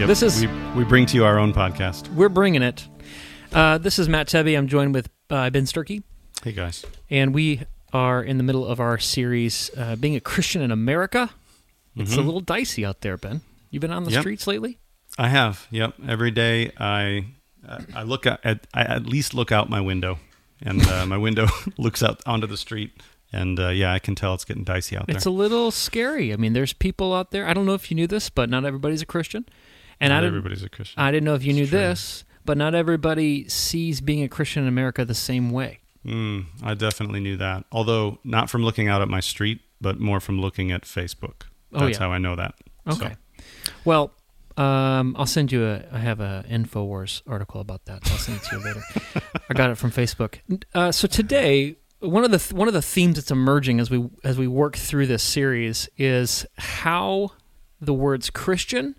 Yep. 0.00 0.06
This 0.08 0.22
is- 0.22 0.40
we, 0.40 0.46
we 0.78 0.84
bring 0.84 1.04
to 1.06 1.14
you 1.16 1.24
our 1.24 1.38
own 1.38 1.52
podcast. 1.52 2.08
We're 2.14 2.28
bringing 2.30 2.62
it. 2.62 2.86
Uh, 3.52 3.76
this 3.78 3.98
is 3.98 4.08
Matt 4.08 4.28
Tebbe. 4.28 4.56
I'm 4.56 4.66
joined 4.66 4.94
with 4.94 5.08
uh, 5.28 5.50
Ben 5.50 5.64
Sternke, 5.64 6.02
Hey 6.42 6.52
guys, 6.52 6.86
and 7.10 7.34
we 7.34 7.62
are 7.92 8.22
in 8.22 8.38
the 8.38 8.42
middle 8.42 8.66
of 8.66 8.80
our 8.80 8.98
series, 8.98 9.70
uh, 9.76 9.96
Being 9.96 10.16
a 10.16 10.20
Christian 10.20 10.62
in 10.62 10.70
America. 10.70 11.30
It's 11.96 12.16
a 12.16 12.22
little 12.22 12.40
dicey 12.40 12.84
out 12.84 13.02
there, 13.02 13.16
Ben. 13.18 13.42
You've 13.70 13.80
been 13.82 13.90
on 13.90 14.04
the 14.04 14.10
Mm-hmm. 14.10 14.14
Yep. 14.14 14.22
streets 14.22 14.46
lately? 14.46 14.78
I 15.18 15.28
have. 15.28 15.66
Yep, 15.70 15.94
every 16.08 16.30
day 16.30 16.70
I 16.78 17.26
uh, 17.68 17.80
I 17.94 18.02
look 18.04 18.24
at, 18.26 18.40
at 18.44 18.66
I 18.72 18.82
at 18.82 19.04
least 19.06 19.34
look 19.34 19.52
out 19.52 19.68
my 19.68 19.80
window, 19.82 20.18
and 20.62 20.86
uh, 20.86 21.04
my 21.04 21.18
window 21.18 21.46
looks 21.78 22.02
out 22.02 22.22
onto 22.24 22.46
the 22.46 22.56
street, 22.56 22.92
and 23.32 23.58
uh, 23.60 23.68
yeah, 23.68 23.92
I 23.92 23.98
can 23.98 24.14
tell 24.14 24.32
it's 24.34 24.44
getting 24.46 24.64
dicey 24.64 24.96
out 24.96 25.08
there. 25.08 25.16
It's 25.16 25.26
a 25.26 25.30
little 25.30 25.70
scary. 25.70 26.32
I 26.32 26.36
mean, 26.36 26.52
there's 26.54 26.72
people 26.72 27.12
out 27.12 27.32
there. 27.32 27.46
I 27.46 27.52
don't 27.52 27.66
know 27.66 27.74
if 27.74 27.90
you 27.90 27.96
knew 27.96 28.06
this, 28.06 28.30
but 28.30 28.48
not 28.48 28.64
everybody's 28.64 29.02
a 29.02 29.06
Christian. 29.06 29.44
And 30.00 30.12
I 30.12 30.16
Not 30.16 30.20
didn't, 30.22 30.36
everybody's 30.38 30.62
a 30.62 30.68
Christian. 30.68 31.00
I 31.00 31.10
didn't 31.10 31.24
know 31.24 31.34
if 31.34 31.44
you 31.44 31.50
It's 31.50 31.58
knew 31.58 31.66
true. 31.66 31.78
this, 31.78 32.24
but 32.44 32.56
not 32.56 32.74
everybody 32.74 33.48
sees 33.48 34.00
being 34.00 34.22
a 34.22 34.28
Christian 34.28 34.62
in 34.62 34.68
America 34.68 35.04
the 35.04 35.14
same 35.14 35.50
way. 35.50 35.80
Mm, 36.06 36.46
I 36.62 36.72
definitely 36.74 37.20
knew 37.20 37.36
that. 37.36 37.64
Although 37.70 38.18
not 38.24 38.48
from 38.48 38.62
looking 38.64 38.88
out 38.88 39.02
at 39.02 39.08
my 39.08 39.20
street, 39.20 39.60
but 39.80 40.00
more 40.00 40.18
from 40.20 40.40
looking 40.40 40.72
at 40.72 40.82
Facebook. 40.82 41.42
Oh, 41.72 41.80
That's 41.86 41.98
yeah. 41.98 42.06
how 42.06 42.12
I 42.12 42.18
know 42.18 42.36
that. 42.36 42.54
So, 42.90 43.04
Okay. 43.04 43.14
Well, 43.84 44.12
um, 44.56 45.14
I'll 45.18 45.26
send 45.26 45.52
you 45.52 45.64
a. 45.66 45.84
I 45.92 45.98
have 45.98 46.20
a 46.20 46.44
Infowars 46.48 47.22
article 47.26 47.60
about 47.60 47.84
that. 47.84 48.00
I'll 48.10 48.18
send 48.18 48.38
it 48.38 48.44
to 48.44 48.56
you 48.58 48.64
later. 48.64 48.82
I 49.50 49.54
got 49.54 49.70
it 49.70 49.76
from 49.76 49.90
Facebook. 49.90 50.38
Uh, 50.74 50.90
so 50.92 51.06
today, 51.06 51.76
one 52.00 52.24
of 52.24 52.30
the 52.30 52.38
th- 52.38 52.52
one 52.52 52.66
of 52.68 52.74
the 52.74 52.82
themes 52.82 53.16
that's 53.16 53.30
emerging 53.30 53.78
as 53.80 53.90
we 53.90 54.08
as 54.24 54.36
we 54.38 54.46
work 54.48 54.76
through 54.76 55.06
this 55.06 55.22
series 55.22 55.88
is 55.96 56.44
how 56.58 57.30
the 57.80 57.94
words 57.94 58.28
Christian 58.30 58.96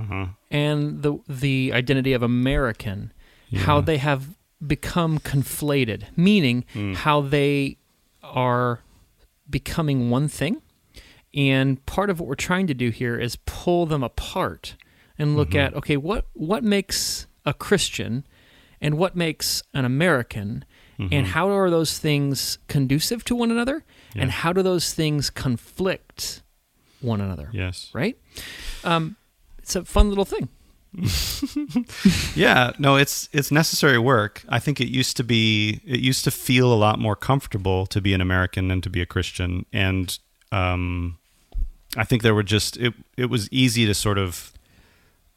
uh-huh. 0.00 0.26
and 0.50 1.02
the 1.02 1.18
the 1.28 1.72
identity 1.74 2.12
of 2.12 2.22
American, 2.22 3.12
how 3.56 3.80
they 3.80 3.98
have 3.98 4.36
become 4.66 5.18
conflated, 5.18 6.04
meaning 6.16 6.64
Hmm. 6.72 6.92
how 6.94 7.20
they 7.22 7.76
are 8.22 8.80
becoming 9.48 10.10
one 10.10 10.28
thing. 10.28 10.60
And 11.34 11.84
part 11.86 12.10
of 12.10 12.18
what 12.20 12.28
we're 12.28 12.34
trying 12.34 12.66
to 12.66 12.74
do 12.74 12.90
here 12.90 13.16
is 13.18 13.36
pull 13.46 13.86
them 13.86 14.02
apart 14.02 14.76
and 15.18 15.36
look 15.36 15.50
Mm-hmm. 15.50 15.58
at 15.58 15.74
okay, 15.74 15.96
what 15.96 16.26
what 16.34 16.62
makes 16.64 17.26
a 17.44 17.54
Christian 17.54 18.26
and 18.80 18.96
what 18.98 19.14
makes 19.16 19.62
an 19.74 19.84
American 19.84 20.64
and 21.10 21.28
how 21.28 21.48
are 21.48 21.70
those 21.70 21.98
things 21.98 22.58
conducive 22.68 23.24
to 23.24 23.34
one 23.34 23.50
another 23.50 23.84
and 24.14 24.30
Mm-hmm. 24.30 24.40
How 24.42 24.52
do 24.52 24.62
those 24.62 24.92
things 24.92 25.30
conflict 25.30 26.42
one 27.00 27.20
another? 27.22 27.48
Yes. 27.52 27.90
Right? 27.94 28.18
Um, 28.84 29.16
it's 29.70 29.76
a 29.76 29.84
fun 29.84 30.08
little 30.08 30.24
thing. 30.24 30.48
yeah 32.34 32.72
no 32.78 32.96
it's 32.96 33.28
it's 33.32 33.52
necessary 33.52 33.96
work 33.96 34.42
i 34.48 34.58
think 34.58 34.80
it 34.80 34.88
used 34.88 35.16
to 35.16 35.22
be 35.22 35.80
it 35.86 36.00
used 36.00 36.24
to 36.24 36.32
feel 36.32 36.72
a 36.72 36.74
lot 36.74 36.98
more 36.98 37.14
comfortable 37.14 37.86
to 37.86 38.00
be 38.00 38.12
an 38.12 38.20
american 38.20 38.66
than 38.66 38.80
to 38.80 38.90
be 38.90 39.00
a 39.00 39.06
christian 39.06 39.64
and 39.72 40.18
um 40.50 41.16
i 41.96 42.02
think 42.02 42.22
there 42.22 42.34
were 42.34 42.42
just 42.42 42.76
it 42.78 42.92
it 43.16 43.26
was 43.26 43.48
easy 43.52 43.86
to 43.86 43.94
sort 43.94 44.18
of 44.18 44.52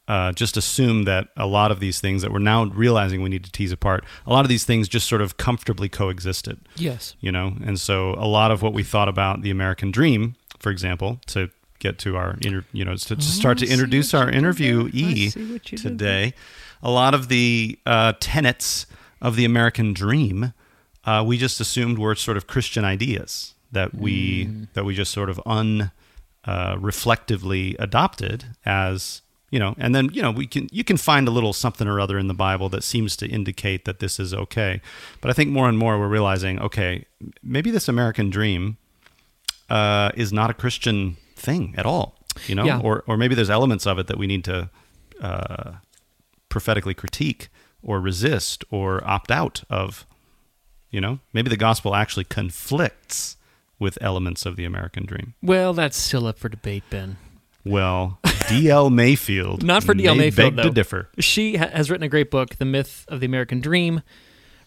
uh, 0.08 0.34
just 0.34 0.58
assume 0.58 1.04
that 1.04 1.28
a 1.38 1.46
lot 1.46 1.72
of 1.72 1.80
these 1.80 2.02
things 2.02 2.24
that 2.24 2.32
we're 2.34 2.40
now 2.40 2.66
realizing 2.66 3.22
we 3.22 3.30
need 3.30 3.44
to 3.46 3.52
tease 3.52 3.72
apart 3.72 4.04
a 4.26 4.34
lot 4.34 4.44
of 4.44 4.50
these 4.50 4.66
things 4.66 4.90
just 4.90 5.08
sort 5.08 5.22
of 5.22 5.38
comfortably 5.38 5.88
coexisted 5.88 6.60
Yes. 6.76 7.16
you 7.22 7.32
know 7.32 7.56
and 7.64 7.80
so 7.80 8.16
a 8.18 8.26
lot 8.28 8.50
of 8.52 8.62
what 8.64 8.74
we 8.74 8.84
thought 8.84 9.08
about 9.08 9.44
the 9.44 9.52
american 9.52 9.92
dream 9.92 10.36
for 10.60 10.72
example 10.72 11.22
to 11.28 11.50
get 11.84 12.00
to 12.00 12.16
our 12.18 12.38
inter, 12.42 12.64
you 12.72 12.86
know 12.86 12.96
to, 12.96 13.16
to 13.16 13.22
start 13.22 13.58
to 13.60 13.68
introduce 13.68 14.14
our 14.14 14.32
interviewee 14.32 15.34
did 15.64 15.78
today. 15.78 16.34
A 16.82 16.90
lot 16.90 17.14
of 17.14 17.28
the 17.28 17.78
uh, 17.86 18.14
tenets 18.20 18.88
of 19.22 19.36
the 19.36 19.46
american 19.46 19.94
dream 19.94 20.54
uh, 21.06 21.24
we 21.26 21.38
just 21.38 21.60
assumed 21.60 21.98
were 21.98 22.16
sort 22.16 22.38
of 22.38 22.46
christian 22.48 22.84
ideas 22.84 23.54
that 23.72 23.96
we 23.96 24.46
that 24.74 24.84
we 24.86 24.94
just 24.94 25.12
sort 25.12 25.30
of 25.30 25.40
un 25.46 25.92
uh, 26.46 26.76
reflectively 26.80 27.76
adopted 27.80 28.46
as 28.66 29.22
you 29.50 29.60
know 29.60 29.76
and 29.78 29.96
then 29.96 30.10
you 30.14 30.22
know 30.22 30.32
we 30.32 30.46
can 30.46 30.68
you 30.72 30.84
can 30.84 30.98
find 30.98 31.28
a 31.28 31.32
little 31.32 31.54
something 31.54 31.88
or 31.88 32.00
other 32.00 32.18
in 32.18 32.28
the 32.28 32.34
bible 32.34 32.70
that 32.70 32.84
seems 32.84 33.16
to 33.16 33.28
indicate 33.28 33.86
that 33.86 34.00
this 34.00 34.20
is 34.20 34.34
okay. 34.34 34.82
But 35.22 35.32
i 35.32 35.34
think 35.34 35.50
more 35.52 35.70
and 35.70 35.78
more 35.78 35.98
we're 35.98 36.08
realizing 36.08 36.60
okay 36.60 37.06
maybe 37.42 37.72
this 37.72 37.88
american 37.88 38.30
dream 38.30 38.78
uh, 39.70 40.12
is 40.16 40.34
not 40.34 40.50
a 40.50 40.54
christian 40.54 41.18
thing 41.44 41.74
at 41.78 41.86
all 41.86 42.08
you 42.48 42.56
know 42.56 42.66
Yeah. 42.66 42.80
or 42.80 43.04
or 43.08 43.18
maybe 43.18 43.36
there's 43.36 43.50
elements 43.50 43.86
of 43.86 44.00
it 44.00 44.08
that 44.08 44.18
we 44.18 44.28
need 44.28 44.44
to 44.46 44.70
uh, 45.22 45.74
prophetically 46.50 46.94
critique 46.94 47.50
or 47.82 48.00
resist 48.00 48.64
or 48.72 49.06
opt 49.06 49.30
out 49.32 49.64
of 49.70 50.06
you 50.90 51.02
know 51.02 51.20
maybe 51.34 51.50
the 51.50 51.58
gospel 51.58 51.94
actually 51.96 52.24
conflicts 52.24 53.38
with 53.80 53.98
elements 54.02 54.46
of 54.46 54.56
the 54.56 54.66
american 54.66 55.06
dream 55.06 55.34
Well, 55.42 55.74
that's 55.74 55.98
still 55.98 56.26
up 56.28 56.38
for 56.40 56.50
debate, 56.50 56.84
Ben. 56.90 57.18
well, 57.66 58.20
D.L. 58.50 58.90
Mayfield. 58.90 59.64
Not 59.74 59.84
for 59.84 59.94
D.L. 59.94 60.16
may 60.16 60.26
Mayfield, 60.26 60.56
beg 60.56 60.64
though. 60.64 60.70
to 60.70 60.74
differ. 60.74 61.10
She 61.20 61.56
ha- 61.56 61.70
has 61.70 61.90
written 61.90 62.04
a 62.04 62.10
great 62.10 62.30
book, 62.30 62.56
The 62.56 62.66
Myth 62.66 63.06
of 63.08 63.20
the 63.22 63.26
American 63.26 63.62
Dream, 63.62 64.02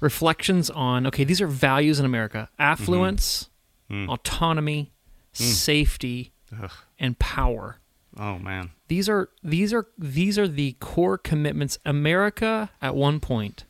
reflections 0.00 0.70
on 0.70 1.06
okay, 1.06 1.24
these 1.24 1.40
are 1.40 1.46
values 1.46 1.98
in 2.00 2.06
America 2.06 2.48
affluence, 2.58 3.48
mm-hmm. 3.90 4.08
mm. 4.10 4.12
autonomy, 4.14 4.92
mm. 5.34 5.42
safety, 5.42 6.32
Ugh. 6.62 6.70
and 6.98 7.18
power. 7.18 7.78
Oh 8.18 8.38
man. 8.38 8.70
These 8.88 9.08
are 9.08 9.28
these 9.42 9.72
are 9.72 9.86
these 9.98 10.38
are 10.38 10.48
the 10.48 10.76
core 10.80 11.18
commitments 11.18 11.78
America 11.84 12.70
at 12.80 12.94
one 12.94 13.20
point 13.20 13.64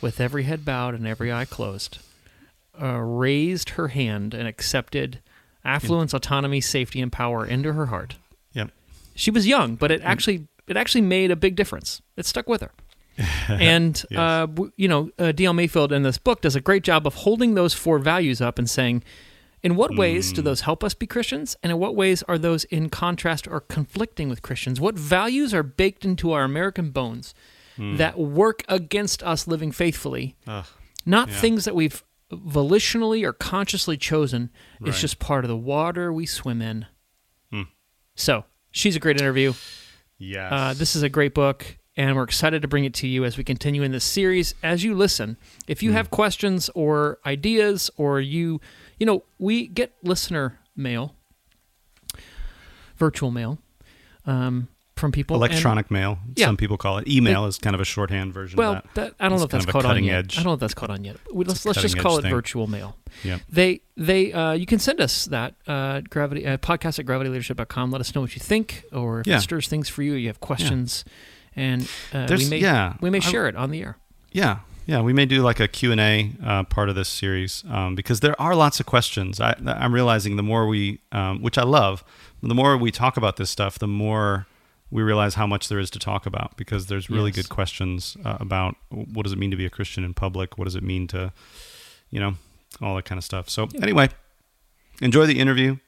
with 0.00 0.20
every 0.20 0.42
head 0.44 0.64
bowed 0.64 0.94
and 0.94 1.06
every 1.06 1.32
eye 1.32 1.44
closed 1.44 1.98
uh, 2.80 2.98
raised 2.98 3.70
her 3.70 3.88
hand 3.88 4.34
and 4.34 4.46
accepted 4.48 5.20
affluence, 5.64 6.12
autonomy, 6.14 6.60
safety 6.60 7.00
and 7.00 7.10
power 7.12 7.44
into 7.46 7.72
her 7.72 7.86
heart. 7.86 8.16
Yep. 8.52 8.70
She 9.14 9.30
was 9.30 9.46
young, 9.46 9.76
but 9.76 9.90
it 9.90 10.00
actually 10.02 10.46
it 10.66 10.76
actually 10.76 11.02
made 11.02 11.30
a 11.30 11.36
big 11.36 11.54
difference. 11.56 12.02
It 12.16 12.26
stuck 12.26 12.48
with 12.48 12.60
her. 12.62 12.70
and 13.48 14.04
Yes. 14.10 14.18
uh, 14.18 14.46
you 14.76 14.88
know, 14.88 15.10
uh, 15.18 15.32
D.L. 15.32 15.54
Mayfield 15.54 15.90
in 15.92 16.02
this 16.02 16.18
book 16.18 16.42
does 16.42 16.54
a 16.56 16.60
great 16.60 16.82
job 16.82 17.06
of 17.06 17.14
holding 17.14 17.54
those 17.54 17.72
four 17.72 17.98
values 17.98 18.40
up 18.42 18.58
and 18.58 18.68
saying, 18.68 19.02
in 19.62 19.74
what 19.76 19.96
ways 19.96 20.32
do 20.32 20.42
those 20.42 20.60
help 20.62 20.84
us 20.84 20.94
be 20.94 21.06
Christians, 21.06 21.56
and 21.62 21.72
in 21.72 21.78
what 21.78 21.94
ways 21.96 22.22
are 22.24 22.38
those 22.38 22.64
in 22.64 22.88
contrast 22.88 23.48
or 23.48 23.60
conflicting 23.60 24.28
with 24.28 24.42
Christians? 24.42 24.80
What 24.80 24.96
values 24.96 25.52
are 25.54 25.62
baked 25.62 26.04
into 26.04 26.32
our 26.32 26.44
American 26.44 26.90
bones 26.90 27.34
that 27.78 28.18
work 28.18 28.62
against 28.68 29.22
us 29.22 29.46
living 29.46 29.70
faithfully, 29.72 30.34
Ugh. 30.46 30.64
not 31.04 31.28
yeah. 31.28 31.40
things 31.40 31.64
that 31.66 31.74
we've 31.74 32.02
volitionally 32.32 33.22
or 33.24 33.32
consciously 33.32 33.96
chosen. 33.96 34.50
It's 34.84 35.00
just 35.00 35.18
part 35.18 35.44
of 35.44 35.48
the 35.48 35.56
water 35.56 36.12
we 36.12 36.26
swim 36.26 36.60
in. 36.62 36.86
Hmm. 37.52 37.62
So 38.14 38.44
she's 38.70 38.96
a 38.96 38.98
great 39.00 39.20
interview. 39.20 39.52
Yes. 40.18 40.50
Uh, 40.52 40.74
this 40.74 40.96
is 40.96 41.02
a 41.02 41.08
great 41.10 41.34
book, 41.34 41.76
and 41.96 42.16
we're 42.16 42.22
excited 42.24 42.62
to 42.62 42.68
bring 42.68 42.84
it 42.84 42.94
to 42.94 43.06
you 43.06 43.24
as 43.24 43.36
we 43.36 43.44
continue 43.44 43.82
in 43.82 43.92
this 43.92 44.04
series. 44.04 44.54
As 44.62 44.82
you 44.82 44.94
listen, 44.94 45.36
if 45.68 45.80
Hmm. 45.80 45.86
you 45.86 45.92
have 45.92 46.10
questions 46.10 46.70
or 46.74 47.18
ideas, 47.26 47.90
or 47.96 48.20
you, 48.20 48.60
you 48.98 49.06
know, 49.06 49.22
we 49.38 49.66
get 49.66 49.92
listener 50.02 50.58
mail, 50.76 51.14
virtual 52.96 53.30
mail, 53.30 53.58
um, 54.26 54.68
from 54.96 55.12
people. 55.12 55.36
and- 55.42 55.52
Electronic 55.52 55.90
mail, 55.90 56.18
Yeah. 56.36 56.46
some 56.46 56.56
people 56.56 56.78
call 56.78 56.96
it. 56.98 57.06
Email 57.06 57.44
is 57.44 57.58
kind 57.58 57.74
of 57.74 57.80
a 57.80 57.84
shorthand 57.84 58.32
version 58.32 58.56
well, 58.56 58.76
of 58.76 58.82
that. 58.82 58.94
that, 58.94 59.14
I 59.20 59.28
don't 59.28 59.34
It's 59.34 59.40
know 59.40 59.44
if 59.44 59.50
that's 59.50 59.66
caught 59.66 59.84
on 59.84 59.90
cutting 59.90 60.04
yet. 60.04 60.14
edge. 60.20 60.34
I 60.38 60.42
don't 60.42 60.46
know 60.50 60.54
if 60.54 60.60
that's 60.60 60.72
caught 60.74 60.88
on 60.88 61.04
yet. 61.04 61.16
We, 61.34 61.44
let's 61.44 61.66
let's 61.66 61.82
just 61.82 61.98
call 61.98 62.18
it 62.18 62.22
thing. 62.22 62.30
virtual 62.30 62.66
mail. 62.66 62.96
Yep. 63.22 63.40
They 63.50 63.80
they 63.98 64.32
uh, 64.32 64.52
you 64.52 64.64
can 64.64 64.78
send 64.78 65.00
us 65.02 65.26
that 65.26 65.54
uh, 65.66 66.00
gravity 66.08 66.46
uh, 66.46 66.56
podcast 66.56 66.98
at 66.98 67.04
gravityleadership.com. 67.04 67.90
Let 67.90 68.00
us 68.00 68.14
know 68.14 68.22
what 68.22 68.34
you 68.34 68.40
think, 68.40 68.84
or 68.90 69.20
if 69.20 69.26
Yeah. 69.26 69.36
it 69.36 69.40
stirs 69.42 69.68
things 69.68 69.90
for 69.90 70.02
you. 70.02 70.14
You 70.14 70.28
have 70.28 70.40
questions, 70.40 71.04
and 71.54 71.86
uh, 72.14 72.26
we 72.30 72.48
may 72.48 72.58
yeah, 72.60 72.94
we 73.02 73.10
may 73.10 73.18
I- 73.18 73.20
share 73.20 73.46
it 73.48 73.54
on 73.56 73.70
the 73.70 73.82
air. 73.82 73.98
Yeah, 74.32 74.60
yeah, 74.86 75.00
we 75.00 75.12
may 75.12 75.26
do 75.26 75.42
like 75.42 75.60
a 75.60 75.68
Q 75.68 75.92
and 75.92 76.00
A 76.00 76.30
uh, 76.44 76.62
part 76.64 76.88
of 76.88 76.94
this 76.94 77.08
series 77.08 77.64
um, 77.68 77.94
because 77.94 78.20
there 78.20 78.40
are 78.40 78.54
lots 78.54 78.80
of 78.80 78.86
questions. 78.86 79.40
I, 79.40 79.54
I'm 79.66 79.92
realizing 79.94 80.36
the 80.36 80.42
more 80.42 80.66
we, 80.66 81.00
um, 81.12 81.42
which 81.42 81.58
I 81.58 81.64
love, 81.64 82.04
the 82.42 82.54
more 82.54 82.76
we 82.76 82.90
talk 82.90 83.16
about 83.16 83.36
this 83.36 83.50
stuff, 83.50 83.78
the 83.78 83.88
more 83.88 84.46
we 84.90 85.02
realize 85.02 85.34
how 85.34 85.46
much 85.46 85.68
there 85.68 85.80
is 85.80 85.90
to 85.90 85.98
talk 85.98 86.26
about 86.26 86.56
because 86.56 86.86
there's 86.86 87.10
really 87.10 87.30
Yes. 87.30 87.36
good 87.36 87.48
questions 87.48 88.16
uh, 88.24 88.36
about 88.38 88.76
what 88.90 89.24
does 89.24 89.32
it 89.32 89.38
mean 89.38 89.50
to 89.50 89.56
be 89.56 89.66
a 89.66 89.70
Christian 89.70 90.04
in 90.04 90.14
public, 90.14 90.56
what 90.56 90.64
does 90.64 90.76
it 90.76 90.82
mean 90.84 91.08
to, 91.08 91.32
you 92.10 92.20
know, 92.20 92.34
all 92.80 92.94
that 92.94 93.04
kind 93.04 93.18
of 93.18 93.24
stuff. 93.24 93.50
So 93.50 93.68
anyway, 93.82 94.10
enjoy 95.02 95.26
the 95.26 95.40
interview. 95.40 95.78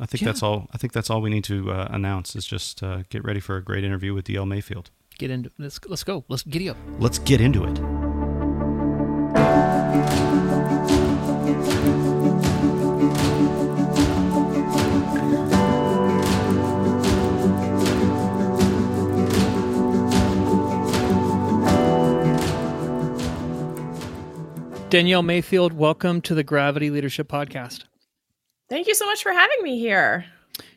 I 0.00 0.06
think 0.06 0.22
Yeah. 0.22 0.26
that's 0.28 0.42
all. 0.42 0.68
I 0.72 0.78
think 0.78 0.92
that's 0.94 1.10
all 1.10 1.20
we 1.20 1.28
need 1.28 1.44
to 1.44 1.70
uh, 1.72 1.88
announce 1.90 2.34
is 2.36 2.46
just 2.46 2.82
uh, 2.82 3.02
get 3.10 3.22
ready 3.24 3.40
for 3.40 3.56
a 3.56 3.62
great 3.62 3.84
interview 3.84 4.14
with 4.14 4.24
DL 4.26 4.46
Mayfield. 4.46 4.90
Get 5.18 5.30
into 5.30 5.50
let's 5.58 5.80
let's 5.88 6.04
go. 6.04 6.24
Let's 6.28 6.44
giddy 6.44 6.70
up. 6.70 6.76
Let's 7.00 7.18
get 7.18 7.40
into 7.40 7.64
it. 7.64 7.97
Danielle 24.98 25.22
Mayfield, 25.22 25.72
welcome 25.74 26.20
to 26.22 26.34
the 26.34 26.42
Gravity 26.42 26.90
Leadership 26.90 27.28
Podcast. 27.28 27.84
Thank 28.68 28.88
you 28.88 28.96
so 28.96 29.06
much 29.06 29.22
for 29.22 29.30
having 29.32 29.62
me 29.62 29.78
here. 29.78 30.24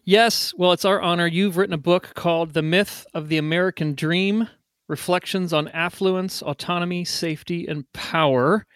Yes, 0.03 0.53
well, 0.55 0.73
it's 0.73 0.85
our 0.85 1.01
honor. 1.01 1.25
You've 1.25 1.57
written 1.57 1.73
a 1.73 1.79
book 1.79 2.13
called 2.13 2.53
The 2.53 2.61
Myth 2.61 3.07
of 3.15 3.29
the 3.29 3.39
American 3.39 3.95
Dream 3.95 4.47
Reflections 4.87 5.53
on 5.53 5.69
Affluence, 5.69 6.43
Autonomy, 6.43 7.03
Safety, 7.03 7.65
and 7.65 7.91
Power. 7.93 8.67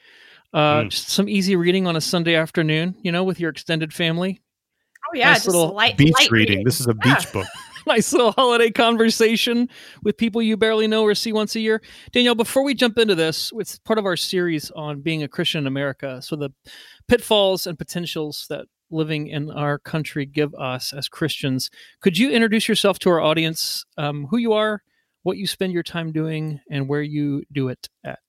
Uh, 0.51 0.81
Mm. 0.81 0.89
Just 0.89 1.09
some 1.09 1.29
easy 1.29 1.55
reading 1.55 1.85
on 1.85 1.95
a 1.95 2.01
Sunday 2.01 2.33
afternoon, 2.33 2.95
you 3.03 3.11
know, 3.11 3.23
with 3.23 3.39
your 3.39 3.51
extended 3.51 3.93
family. 3.93 4.41
Oh 5.07 5.15
yeah, 5.15 5.27
Nice 5.27 5.43
just 5.43 5.55
little 5.55 5.75
light 5.75 5.95
Beach 5.95 6.15
light 6.19 6.31
reading. 6.31 6.63
This 6.63 6.79
is 6.79 6.87
a 6.87 6.95
Yeah. 7.05 7.13
beach 7.19 7.31
book. 7.31 7.45
nice 7.87 8.11
little 8.11 8.31
holiday 8.31 8.71
conversation 8.71 9.69
with 10.03 10.17
people 10.17 10.41
you 10.41 10.57
barely 10.57 10.87
know 10.87 11.03
or 11.03 11.13
see 11.13 11.31
once 11.31 11.55
a 11.55 11.59
year. 11.59 11.81
Danielle, 12.11 12.35
before 12.35 12.63
we 12.63 12.73
jump 12.73 12.97
into 12.97 13.15
this, 13.15 13.51
it's 13.57 13.77
part 13.79 13.99
of 13.99 14.05
our 14.05 14.17
series 14.17 14.71
on 14.71 15.01
being 15.01 15.21
a 15.21 15.27
Christian 15.27 15.59
in 15.59 15.67
America. 15.67 16.21
So 16.21 16.35
the 16.35 16.49
pitfalls 17.07 17.67
and 17.67 17.77
potentials 17.77 18.47
that 18.49 18.65
living 18.89 19.27
in 19.27 19.51
our 19.51 19.77
country 19.77 20.25
give 20.25 20.53
us 20.55 20.93
as 20.93 21.07
Christians. 21.07 21.69
Could 22.01 22.17
you 22.17 22.31
introduce 22.31 22.67
yourself 22.67 22.99
to 22.99 23.09
our 23.09 23.21
audience, 23.21 23.85
um, 23.97 24.25
who 24.27 24.37
you 24.37 24.53
are, 24.53 24.81
what 25.23 25.37
you 25.37 25.47
spend 25.47 25.73
your 25.73 25.83
time 25.83 26.11
doing, 26.11 26.59
and 26.69 26.87
where 26.87 27.01
you 27.01 27.43
do 27.51 27.67
it 27.69 27.89
at? 28.03 28.19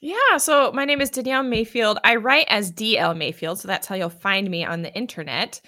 Yeah, 0.00 0.36
so 0.36 0.70
my 0.72 0.84
name 0.84 1.00
is 1.00 1.10
Danielle 1.10 1.44
Mayfield. 1.44 1.98
I 2.04 2.16
write 2.16 2.46
as 2.50 2.70
DL 2.70 3.16
Mayfield, 3.16 3.58
so 3.58 3.68
that's 3.68 3.86
how 3.86 3.94
you'll 3.94 4.10
find 4.10 4.50
me 4.50 4.64
on 4.64 4.82
the 4.82 4.94
internet. 4.94 5.60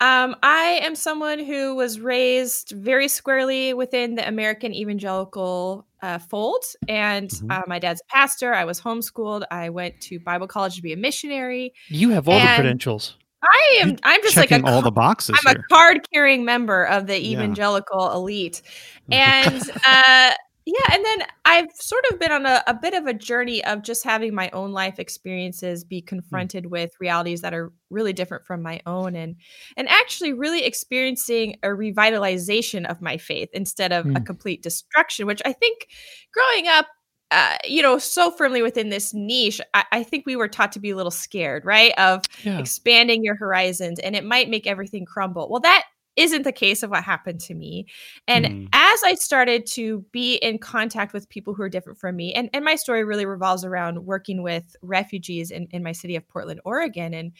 Um, 0.00 0.36
I 0.44 0.80
am 0.82 0.94
someone 0.94 1.40
who 1.40 1.74
was 1.74 1.98
raised 1.98 2.70
very 2.70 3.08
squarely 3.08 3.74
within 3.74 4.14
the 4.14 4.26
American 4.28 4.72
evangelical 4.72 5.86
uh, 6.02 6.18
fold, 6.18 6.62
and 6.88 7.28
Mhm. 7.30 7.50
uh, 7.50 7.62
my 7.66 7.80
dad's 7.80 8.00
a 8.00 8.12
pastor. 8.14 8.54
I 8.54 8.64
was 8.64 8.80
homeschooled. 8.80 9.42
I 9.50 9.70
went 9.70 10.00
to 10.02 10.20
Bible 10.20 10.46
college 10.46 10.76
to 10.76 10.82
be 10.82 10.92
a 10.92 10.96
missionary. 10.96 11.72
You 11.88 12.10
have 12.10 12.28
all 12.28 12.38
the 12.38 12.46
credentials. 12.46 13.16
I 13.42 13.78
am. 13.82 13.96
I'm 14.04 14.22
just 14.22 14.36
like 14.36 14.50
a 14.52 14.62
all 14.64 14.82
the 14.82 14.90
boxes 14.92 15.36
I'm 15.44 15.54
here. 15.54 15.64
a 15.68 15.74
card 15.74 16.06
carrying 16.12 16.44
member 16.44 16.84
of 16.84 17.06
the 17.08 17.20
Yeah. 17.20 17.32
evangelical 17.38 18.12
elite. 18.12 18.62
And 19.10 19.62
uh, 19.86 20.32
yeah, 20.68 20.94
and 20.94 21.02
then 21.02 21.26
I've 21.46 21.68
sort 21.74 22.04
of 22.12 22.18
been 22.18 22.30
on 22.30 22.44
a, 22.44 22.62
a 22.66 22.74
bit 22.74 22.92
of 22.92 23.06
a 23.06 23.14
journey 23.14 23.64
of 23.64 23.82
just 23.82 24.04
having 24.04 24.34
my 24.34 24.50
own 24.50 24.72
life 24.72 24.98
experiences 24.98 25.82
be 25.82 26.02
confronted 26.02 26.66
with 26.66 26.90
realities 27.00 27.40
that 27.40 27.54
are 27.54 27.72
really 27.88 28.12
different 28.12 28.44
from 28.44 28.60
my 28.60 28.78
own 28.84 29.16
and 29.16 29.36
and 29.78 29.88
actually 29.88 30.34
really 30.34 30.64
experiencing 30.64 31.56
a 31.62 31.68
revitalization 31.68 32.84
of 32.84 33.00
my 33.00 33.16
faith 33.16 33.48
instead 33.54 33.92
of 33.92 34.04
a 34.04 34.08
Mm. 34.08 34.26
complete 34.26 34.62
destruction, 34.62 35.26
which 35.26 35.40
I 35.46 35.54
think 35.54 35.86
growing 36.34 36.68
up 36.68 36.86
uh, 37.30 37.56
you 37.64 37.82
know, 37.82 37.98
so 37.98 38.30
firmly 38.30 38.62
within 38.62 38.88
this 38.88 39.12
niche, 39.14 39.60
I, 39.74 39.84
I 39.92 40.02
think 40.02 40.24
we 40.26 40.36
were 40.36 40.48
taught 40.48 40.72
to 40.72 40.80
be 40.80 40.90
a 40.90 40.96
little 40.96 41.10
scared, 41.10 41.64
right? 41.64 41.92
Of 41.98 42.22
Yeah. 42.42 42.58
expanding 42.58 43.22
your 43.24 43.36
horizons 43.36 43.98
and 44.00 44.14
it 44.16 44.24
might 44.24 44.48
make 44.50 44.66
everything 44.66 45.04
crumble. 45.06 45.48
Well, 45.50 45.60
that 45.60 45.84
isn't 46.18 46.42
the 46.42 46.52
case 46.52 46.82
of 46.82 46.90
what 46.90 47.04
happened 47.04 47.40
to 47.40 47.54
me. 47.54 47.86
And 48.26 48.46
Hmm. 48.46 48.64
as 48.72 49.00
I 49.04 49.14
started 49.14 49.64
to 49.68 50.04
be 50.12 50.34
in 50.36 50.58
contact 50.58 51.12
with 51.12 51.28
people 51.28 51.54
who 51.54 51.62
are 51.62 51.68
different 51.68 51.98
from 51.98 52.16
me, 52.16 52.34
and, 52.34 52.50
and 52.52 52.64
my 52.64 52.74
story 52.74 53.04
really 53.04 53.26
revolves 53.26 53.64
around 53.64 54.04
working 54.04 54.42
with 54.42 54.76
refugees 54.82 55.50
in, 55.50 55.68
in 55.70 55.82
my 55.82 55.92
city 55.92 56.16
of 56.16 56.28
Portland, 56.28 56.60
Oregon, 56.64 57.14
and 57.14 57.32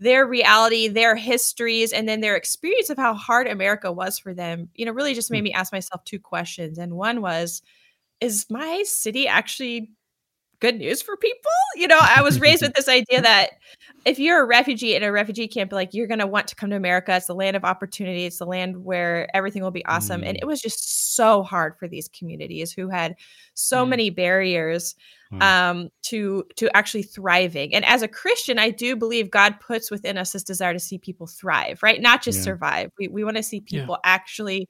their 0.00 0.26
reality, 0.26 0.88
their 0.88 1.14
histories, 1.14 1.92
and 1.92 2.08
then 2.08 2.20
their 2.20 2.34
experience 2.34 2.90
of 2.90 2.96
how 2.98 3.14
hard 3.14 3.46
America 3.46 3.92
was 3.92 4.18
for 4.18 4.34
them, 4.34 4.68
you 4.74 4.84
know, 4.84 4.92
really 4.92 5.14
just 5.14 5.30
made 5.30 5.44
me 5.44 5.52
ask 5.52 5.72
myself 5.72 6.02
two 6.04 6.18
questions. 6.18 6.78
And 6.78 6.94
one 6.94 7.20
was, 7.20 7.62
is 8.20 8.46
my 8.50 8.82
city 8.86 9.28
actually 9.28 9.90
good 10.62 10.78
news 10.78 11.02
for 11.02 11.18
people? 11.18 11.50
You 11.76 11.88
know, 11.88 12.00
I 12.00 12.22
was 12.22 12.40
raised 12.40 12.62
with 12.62 12.72
this 12.76 12.88
idea 12.88 13.22
that 13.22 13.50
if 14.06 14.18
you're 14.18 14.42
a 14.42 14.46
refugee 14.46 14.96
in 14.96 15.02
a 15.04 15.12
refugee 15.12 15.48
camp, 15.48 15.72
like 15.72 15.94
you're 15.94 16.08
going 16.08 16.20
to 16.20 16.26
want 16.26 16.48
to 16.48 16.56
come 16.56 16.70
to 16.70 16.76
America. 16.76 17.14
It's 17.16 17.26
the 17.26 17.34
land 17.36 17.56
of 17.56 17.64
opportunity. 17.64 18.24
It's 18.26 18.38
the 18.38 18.46
land 18.46 18.84
where 18.84 19.28
everything 19.36 19.62
will 19.62 19.70
be 19.72 19.84
awesome. 19.86 20.24
And 20.24 20.36
Mm. 20.38 20.42
it 20.42 20.46
was 20.46 20.60
just 20.60 21.14
so 21.16 21.42
hard 21.44 21.78
for 21.78 21.88
these 21.88 22.08
communities 22.08 22.72
who 22.72 22.88
had 22.88 23.16
so 23.54 23.86
Mm. 23.86 23.90
many 23.90 24.10
barriers 24.10 24.94
Mm. 25.32 25.42
um, 25.42 25.88
to 26.02 26.44
to 26.56 26.68
actually 26.76 27.04
thriving. 27.04 27.74
And 27.74 27.84
as 27.86 28.02
a 28.02 28.08
Christian, 28.08 28.58
I 28.58 28.68
do 28.70 28.96
believe 28.96 29.30
God 29.30 29.58
puts 29.60 29.90
within 29.90 30.18
us 30.18 30.32
this 30.32 30.42
desire 30.42 30.74
to 30.74 30.78
see 30.78 30.98
people 30.98 31.26
thrive, 31.26 31.82
right? 31.82 32.02
Not 32.02 32.22
just 32.22 32.40
Yeah. 32.40 32.44
survive. 32.44 32.90
We 32.98 33.08
we 33.08 33.24
want 33.24 33.38
to 33.38 33.42
see 33.42 33.64
Yeah. 33.66 33.80
people 33.80 33.98
actually 34.04 34.68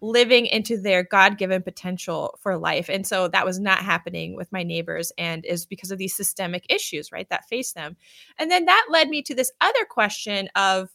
living 0.00 0.46
into 0.46 0.80
their 0.80 1.02
God 1.02 1.36
given 1.36 1.62
potential 1.62 2.38
for 2.40 2.56
life. 2.56 2.88
And 2.88 3.04
so 3.04 3.26
that 3.28 3.44
was 3.44 3.58
not 3.58 3.78
happening 3.80 4.36
with 4.36 4.52
my 4.52 4.62
neighbors, 4.62 5.10
and 5.18 5.44
is 5.44 5.66
because 5.66 5.90
of 5.90 5.98
these 5.98 6.14
systemic 6.14 6.64
issues, 6.68 7.10
right, 7.10 7.28
that 7.30 7.48
face 7.48 7.72
them. 7.72 7.96
And 8.38 8.50
then 8.52 8.66
that 8.66 8.86
led 8.90 9.08
me 9.08 9.20
to 9.22 9.34
this 9.34 9.50
other 9.60 9.84
question 9.84 10.48
of 10.54 10.90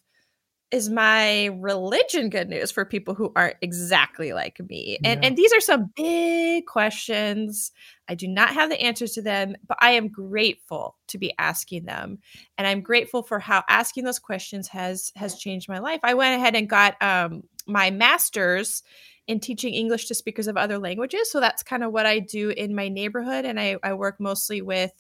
is 0.72 0.90
my 0.90 1.46
religion 1.60 2.30
good 2.30 2.48
news 2.48 2.72
for 2.72 2.86
people 2.86 3.16
who 3.16 3.32
aren't 3.36 3.58
exactly 3.62 4.34
like 4.34 4.60
me? 4.70 5.00
And 5.04 5.20
Yeah. 5.22 5.28
and 5.28 5.38
these 5.38 5.52
are 5.54 5.60
some 5.60 5.92
big 5.96 6.66
questions. 6.68 7.72
I 8.08 8.16
do 8.16 8.28
not 8.28 8.54
have 8.54 8.70
the 8.70 8.80
answers 8.80 9.14
to 9.14 9.22
them, 9.22 9.56
but 9.68 9.78
I 9.82 9.92
am 9.92 10.10
grateful 10.10 10.96
to 11.08 11.18
be 11.18 11.34
asking 11.40 11.86
them. 11.86 12.20
And 12.58 12.68
I'm 12.68 12.82
grateful 12.82 13.24
for 13.24 13.40
how 13.40 13.64
asking 13.68 14.04
those 14.04 14.20
questions 14.20 14.68
has 14.70 15.12
has 15.16 15.36
changed 15.38 15.70
my 15.70 15.80
life. 15.80 16.02
I 16.04 16.14
went 16.14 16.36
ahead 16.40 16.56
and 16.56 16.70
got 16.70 17.02
um 17.02 17.44
my 17.68 17.92
masters 17.92 18.84
in 19.28 19.40
teaching 19.40 19.76
English 19.76 20.08
to 20.08 20.16
speakers 20.16 20.48
of 20.48 20.58
other 20.58 20.80
languages. 20.80 21.32
So 21.32 21.40
that's 21.40 21.62
kind 21.62 21.84
of 21.84 21.92
what 21.92 22.08
I 22.08 22.18
do 22.18 22.50
in 22.50 22.74
my 22.74 22.90
neighborhood. 22.90 23.46
And 23.46 23.60
I, 23.60 23.78
I 23.84 23.94
work 23.94 24.20
mostly 24.20 24.64
with 24.64 24.92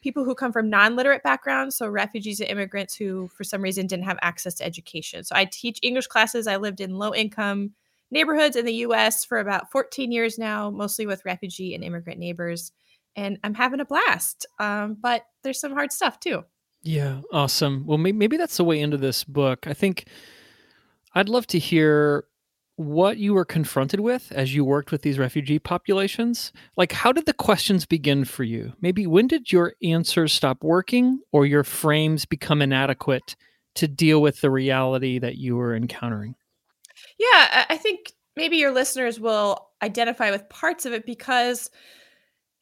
people 0.00 0.24
who 0.24 0.34
come 0.34 0.52
from 0.52 0.70
non-literate 0.70 1.22
backgrounds 1.22 1.76
so 1.76 1.88
refugees 1.88 2.40
and 2.40 2.48
immigrants 2.48 2.94
who 2.94 3.28
for 3.28 3.44
some 3.44 3.62
reason 3.62 3.86
didn't 3.86 4.04
have 4.04 4.18
access 4.22 4.54
to 4.54 4.64
education 4.64 5.24
so 5.24 5.34
i 5.34 5.44
teach 5.44 5.78
english 5.82 6.06
classes 6.06 6.46
i 6.46 6.56
lived 6.56 6.80
in 6.80 6.94
low 6.94 7.14
income 7.14 7.70
neighborhoods 8.10 8.56
in 8.56 8.64
the 8.64 8.72
us 8.72 9.24
for 9.24 9.38
about 9.38 9.70
14 9.70 10.10
years 10.10 10.38
now 10.38 10.70
mostly 10.70 11.06
with 11.06 11.24
refugee 11.24 11.74
and 11.74 11.84
immigrant 11.84 12.18
neighbors 12.18 12.72
and 13.16 13.38
i'm 13.44 13.54
having 13.54 13.80
a 13.80 13.84
blast 13.84 14.46
um, 14.58 14.96
but 15.00 15.24
there's 15.42 15.60
some 15.60 15.72
hard 15.72 15.92
stuff 15.92 16.18
too 16.20 16.44
Yeah, 16.82 17.22
awesome. 17.32 17.84
Well, 17.86 17.98
maybe, 17.98 18.16
maybe 18.16 18.36
that's 18.36 18.56
the 18.56 18.64
way 18.64 18.80
into 18.80 18.96
this 18.96 19.24
book. 19.24 19.66
I 19.66 19.74
think 19.74 20.06
I'd 21.14 21.28
love 21.28 21.46
to 21.48 21.58
hear 21.58 22.24
what 22.78 23.18
you 23.18 23.34
were 23.34 23.44
confronted 23.44 23.98
with 23.98 24.30
as 24.30 24.54
you 24.54 24.64
worked 24.64 24.92
with 24.92 25.02
these 25.02 25.18
refugee 25.18 25.58
populations? 25.58 26.52
Like, 26.76 26.92
how 26.92 27.10
did 27.10 27.26
the 27.26 27.32
questions 27.32 27.84
begin 27.84 28.24
for 28.24 28.44
you? 28.44 28.72
Maybe 28.80 29.04
when 29.04 29.26
did 29.26 29.50
your 29.50 29.74
answers 29.82 30.32
stop 30.32 30.62
working 30.62 31.18
or 31.32 31.44
your 31.44 31.64
frames 31.64 32.24
become 32.24 32.62
inadequate 32.62 33.34
to 33.74 33.88
deal 33.88 34.22
with 34.22 34.40
the 34.40 34.50
reality 34.50 35.18
that 35.18 35.36
you 35.36 35.56
were 35.56 35.74
encountering? 35.74 36.36
Yeah, 37.18 37.66
I 37.68 37.76
think 37.76 38.12
maybe 38.36 38.58
your 38.58 38.70
listeners 38.70 39.18
will 39.18 39.70
identify 39.82 40.30
with 40.30 40.48
parts 40.48 40.86
of 40.86 40.92
it 40.92 41.04
because 41.04 41.70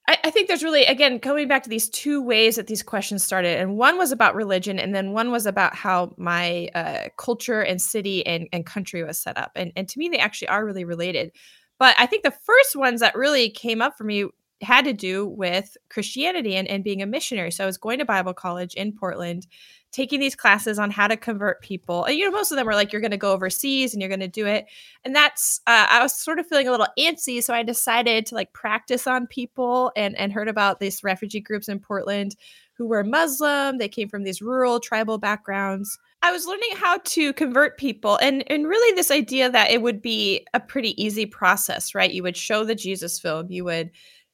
I, 0.08 0.18
I, 0.24 0.30
think 0.30 0.48
there's 0.48 0.62
really, 0.62 0.84
again, 0.84 1.18
coming 1.18 1.48
back 1.48 1.62
to 1.64 1.68
these 1.68 1.88
two 1.88 2.22
ways 2.22 2.56
that 2.56 2.66
these 2.66 2.82
questions 2.82 3.24
started. 3.24 3.58
And 3.58 3.76
one 3.76 3.98
was 3.98 4.12
about 4.12 4.34
religion, 4.34 4.78
and 4.78 4.94
then 4.94 5.12
one 5.12 5.30
was 5.30 5.46
about 5.46 5.74
how 5.74 6.14
my 6.16 6.68
uh, 6.74 7.08
culture 7.16 7.60
and 7.60 7.80
city 7.80 8.24
and, 8.26 8.48
and 8.52 8.64
country 8.64 9.02
was 9.02 9.18
set 9.18 9.36
up. 9.36 9.52
And, 9.56 9.72
and 9.76 9.88
to 9.88 9.98
me, 9.98 10.08
they 10.08 10.18
actually 10.18 10.48
are 10.48 10.64
really 10.64 10.84
related. 10.84 11.32
But 11.78 11.94
I 11.98 12.06
think 12.06 12.22
the 12.22 12.30
first 12.30 12.76
ones 12.76 13.00
that 13.00 13.16
really 13.16 13.50
came 13.50 13.82
up 13.82 13.96
for 13.98 14.04
me 14.04 14.26
had 14.62 14.84
to 14.86 14.92
do 14.92 15.26
with 15.26 15.76
Christianity 15.90 16.56
and, 16.56 16.66
and 16.68 16.82
being 16.82 17.02
a 17.02 17.06
missionary. 17.06 17.50
So 17.50 17.64
I 17.64 17.66
was 17.66 17.76
going 17.76 17.98
to 17.98 18.04
Bible 18.04 18.34
college 18.34 18.74
in 18.74 18.92
Portland 18.92 19.46
taking 19.92 20.20
these 20.20 20.34
classes 20.34 20.78
on 20.78 20.90
how 20.90 21.08
to 21.08 21.16
convert 21.16 21.62
people. 21.62 22.04
And, 22.04 22.16
you 22.16 22.24
know, 22.24 22.30
most 22.30 22.50
of 22.50 22.56
them 22.56 22.66
were 22.66 22.74
like, 22.74 22.92
you're 22.92 23.00
going 23.00 23.12
to 23.12 23.16
go 23.16 23.32
overseas 23.32 23.92
and 23.92 24.02
you're 24.02 24.10
going 24.10 24.20
to 24.20 24.28
do 24.28 24.46
it. 24.46 24.66
And 25.04 25.14
that's, 25.14 25.60
uh, 25.66 25.86
I 25.88 26.02
was 26.02 26.12
sort 26.12 26.38
of 26.38 26.46
feeling 26.46 26.68
a 26.68 26.70
little 26.70 26.88
antsy. 26.98 27.42
So 27.42 27.54
I 27.54 27.62
decided 27.62 28.26
to 28.26 28.34
like 28.34 28.52
practice 28.52 29.06
on 29.06 29.26
people 29.26 29.92
and, 29.96 30.16
and 30.18 30.32
heard 30.32 30.48
about 30.48 30.80
these 30.80 31.04
refugee 31.04 31.40
groups 31.40 31.68
in 31.68 31.78
Portland 31.78 32.36
who 32.76 32.86
were 32.86 33.04
Muslim. 33.04 33.78
They 33.78 33.88
came 33.88 34.08
from 34.08 34.24
these 34.24 34.42
rural 34.42 34.80
tribal 34.80 35.18
backgrounds. 35.18 35.98
I 36.22 36.32
was 36.32 36.46
learning 36.46 36.70
how 36.74 36.98
to 36.98 37.32
convert 37.34 37.78
people 37.78 38.16
and 38.16 38.42
and 38.50 38.66
really 38.66 38.96
this 38.96 39.10
idea 39.10 39.50
that 39.50 39.70
it 39.70 39.80
would 39.82 40.02
be 40.02 40.46
a 40.54 40.60
pretty 40.60 41.00
easy 41.02 41.24
process, 41.24 41.94
right? 41.94 42.10
You 42.10 42.22
would 42.22 42.36
show 42.36 42.64
the 42.64 42.74
Jesus 42.74 43.20
film, 43.20 43.50
you 43.50 43.64
would 43.64 43.90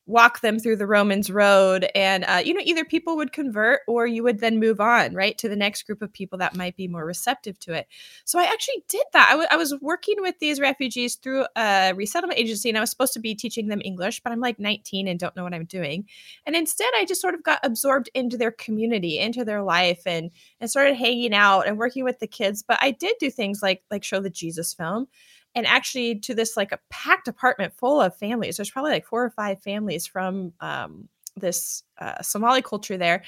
walk 0.07 0.41
them 0.41 0.59
through 0.59 0.77
the 0.77 0.87
Romans 0.87 1.31
road. 1.31 1.89
And, 1.95 2.25
uh, 2.25 2.43
you 2.45 2.55
know, 2.55 2.63
either 2.65 2.85
people 2.85 3.17
would 3.17 3.33
convert 3.33 3.81
or 3.87 4.07
you 4.07 4.23
would 4.25 4.41
then 4.41 4.59
move 4.59 4.81
on, 4.81 5.15
right, 5.15 5.39
to 5.39 5.49
the 5.49 5.57
next 5.57 5.87
group 5.87 6.03
of 6.03 6.13
people 6.13 6.39
that 6.39 6.57
might 6.57 6.77
be 6.77 6.89
more 6.89 7.05
receptive 7.05 7.59
to 7.61 7.73
it. 7.73 7.87
So 8.25 8.39
I 8.39 8.45
actually 8.45 8.85
did 8.89 9.05
that. 9.13 9.29
I, 9.29 9.33
w- 9.33 9.49
I 9.51 9.57
was 9.57 9.75
working 9.81 10.17
with 10.19 10.39
these 10.41 10.59
refugees 10.59 11.15
through 11.15 11.47
a 11.57 11.93
resettlement 11.95 12.41
agency 12.41 12.69
and 12.69 12.77
I 12.77 12.81
was 12.81 12.91
supposed 12.91 13.13
to 13.13 13.21
be 13.21 13.35
teaching 13.35 13.69
them 13.69 13.81
English, 13.85 14.21
but 14.21 14.33
I'm 14.33 14.41
like 14.41 14.59
19 14.59 15.07
and 15.07 15.21
don't 15.21 15.37
know 15.37 15.45
what 15.45 15.55
I'm 15.55 15.67
doing. 15.67 16.07
And 16.47 16.57
instead, 16.57 16.91
I 16.97 17.05
just 17.05 17.21
sort 17.21 17.35
of 17.35 17.45
got 17.45 17.61
absorbed 17.63 18.11
into 18.13 18.37
their 18.37 18.53
community, 18.53 19.21
into 19.21 19.45
their 19.45 19.63
life 19.63 20.03
and, 20.05 20.33
and 20.61 20.69
started 20.69 20.97
hanging 20.97 21.33
out 21.33 21.69
and 21.69 21.79
working 21.79 22.03
with 22.03 22.19
the 22.19 22.27
kids. 22.27 22.65
But 22.67 22.79
I 22.81 22.91
did 22.91 23.17
do 23.21 23.31
things 23.31 23.61
like, 23.63 23.83
like 23.91 24.03
show 24.03 24.21
the 24.21 24.31
Jesus 24.31 24.75
film 24.75 25.07
and 25.55 25.67
actually 25.67 26.19
to 26.21 26.35
this 26.35 26.57
like 26.57 26.73
a 26.73 26.81
packed 26.91 27.29
apartment 27.29 27.75
full 27.77 28.01
of 28.01 28.17
families. 28.17 28.57
There's 28.57 28.71
probably 28.71 28.93
like 28.93 29.07
four 29.07 29.25
or 29.25 29.31
five 29.31 29.63
families 29.63 30.07
from 30.07 30.53
um, 30.61 31.09
this 31.37 31.83
uh, 32.01 32.23
Somali 32.23 32.63
culture 32.63 32.97
there. 32.97 33.23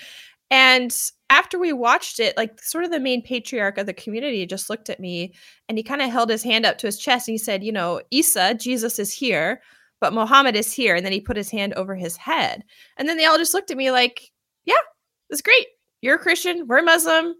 And 0.51 0.95
after 1.31 1.59
we 1.59 1.73
watched 1.73 2.21
it, 2.21 2.37
like 2.37 2.63
sort 2.63 2.85
of 2.85 2.91
the 2.91 3.01
main 3.01 3.23
patriarch 3.23 3.79
of 3.79 3.87
the 3.87 3.93
community 3.93 4.47
just 4.47 4.71
looked 4.71 4.91
at 4.91 5.01
me 5.01 5.35
and 5.69 5.79
he 5.79 5.83
kind 5.83 6.03
of 6.03 6.11
held 6.11 6.31
his 6.31 6.43
hand 6.43 6.67
up 6.67 6.79
to 6.79 6.87
his 6.87 6.99
chest 6.99 7.29
and 7.29 7.35
he 7.35 7.39
said, 7.39 7.65
You 7.65 7.73
know, 7.73 8.01
Isa, 8.11 8.55
Jesus 8.55 8.99
is 8.99 9.13
here, 9.13 9.61
but 10.01 10.13
Muhammad 10.13 10.55
is 10.55 10.73
here. 10.73 10.95
And 10.95 11.05
then 11.05 11.13
he 11.13 11.21
put 11.21 11.37
his 11.37 11.51
hand 11.51 11.75
over 11.75 11.95
his 11.95 12.17
head. 12.17 12.63
And 12.97 13.09
then 13.09 13.17
they 13.17 13.25
all 13.25 13.39
just 13.39 13.55
looked 13.55 13.71
at 13.71 13.77
me 13.77 13.91
like, 13.91 14.31
Yeah, 14.65 14.75
that's 15.29 15.43
great. 15.43 15.67
You're 16.03 16.17
a 16.17 16.21
Christian. 16.21 16.67
We're 16.69 16.83
Muslim. 16.83 17.35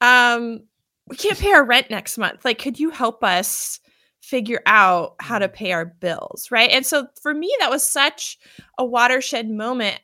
Um, 0.00 0.60
we 1.08 1.16
can't 1.16 1.38
pay 1.38 1.52
our 1.52 1.64
rent 1.64 1.90
next 1.90 2.18
month. 2.18 2.44
Like, 2.44 2.58
could 2.58 2.78
you 2.78 2.90
help 2.90 3.24
us? 3.24 3.80
Figure 4.28 4.60
out 4.66 5.14
how 5.20 5.38
to 5.38 5.48
mm. 5.48 5.52
pay 5.52 5.72
our 5.72 5.86
bills, 5.86 6.50
right? 6.50 6.70
And 6.70 6.84
so 6.84 7.06
for 7.22 7.32
me, 7.32 7.54
that 7.60 7.70
was 7.70 7.82
such 7.82 8.38
a 8.76 8.84
watershed 8.84 9.48
moment 9.48 10.00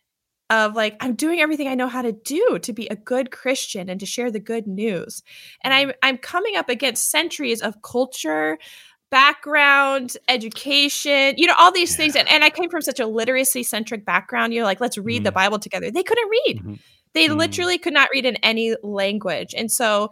of 0.48 0.74
like 0.74 0.96
I'm 1.00 1.14
doing 1.14 1.40
everything 1.40 1.68
I 1.68 1.74
know 1.74 1.88
how 1.88 2.00
to 2.00 2.12
do 2.12 2.58
to 2.62 2.72
be 2.72 2.86
a 2.86 2.96
good 2.96 3.30
Christian 3.30 3.90
and 3.90 4.00
to 4.00 4.06
share 4.06 4.30
the 4.30 4.40
good 4.40 4.66
news. 4.66 5.22
And 5.62 5.74
I'm 5.74 5.88
mm. 5.90 5.94
I'm 6.02 6.16
coming 6.16 6.56
up 6.56 6.70
against 6.70 7.10
centuries 7.10 7.60
of 7.60 7.82
culture, 7.82 8.58
background, 9.10 10.16
education, 10.28 11.34
you 11.36 11.46
know, 11.46 11.54
all 11.58 11.72
these 11.72 11.92
yeah. 11.92 11.96
things. 11.98 12.16
And, 12.16 12.28
and 12.28 12.44
I 12.44 12.50
came 12.50 12.70
from 12.70 12.82
such 12.82 13.00
a 13.00 13.06
literacy 13.06 13.62
centric 13.62 14.06
background. 14.06 14.54
You're 14.54 14.64
like, 14.64 14.80
let's 14.80 14.96
read 14.96 15.22
mm. 15.22 15.24
the 15.24 15.32
Bible 15.32 15.58
together. 15.58 15.90
They 15.90 16.02
couldn't 16.02 16.30
read. 16.30 16.58
Mm-hmm. 16.58 16.74
They 17.12 17.28
literally 17.28 17.78
could 17.78 17.94
not 17.94 18.08
read 18.12 18.24
in 18.24 18.36
any 18.36 18.74
language. 18.82 19.54
And 19.56 19.70
so 19.70 20.10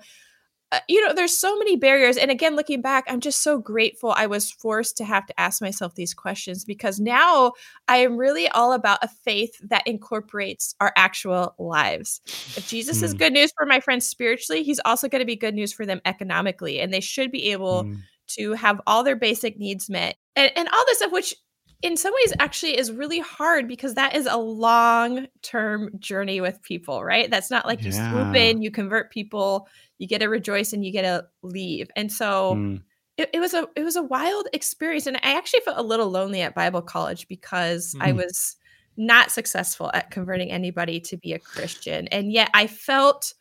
you 0.89 1.07
know, 1.07 1.13
there's 1.13 1.37
so 1.37 1.57
many 1.59 1.77
barriers. 1.77 2.17
And 2.17 2.31
again, 2.31 2.57
looking 2.57 2.81
back, 2.81 3.05
I'm 3.09 3.21
just 3.21 3.43
so 3.43 3.59
grateful 3.59 4.15
I 4.17 4.27
was 4.27 4.51
forced 4.51 4.97
to 4.99 5.05
have 5.05 5.27
to 5.27 5.41
ask 5.41 5.61
myself 5.61 5.95
these 5.95 6.15
questions 6.15 6.65
because 6.65 6.99
now 6.99 7.53
I 7.89 7.99
am 7.99 8.17
really 8.17 8.49
all 8.49 8.73
about 8.73 8.99
a 9.03 9.09
faith 9.09 9.59
that 9.69 9.87
incorporates 9.87 10.75
our 10.81 10.93
actual 10.97 11.55
lives. 11.59 12.21
If 12.57 12.69
Jesus 12.69 13.01
mm. 13.01 13.03
is 13.05 13.13
hmm. 13.13 13.19
good 13.19 13.33
news 13.33 13.53
for 13.57 13.67
my 13.67 13.81
friends 13.81 14.07
spiritually, 14.07 14.63
he's 14.63 14.81
also 14.85 15.09
going 15.09 15.21
to 15.21 15.27
be 15.27 15.37
good 15.37 15.55
news 15.55 15.73
for 15.73 15.85
them 15.85 16.01
economically. 16.05 16.81
And 16.81 16.93
they 16.93 17.01
should 17.01 17.31
be 17.31 17.53
able 17.53 17.85
mm. 17.85 17.99
to 18.39 18.53
have 18.55 18.81
all 18.87 19.05
their 19.05 19.17
basic 19.17 19.59
needs 19.59 19.91
met 19.91 20.17
and, 20.37 20.51
and 20.57 20.69
all 20.69 20.85
this 20.87 20.99
stuff, 20.99 21.13
which 21.13 21.35
in 21.83 21.97
some 21.97 22.15
ways 22.15 22.33
actually 22.39 22.79
is 22.79 22.93
really 22.93 23.19
hard 23.19 23.67
because 23.67 23.95
that 23.95 24.15
is 24.15 24.27
a 24.27 24.37
long 24.37 25.27
term 25.43 25.91
journey 25.99 26.41
with 26.41 26.63
people, 26.63 27.03
right? 27.03 27.31
That's 27.31 27.51
not 27.51 27.67
like 27.67 27.81
yeah. 27.81 27.87
you 27.87 27.93
swoop 27.93 28.37
in, 28.37 28.63
you 28.63 28.71
convert 28.71 29.11
people, 29.11 29.69
you 29.99 30.07
get 30.07 30.21
to 30.21 30.29
rejoice 30.29 30.73
and 30.73 30.85
you 30.85 30.93
get 30.93 31.03
to 31.03 31.27
leave. 31.43 31.91
And 31.97 32.11
so 32.11 32.55
mm. 32.55 32.83
it, 33.17 33.31
it, 33.33 33.41
was 33.41 33.53
a 33.53 33.69
it 33.75 33.83
was 33.83 33.97
a 33.97 34.03
wild 34.03 34.49
experience. 34.53 35.07
And 35.07 35.17
I 35.19 35.37
actually 35.37 35.61
felt 35.61 35.79
a 35.79 35.83
little 35.83 36.09
lonely 36.09 36.41
at 36.41 36.55
Bible 36.55 36.83
college 36.83 37.27
because 37.27 37.95
mm. 37.95 38.03
I 38.03 38.13
was 38.13 38.57
not 38.97 39.31
successful 39.31 39.91
at 39.93 40.11
converting 40.11 40.51
anybody 40.51 41.01
to 41.01 41.17
be 41.17 41.33
a 41.33 41.39
Christian. 41.39 42.07
And 42.09 42.31
yet 42.33 42.51
I 42.55 42.67
felt 42.67 43.35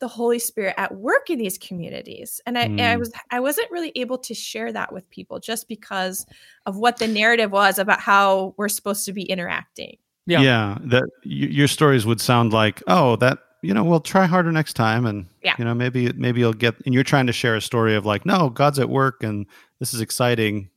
the 0.00 0.08
Holy 0.08 0.38
Spirit 0.38 0.74
at 0.76 0.94
work 0.94 1.30
in 1.30 1.38
these 1.38 1.58
communities. 1.58 2.40
And 2.46 2.56
I, 2.56 2.66
mm. 2.66 2.80
I, 2.80 2.96
was 2.96 3.12
I 3.30 3.40
wasn't 3.40 3.70
really 3.70 3.92
able 3.96 4.18
to 4.18 4.34
share 4.34 4.72
that 4.72 4.92
with 4.92 5.08
people 5.10 5.40
just 5.40 5.68
because 5.68 6.26
of 6.66 6.76
what 6.76 6.98
the 6.98 7.08
narrative 7.08 7.50
was 7.50 7.78
about 7.78 8.00
how 8.00 8.54
we're 8.56 8.68
supposed 8.68 9.04
to 9.06 9.12
be 9.12 9.22
interacting. 9.22 9.96
Yeah. 10.26 10.40
Yeah. 10.40 10.78
That 10.82 11.04
y- 11.24 11.30
your 11.50 11.68
stories 11.68 12.06
would 12.06 12.20
sound 12.20 12.52
like, 12.52 12.82
oh, 12.86 13.16
that 13.16 13.38
you 13.62 13.74
know, 13.74 13.82
we'll 13.82 14.00
try 14.00 14.26
harder 14.26 14.52
next 14.52 14.74
time 14.74 15.04
and 15.04 15.26
yeah. 15.42 15.56
you 15.58 15.64
know, 15.64 15.74
maybe 15.74 16.12
maybe 16.12 16.40
you'll 16.40 16.52
get 16.52 16.76
and 16.84 16.94
you're 16.94 17.02
trying 17.02 17.26
to 17.26 17.32
share 17.32 17.56
a 17.56 17.60
story 17.60 17.96
of 17.96 18.06
like, 18.06 18.24
no, 18.24 18.50
God's 18.50 18.78
at 18.78 18.88
work 18.88 19.24
and 19.24 19.46
this 19.80 19.92
is 19.92 20.00
exciting, 20.00 20.70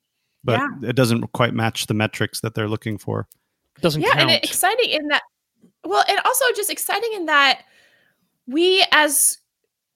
but 0.43 0.59
yeah. 0.59 0.89
it 0.89 0.95
doesn't 0.95 1.31
quite 1.33 1.53
match 1.53 1.85
the 1.85 1.93
metrics 1.93 2.41
that 2.41 2.55
they're 2.55 2.67
looking 2.67 2.97
for. 2.97 3.27
It 3.77 3.81
doesn't 3.81 4.01
yeah, 4.01 4.13
count. 4.13 4.31
and 4.31 4.43
exciting 4.43 4.89
in 4.89 5.07
that 5.09 5.21
well, 5.83 6.03
and 6.07 6.19
also 6.25 6.45
just 6.55 6.69
exciting 6.69 7.11
in 7.13 7.25
that 7.25 7.63
we 8.47 8.85
as 8.91 9.37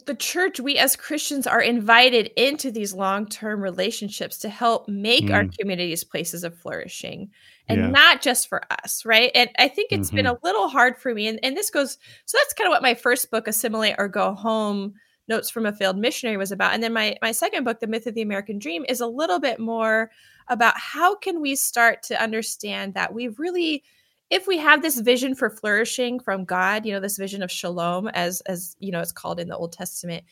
the 0.05 0.15
church, 0.15 0.59
we 0.59 0.77
as 0.77 0.95
Christians 0.95 1.47
are 1.47 1.61
invited 1.61 2.27
into 2.37 2.71
these 2.71 2.93
long 2.93 3.25
term 3.27 3.61
relationships 3.61 4.37
to 4.39 4.49
help 4.49 4.87
make 4.87 5.25
mm. 5.25 5.33
our 5.33 5.45
communities 5.59 6.03
places 6.03 6.43
of 6.43 6.57
flourishing 6.57 7.31
and 7.67 7.81
yeah. 7.81 7.87
not 7.89 8.21
just 8.21 8.47
for 8.47 8.61
us, 8.83 9.03
right? 9.05 9.31
And 9.33 9.49
I 9.57 9.67
think 9.67 9.91
it's 9.91 10.09
mm-hmm. 10.09 10.17
been 10.17 10.25
a 10.27 10.37
little 10.43 10.69
hard 10.69 10.97
for 10.97 11.13
me. 11.13 11.27
And, 11.27 11.39
and 11.41 11.57
this 11.57 11.69
goes, 11.69 11.97
so 12.25 12.37
that's 12.37 12.53
kind 12.53 12.67
of 12.67 12.71
what 12.71 12.83
my 12.83 12.93
first 12.93 13.31
book, 13.31 13.47
Assimilate 13.47 13.95
or 13.97 14.07
Go 14.07 14.33
Home 14.33 14.93
Notes 15.27 15.49
from 15.49 15.65
a 15.65 15.73
Failed 15.73 15.97
Missionary, 15.97 16.37
was 16.37 16.51
about. 16.51 16.73
And 16.73 16.83
then 16.83 16.93
my, 16.93 17.17
my 17.21 17.31
second 17.31 17.63
book, 17.63 17.79
The 17.79 17.87
Myth 17.87 18.05
of 18.05 18.13
the 18.13 18.21
American 18.21 18.59
Dream, 18.59 18.85
is 18.87 19.01
a 19.01 19.07
little 19.07 19.39
bit 19.39 19.59
more 19.59 20.11
about 20.47 20.77
how 20.77 21.15
can 21.15 21.41
we 21.41 21.55
start 21.55 22.03
to 22.03 22.21
understand 22.21 22.93
that 22.93 23.13
we 23.13 23.29
really 23.29 23.83
if 24.29 24.47
we 24.47 24.57
have 24.57 24.81
this 24.81 24.99
vision 24.99 25.35
for 25.35 25.49
flourishing 25.49 26.19
from 26.19 26.45
God, 26.45 26.85
you 26.85 26.93
know, 26.93 26.99
this 26.99 27.17
vision 27.17 27.43
of 27.43 27.51
shalom 27.51 28.07
as 28.09 28.41
as 28.41 28.75
you 28.79 28.91
know 28.91 28.99
it's 28.99 29.11
called 29.11 29.39
in 29.39 29.47
the 29.47 29.57
Old 29.57 29.71
Testament, 29.71 30.23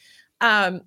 um, 0.42 0.82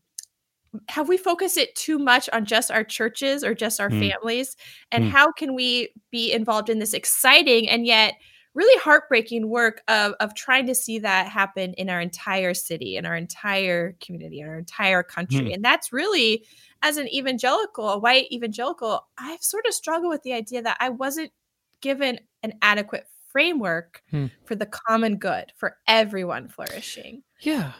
have 0.89 1.09
we 1.09 1.17
focused 1.17 1.57
it 1.57 1.75
too 1.75 1.99
much 1.99 2.29
on 2.33 2.45
just 2.45 2.71
our 2.71 2.85
churches 2.85 3.45
or 3.45 3.55
just 3.55 3.81
our 3.81 3.89
mm. 3.89 4.11
families? 4.11 4.57
And 4.93 5.05
mm. 5.05 5.11
how 5.11 5.33
can 5.33 5.55
we 5.55 5.91
be 6.11 6.33
involved 6.33 6.69
in 6.69 6.79
this 6.79 6.95
exciting 6.95 7.69
and 7.69 7.87
yet 7.87 8.15
really 8.55 8.79
heartbreaking 8.81 9.49
work 9.51 9.83
of 9.87 10.15
of 10.19 10.35
trying 10.35 10.67
to 10.67 10.75
see 10.75 10.99
that 10.99 11.29
happen 11.29 11.75
in 11.75 11.89
our 11.89 12.01
entire 12.01 12.55
city, 12.55 12.97
in 12.97 13.07
our 13.07 13.17
entire 13.17 13.97
community, 14.01 14.41
in 14.41 14.49
our 14.49 14.59
entire 14.59 15.03
country? 15.03 15.47
Mm. 15.47 15.55
And 15.55 15.65
that's 15.65 15.93
really 15.93 16.45
as 16.83 16.97
an 16.97 17.09
evangelical, 17.09 17.89
a 17.89 17.99
white 17.99 18.31
evangelical, 18.33 19.07
I've 19.17 19.43
sort 19.43 19.67
of 19.67 19.75
struggled 19.75 20.11
with 20.11 20.23
the 20.23 20.33
idea 20.33 20.63
that 20.63 20.77
I 20.81 20.89
wasn't 20.89 21.33
given 21.80 22.21
an 22.42 22.54
adequate 22.62 23.06
framework 23.30 24.02
hmm. 24.11 24.26
for 24.45 24.54
the 24.54 24.66
common 24.66 25.16
good 25.16 25.52
for 25.56 25.76
everyone 25.87 26.49
flourishing. 26.49 27.23
Yeah. 27.40 27.73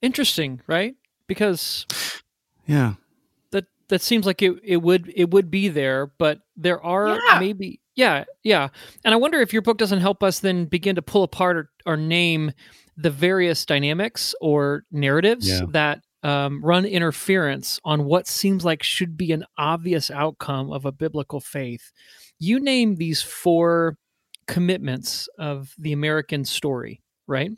Interesting, 0.00 0.60
right? 0.66 0.94
Because 1.26 1.86
yeah. 2.66 2.94
That 3.50 3.66
that 3.88 4.02
seems 4.02 4.26
like 4.26 4.42
it 4.42 4.54
it 4.62 4.78
would 4.78 5.12
it 5.14 5.30
would 5.30 5.50
be 5.50 5.68
there, 5.68 6.06
but 6.18 6.40
there 6.56 6.80
are 6.82 7.16
yeah. 7.16 7.38
maybe 7.40 7.80
yeah, 7.94 8.24
yeah. 8.42 8.68
And 9.04 9.12
I 9.12 9.16
wonder 9.16 9.40
if 9.40 9.52
your 9.52 9.62
book 9.62 9.78
doesn't 9.78 10.00
help 10.00 10.22
us 10.22 10.40
then 10.40 10.64
begin 10.64 10.96
to 10.96 11.02
pull 11.02 11.24
apart 11.24 11.56
or, 11.56 11.70
or 11.84 11.96
name 11.96 12.52
the 12.96 13.10
various 13.10 13.64
dynamics 13.64 14.34
or 14.40 14.84
narratives 14.90 15.48
yeah. 15.48 15.66
that 15.70 16.00
um, 16.22 16.64
run 16.64 16.84
interference 16.84 17.80
on 17.84 18.04
what 18.04 18.26
seems 18.26 18.64
like 18.64 18.82
should 18.82 19.16
be 19.16 19.32
an 19.32 19.44
obvious 19.58 20.10
outcome 20.10 20.72
of 20.72 20.84
a 20.84 20.92
biblical 20.92 21.40
faith. 21.40 21.92
You 22.42 22.58
name 22.58 22.96
these 22.96 23.22
four 23.22 23.96
commitments 24.48 25.28
of 25.38 25.74
the 25.78 25.92
American 25.92 26.44
story, 26.44 27.00
right? 27.28 27.52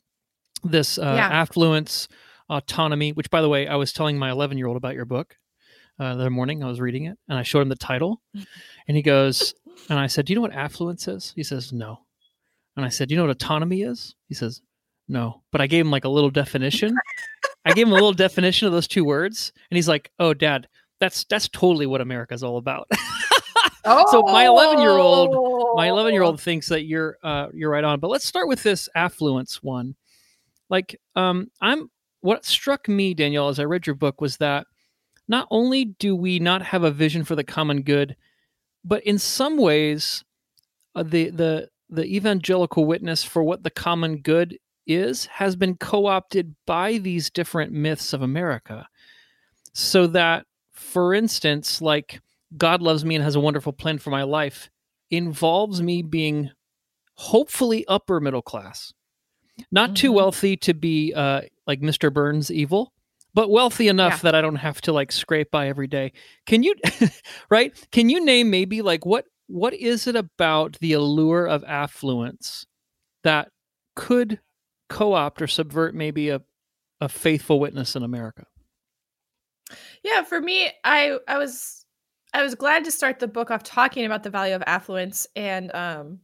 This 0.62 0.98
uh, 0.98 1.02
Yeah. 1.16 1.28
affluence, 1.28 2.06
autonomy, 2.50 3.12
which, 3.12 3.30
by 3.30 3.40
the 3.40 3.48
way, 3.48 3.66
I 3.66 3.76
was 3.76 3.92
telling 3.94 4.18
my 4.18 4.30
11 4.30 4.58
year 4.58 4.66
old 4.66 4.76
about 4.76 4.94
your 4.94 5.06
book 5.06 5.36
uh, 5.98 6.14
the 6.14 6.20
other 6.20 6.30
morning. 6.30 6.62
I 6.62 6.68
was 6.68 6.80
reading 6.80 7.06
it 7.06 7.16
and 7.28 7.38
I 7.38 7.42
showed 7.42 7.62
him 7.62 7.68
the 7.70 7.76
title. 7.76 8.20
And 8.86 8.94
he 8.98 9.02
goes, 9.02 9.54
and 9.88 9.98
I 9.98 10.06
said, 10.08 10.26
Do 10.26 10.32
you 10.32 10.34
know 10.34 10.42
what 10.42 10.52
affluence 10.52 11.08
is? 11.08 11.32
He 11.34 11.42
says, 11.42 11.72
No. 11.72 12.00
And 12.76 12.84
I 12.84 12.90
said, 12.90 13.08
Do 13.08 13.14
you 13.14 13.18
know 13.20 13.26
what 13.26 13.34
autonomy 13.42 13.80
is? 13.80 14.14
He 14.28 14.34
says, 14.34 14.60
No. 15.08 15.42
But 15.50 15.62
I 15.62 15.66
gave 15.66 15.86
him 15.86 15.90
like 15.90 16.04
a 16.04 16.10
little 16.10 16.28
definition. 16.30 16.94
I 17.64 17.72
gave 17.72 17.86
him 17.86 17.92
a 17.92 17.96
little 17.96 18.12
definition 18.26 18.66
of 18.66 18.72
those 18.74 18.86
two 18.86 19.06
words. 19.06 19.52
And 19.70 19.76
he's 19.76 19.88
like, 19.88 20.10
Oh, 20.18 20.34
dad, 20.34 20.68
that's 21.00 21.24
that's 21.24 21.48
totally 21.48 21.86
what 21.86 22.02
America's 22.02 22.42
all 22.42 22.58
about. 22.58 22.86
So 23.84 24.22
my 24.22 24.46
11-year-old 24.46 25.76
my 25.76 25.88
11 25.88 26.14
year 26.14 26.22
old 26.22 26.40
thinks 26.40 26.68
that 26.68 26.84
you're 26.84 27.18
uh, 27.22 27.48
you're 27.52 27.70
right 27.70 27.84
on 27.84 28.00
but 28.00 28.08
let's 28.08 28.24
start 28.26 28.48
with 28.48 28.62
this 28.62 28.88
affluence 28.94 29.62
one. 29.62 29.94
Like 30.70 30.98
um 31.14 31.50
i'm 31.60 31.90
what 32.20 32.44
struck 32.44 32.88
me 32.88 33.12
danielle 33.12 33.48
as 33.48 33.60
i 33.60 33.64
read 33.64 33.86
your 33.86 33.94
book 33.94 34.20
was 34.20 34.38
that 34.38 34.66
not 35.28 35.46
only 35.50 35.84
do 35.84 36.16
we 36.16 36.38
not 36.38 36.62
have 36.62 36.84
a 36.84 36.90
vision 36.90 37.22
for 37.22 37.36
the 37.36 37.44
common 37.44 37.82
good 37.82 38.16
but 38.84 39.02
in 39.04 39.18
some 39.18 39.58
ways 39.58 40.24
uh, 40.94 41.02
the 41.02 41.30
the 41.30 41.68
the 41.90 42.04
evangelical 42.04 42.86
witness 42.86 43.22
for 43.22 43.42
what 43.42 43.62
the 43.62 43.70
common 43.70 44.18
good 44.18 44.58
is 44.86 45.26
has 45.26 45.56
been 45.56 45.76
co-opted 45.76 46.54
by 46.66 46.98
these 46.98 47.30
different 47.30 47.72
myths 47.72 48.12
of 48.12 48.22
america. 48.22 48.86
So 49.72 50.06
that 50.08 50.46
for 50.72 51.14
instance 51.14 51.80
like 51.80 52.20
god 52.56 52.82
loves 52.82 53.04
me 53.04 53.14
and 53.14 53.24
has 53.24 53.34
a 53.36 53.40
wonderful 53.40 53.72
plan 53.72 53.98
for 53.98 54.10
my 54.10 54.22
life 54.22 54.70
involves 55.10 55.82
me 55.82 56.02
being 56.02 56.50
hopefully 57.16 57.84
upper 57.88 58.20
middle 58.20 58.42
class 58.42 58.92
not 59.70 59.94
too 59.94 60.10
Mhm. 60.10 60.14
wealthy 60.16 60.56
to 60.58 60.74
be 60.74 61.12
uh, 61.14 61.42
like 61.66 61.80
mr 61.80 62.12
burns 62.12 62.50
evil 62.50 62.92
but 63.34 63.50
wealthy 63.50 63.88
enough 63.88 64.14
Yeah. 64.14 64.18
that 64.22 64.34
i 64.34 64.40
don't 64.40 64.56
have 64.56 64.80
to 64.82 64.92
like 64.92 65.12
scrape 65.12 65.50
by 65.50 65.68
every 65.68 65.86
day 65.86 66.12
can 66.46 66.62
you 66.62 66.74
right 67.50 67.72
can 67.92 68.08
you 68.08 68.24
name 68.24 68.50
maybe 68.50 68.82
like 68.82 69.04
what 69.06 69.26
what 69.46 69.74
is 69.74 70.06
it 70.06 70.16
about 70.16 70.78
the 70.80 70.92
allure 70.94 71.46
of 71.46 71.62
affluence 71.64 72.66
that 73.22 73.48
could 73.94 74.40
co-opt 74.88 75.40
or 75.42 75.46
subvert 75.46 75.94
maybe 75.94 76.28
a, 76.30 76.40
a 77.00 77.08
faithful 77.08 77.60
witness 77.60 77.94
in 77.94 78.02
america 78.02 78.46
Yeah, 80.02 80.22
for 80.24 80.40
me, 80.40 80.70
I 80.84 81.18
I 81.26 81.38
was 81.38 81.83
I 82.34 82.42
was 82.42 82.54
glad 82.56 82.84
to 82.84 82.90
start 82.90 83.20
the 83.20 83.28
book 83.28 83.50
off 83.50 83.62
talking 83.62 84.04
about 84.04 84.24
the 84.24 84.30
value 84.30 84.54
of 84.54 84.62
affluence 84.66 85.26
and 85.36 85.74
um 85.74 86.18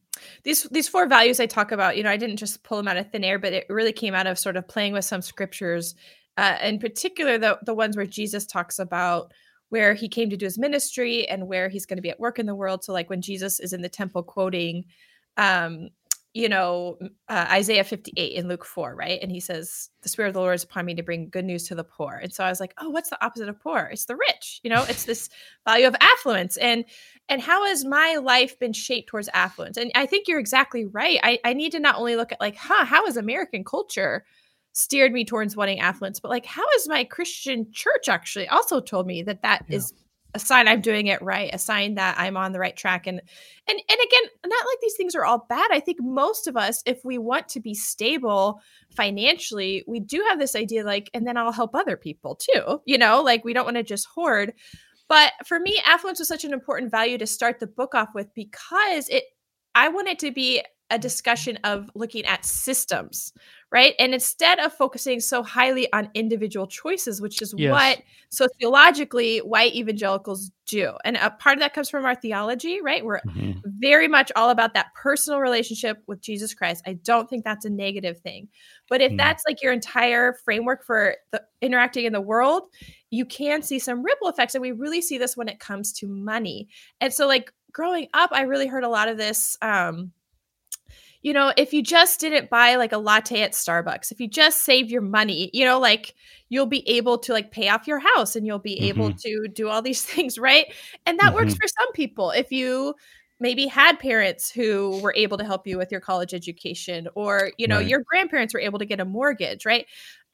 these 0.44 0.64
these 0.64 0.88
four 0.88 1.06
values 1.06 1.40
I 1.40 1.46
talk 1.46 1.72
about, 1.72 1.96
you 1.96 2.02
know, 2.02 2.10
I 2.10 2.18
didn't 2.18 2.36
just 2.36 2.62
pull 2.62 2.76
them 2.76 2.88
out 2.88 2.98
of 2.98 3.10
thin 3.10 3.24
air, 3.24 3.38
but 3.38 3.54
it 3.54 3.66
really 3.70 3.92
came 3.92 4.14
out 4.14 4.26
of 4.26 4.38
sort 4.38 4.56
of 4.56 4.68
playing 4.68 4.92
with 4.92 5.04
some 5.06 5.22
scriptures, 5.22 5.94
uh, 6.36 6.58
in 6.62 6.78
particular 6.78 7.38
the 7.38 7.58
the 7.64 7.74
ones 7.74 7.96
where 7.96 8.06
Jesus 8.06 8.44
talks 8.44 8.78
about 8.78 9.32
where 9.70 9.94
he 9.94 10.08
came 10.08 10.28
to 10.30 10.36
do 10.36 10.44
his 10.46 10.58
ministry 10.58 11.28
and 11.28 11.46
where 11.46 11.68
he's 11.68 11.86
going 11.86 11.96
to 11.96 12.02
be 12.02 12.10
at 12.10 12.20
work 12.20 12.38
in 12.38 12.46
the 12.46 12.54
world. 12.56 12.84
So 12.84 12.92
like 12.92 13.08
when 13.08 13.22
Jesus 13.22 13.60
is 13.60 13.72
in 13.72 13.82
the 13.82 13.88
temple 13.88 14.22
quoting 14.24 14.84
um 15.36 15.88
you 16.32 16.48
know 16.48 16.96
uh, 17.28 17.46
Isaiah 17.50 17.84
58 17.84 18.32
in 18.32 18.46
Luke 18.46 18.64
4, 18.64 18.94
right? 18.94 19.18
And 19.20 19.32
he 19.32 19.40
says, 19.40 19.90
"The 20.02 20.08
spirit 20.08 20.28
of 20.28 20.34
the 20.34 20.40
Lord 20.40 20.54
is 20.54 20.64
upon 20.64 20.86
me 20.86 20.94
to 20.94 21.02
bring 21.02 21.28
good 21.28 21.44
news 21.44 21.66
to 21.68 21.74
the 21.74 21.84
poor." 21.84 22.14
And 22.22 22.32
so 22.32 22.44
I 22.44 22.48
was 22.48 22.60
like, 22.60 22.74
"Oh, 22.78 22.90
what's 22.90 23.10
the 23.10 23.24
opposite 23.24 23.48
of 23.48 23.60
poor? 23.60 23.88
It's 23.92 24.04
the 24.04 24.16
rich." 24.16 24.60
You 24.62 24.70
know, 24.70 24.84
it's 24.88 25.04
this 25.04 25.28
value 25.66 25.86
of 25.86 25.96
affluence. 26.00 26.56
And 26.56 26.84
and 27.28 27.40
how 27.42 27.66
has 27.66 27.84
my 27.84 28.16
life 28.22 28.58
been 28.58 28.72
shaped 28.72 29.08
towards 29.08 29.28
affluence? 29.34 29.76
And 29.76 29.90
I 29.94 30.06
think 30.06 30.28
you're 30.28 30.38
exactly 30.38 30.84
right. 30.86 31.18
I 31.22 31.38
I 31.44 31.52
need 31.52 31.72
to 31.72 31.80
not 31.80 31.96
only 31.96 32.16
look 32.16 32.32
at 32.32 32.40
like, 32.40 32.56
"Huh, 32.56 32.84
how 32.84 33.06
has 33.06 33.16
American 33.16 33.64
culture 33.64 34.24
steered 34.72 35.12
me 35.12 35.24
towards 35.24 35.56
wanting 35.56 35.80
affluence, 35.80 36.20
but 36.20 36.30
like 36.30 36.46
how 36.46 36.64
has 36.72 36.88
my 36.88 37.04
Christian 37.04 37.66
church 37.72 38.08
actually 38.08 38.48
also 38.48 38.80
told 38.80 39.06
me 39.06 39.22
that 39.22 39.42
that 39.42 39.64
is 39.68 39.92
a 40.34 40.38
sign 40.38 40.68
I'm 40.68 40.80
doing 40.80 41.06
it 41.06 41.20
right, 41.22 41.50
a 41.52 41.58
sign 41.58 41.94
that 41.96 42.16
I'm 42.18 42.36
on 42.36 42.52
the 42.52 42.58
right 42.58 42.76
track. 42.76 43.06
And 43.06 43.20
and 43.68 43.78
and 43.78 44.00
again, 44.00 44.30
not 44.46 44.66
like 44.66 44.78
these 44.80 44.96
things 44.96 45.14
are 45.14 45.24
all 45.24 45.46
bad. 45.48 45.70
I 45.72 45.80
think 45.80 45.98
most 46.00 46.46
of 46.46 46.56
us, 46.56 46.82
if 46.86 47.04
we 47.04 47.18
want 47.18 47.48
to 47.48 47.60
be 47.60 47.74
stable 47.74 48.60
financially, 48.90 49.84
we 49.86 50.00
do 50.00 50.24
have 50.28 50.38
this 50.38 50.56
idea 50.56 50.84
like, 50.84 51.10
and 51.14 51.26
then 51.26 51.36
I'll 51.36 51.52
help 51.52 51.74
other 51.74 51.96
people 51.96 52.36
too. 52.36 52.80
You 52.84 52.98
know, 52.98 53.22
like 53.22 53.44
we 53.44 53.52
don't 53.52 53.64
want 53.64 53.76
to 53.76 53.82
just 53.82 54.06
hoard. 54.06 54.52
But 55.08 55.32
for 55.44 55.58
me, 55.58 55.82
affluence 55.84 56.20
was 56.20 56.28
such 56.28 56.44
an 56.44 56.52
important 56.52 56.92
value 56.92 57.18
to 57.18 57.26
start 57.26 57.58
the 57.58 57.66
book 57.66 57.94
off 57.94 58.10
with 58.14 58.28
because 58.34 59.08
it 59.08 59.24
I 59.74 59.88
want 59.88 60.08
it 60.08 60.18
to 60.20 60.32
be 60.32 60.62
a 60.90 60.98
discussion 60.98 61.58
of 61.64 61.90
looking 61.94 62.24
at 62.26 62.44
systems, 62.44 63.32
right? 63.72 63.94
And 63.98 64.12
instead 64.14 64.58
of 64.58 64.72
focusing 64.72 65.20
so 65.20 65.42
highly 65.42 65.92
on 65.92 66.10
individual 66.14 66.66
choices, 66.66 67.20
which 67.20 67.40
is 67.42 67.54
Yes. 67.56 67.70
what 67.70 68.02
sociologically 68.30 69.38
white 69.38 69.74
evangelicals 69.74 70.50
do. 70.66 70.92
And 71.04 71.16
a 71.16 71.30
part 71.30 71.54
of 71.56 71.60
that 71.60 71.74
comes 71.74 71.88
from 71.90 72.04
our 72.04 72.14
theology, 72.14 72.80
right? 72.80 73.04
We're 73.04 73.20
Mhm. 73.24 73.64
very 73.64 74.08
much 74.08 74.32
all 74.36 74.50
about 74.50 74.74
that 74.74 74.94
personal 74.94 75.40
relationship 75.40 76.02
with 76.06 76.20
Jesus 76.20 76.54
Christ. 76.54 76.82
I 76.86 76.94
don't 76.94 77.28
think 77.28 77.44
that's 77.44 77.64
a 77.64 77.70
negative 77.70 78.18
thing. 78.20 78.48
But 78.88 79.00
if 79.00 79.12
Mm. 79.12 79.16
that's 79.16 79.44
like 79.46 79.62
your 79.62 79.72
entire 79.72 80.34
framework 80.44 80.84
for 80.84 81.16
the 81.30 81.42
interacting 81.60 82.04
in 82.04 82.12
the 82.12 82.20
world, 82.20 82.64
you 83.10 83.24
can 83.24 83.62
see 83.62 83.78
some 83.78 84.02
ripple 84.02 84.28
effects 84.28 84.54
and 84.54 84.62
we 84.62 84.72
really 84.72 85.02
see 85.02 85.18
this 85.18 85.36
when 85.36 85.48
it 85.48 85.60
comes 85.60 85.92
to 85.94 86.08
money. 86.08 86.68
And 87.00 87.12
so 87.12 87.26
like 87.26 87.52
growing 87.72 88.08
up, 88.14 88.30
I 88.32 88.42
really 88.42 88.66
heard 88.66 88.84
a 88.84 88.88
lot 88.88 89.08
of 89.08 89.16
this 89.16 89.56
um 89.62 90.12
you 91.22 91.32
know, 91.32 91.52
if 91.56 91.72
you 91.72 91.82
just 91.82 92.20
didn't 92.20 92.50
buy 92.50 92.76
like 92.76 92.92
a 92.92 92.98
latte 92.98 93.42
at 93.42 93.52
Starbucks, 93.52 94.10
if 94.10 94.20
you 94.20 94.28
just 94.28 94.62
save 94.62 94.90
your 94.90 95.02
money, 95.02 95.50
you 95.52 95.64
know, 95.64 95.78
like 95.78 96.14
you'll 96.48 96.66
be 96.66 96.86
able 96.88 97.18
to 97.18 97.32
like 97.32 97.50
pay 97.50 97.68
off 97.68 97.86
your 97.86 97.98
house 97.98 98.36
and 98.36 98.46
you'll 98.46 98.58
be 98.58 98.80
able 98.80 99.12
to 99.12 99.46
do 99.54 99.68
all 99.68 99.82
these 99.82 100.02
things, 100.06 100.38
right? 100.38 100.66
And 101.06 101.18
that 101.18 101.34
works 101.34 101.54
for 101.60 101.66
some 101.68 101.92
people. 101.92 102.30
If 102.30 102.50
you 102.52 102.94
maybe 103.38 103.66
had 103.66 103.98
parents 103.98 104.50
who 104.50 104.98
were 105.02 105.14
able 105.16 105.38
to 105.38 105.44
help 105.44 105.66
you 105.66 105.78
with 105.78 105.90
your 105.90 106.00
college 106.00 106.34
education 106.34 107.08
or, 107.14 107.52
you 107.58 107.66
know, 107.66 107.78
Right. 107.78 107.90
your 107.90 108.02
grandparents 108.10 108.52
were 108.54 108.60
able 108.60 108.78
to 108.78 108.84
get 108.86 109.00
a 109.00 109.04
mortgage, 109.04 109.64
right? 109.64 109.86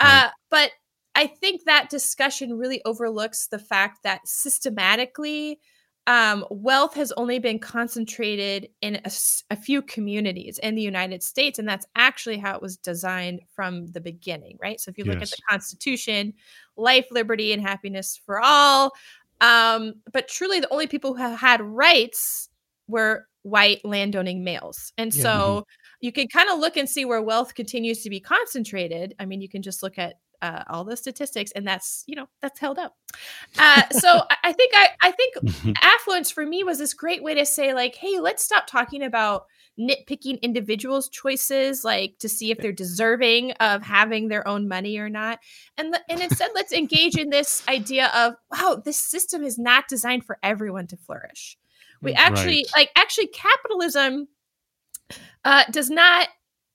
Right. 0.03 0.23
Uh 0.23 0.29
but 0.51 0.71
I 1.15 1.27
think 1.27 1.63
that 1.65 1.89
discussion 1.89 2.59
really 2.59 2.83
overlooks 2.85 3.47
the 3.49 3.59
fact 3.59 4.03
that 4.03 4.21
systematically 4.27 5.61
um, 6.07 6.45
wealth 6.51 6.95
has 6.95 7.13
only 7.17 7.39
been 7.41 7.59
concentrated 7.59 8.69
in 8.81 9.01
a 9.51 9.57
few 9.57 9.83
communities 9.83 10.59
in 10.63 10.77
the 10.77 10.83
United 10.83 11.23
States, 11.23 11.59
and 11.59 11.69
that's 11.69 11.87
actually 11.97 12.39
how 12.39 12.55
it 12.55 12.63
was 12.63 12.77
designed 12.77 13.41
from 13.51 13.87
the 13.89 14.01
beginning, 14.01 14.57
right? 14.61 14.81
So 14.81 14.91
if 14.91 14.99
you 14.99 15.05
look 15.05 15.21
at 15.23 15.31
the 15.31 15.37
Constitution, 15.51 16.33
life, 16.77 17.07
liberty, 17.11 17.53
and 17.53 17.61
happiness 17.61 18.21
for 18.25 18.41
all, 18.41 18.93
um, 19.41 19.95
but 20.13 20.29
truly 20.29 20.61
the 20.61 20.73
only 20.73 20.87
people 20.87 21.15
who 21.15 21.23
ha- 21.23 21.35
had 21.37 21.61
rights 21.61 22.49
were 22.89 23.27
white 23.43 23.85
landowning 23.85 24.45
males, 24.45 24.93
and 24.99 25.13
Yeah. 25.13 25.23
so 25.23 25.65
you 26.01 26.13
can 26.13 26.29
kind 26.29 26.49
of 26.51 26.59
look 26.61 26.77
and 26.77 26.89
see 26.89 27.05
where 27.05 27.23
wealth 27.23 27.55
continues 27.55 28.03
to 28.03 28.11
be 28.11 28.21
concentrated. 28.21 29.15
I 29.19 29.25
mean, 29.27 29.41
you 29.41 29.49
can 29.49 29.63
just 29.63 29.83
look 29.83 29.99
at 29.99 30.15
uh, 30.43 30.65
all 30.69 30.85
the 30.85 30.97
statistics, 30.97 31.53
and 31.53 31.67
that's 31.67 32.05
you 32.07 32.17
know 32.17 32.27
that's 32.43 32.61
held 32.61 32.79
up. 32.79 32.95
Uh, 33.59 33.83
so 33.91 34.23
I, 34.45 34.53
think 34.53 34.73
I 34.75 34.89
I 35.03 35.11
think 35.13 35.35
affluence 35.83 36.31
for 36.31 36.45
me 36.45 36.65
was 36.65 36.79
this 36.79 36.95
great 36.95 37.23
way 37.23 37.35
to 37.35 37.47
say 37.47 37.75
like 37.75 37.95
hey 37.95 38.19
let's 38.21 38.43
stop 38.43 38.67
talking 38.67 39.03
about 39.03 39.45
nitpicking 39.79 40.41
individuals 40.43 41.09
choices 41.09 41.85
like 41.85 42.15
to 42.19 42.29
see 42.29 42.51
if 42.51 42.59
they're 42.59 42.73
deserving 42.73 43.53
of 43.53 43.83
having 43.83 44.29
their 44.29 44.47
own 44.49 44.69
money 44.69 44.99
or 44.99 45.09
not 45.11 45.39
and 45.77 45.91
le- 45.91 46.01
and 46.09 46.21
instead 46.21 46.51
let's 46.55 46.73
engage 46.73 47.17
in 47.17 47.29
this 47.29 47.63
idea 47.69 48.11
of 48.15 48.35
wow 48.51 48.81
this 48.83 48.99
system 48.99 49.43
is 49.43 49.59
not 49.59 49.87
designed 49.89 50.25
for 50.25 50.39
everyone 50.43 50.87
to 50.87 50.97
flourish 50.97 51.59
we 52.03 52.13
Mm, 52.13 52.19
actually 52.19 52.49
right. 52.49 52.67
like 52.75 52.91
actually 52.97 53.29
capitalism 53.29 54.29
uh 55.45 55.65
does 55.71 55.91
not 55.91 56.29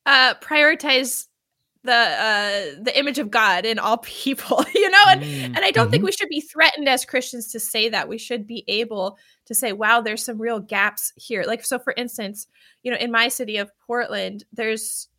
uh 0.05 0.35
prioritize 0.35 1.27
the 1.83 1.91
uh 1.93 2.81
the 2.83 2.91
image 2.97 3.17
of 3.17 3.31
god 3.31 3.65
in 3.65 3.79
all 3.79 3.97
people 4.03 4.63
you 4.75 4.89
know 4.89 5.03
and 5.09 5.21
Mm. 5.21 5.45
and 5.55 5.59
I 5.65 5.71
don't 5.71 5.89
think 5.91 6.03
we 6.03 6.11
should 6.11 6.29
be 6.29 6.41
threatened 6.41 6.87
as 6.89 7.05
Christians 7.05 7.51
to 7.51 7.59
say 7.59 7.89
that. 7.89 8.07
We 8.07 8.17
should 8.17 8.45
be 8.47 8.63
able 8.67 9.17
to 9.45 9.53
say, 9.55 9.71
wow, 9.73 10.01
there's 10.01 10.23
some 10.23 10.39
real 10.41 10.59
gaps 10.59 11.11
here. 11.15 11.43
Like, 11.45 11.63
so 11.65 11.77
for 11.79 11.93
instance, 11.97 12.47
you 12.83 12.91
know, 12.91 12.97
in 12.97 13.11
my 13.11 13.27
city 13.27 13.57
of 13.57 13.71
Portland, 13.85 14.43
there's 14.53 15.09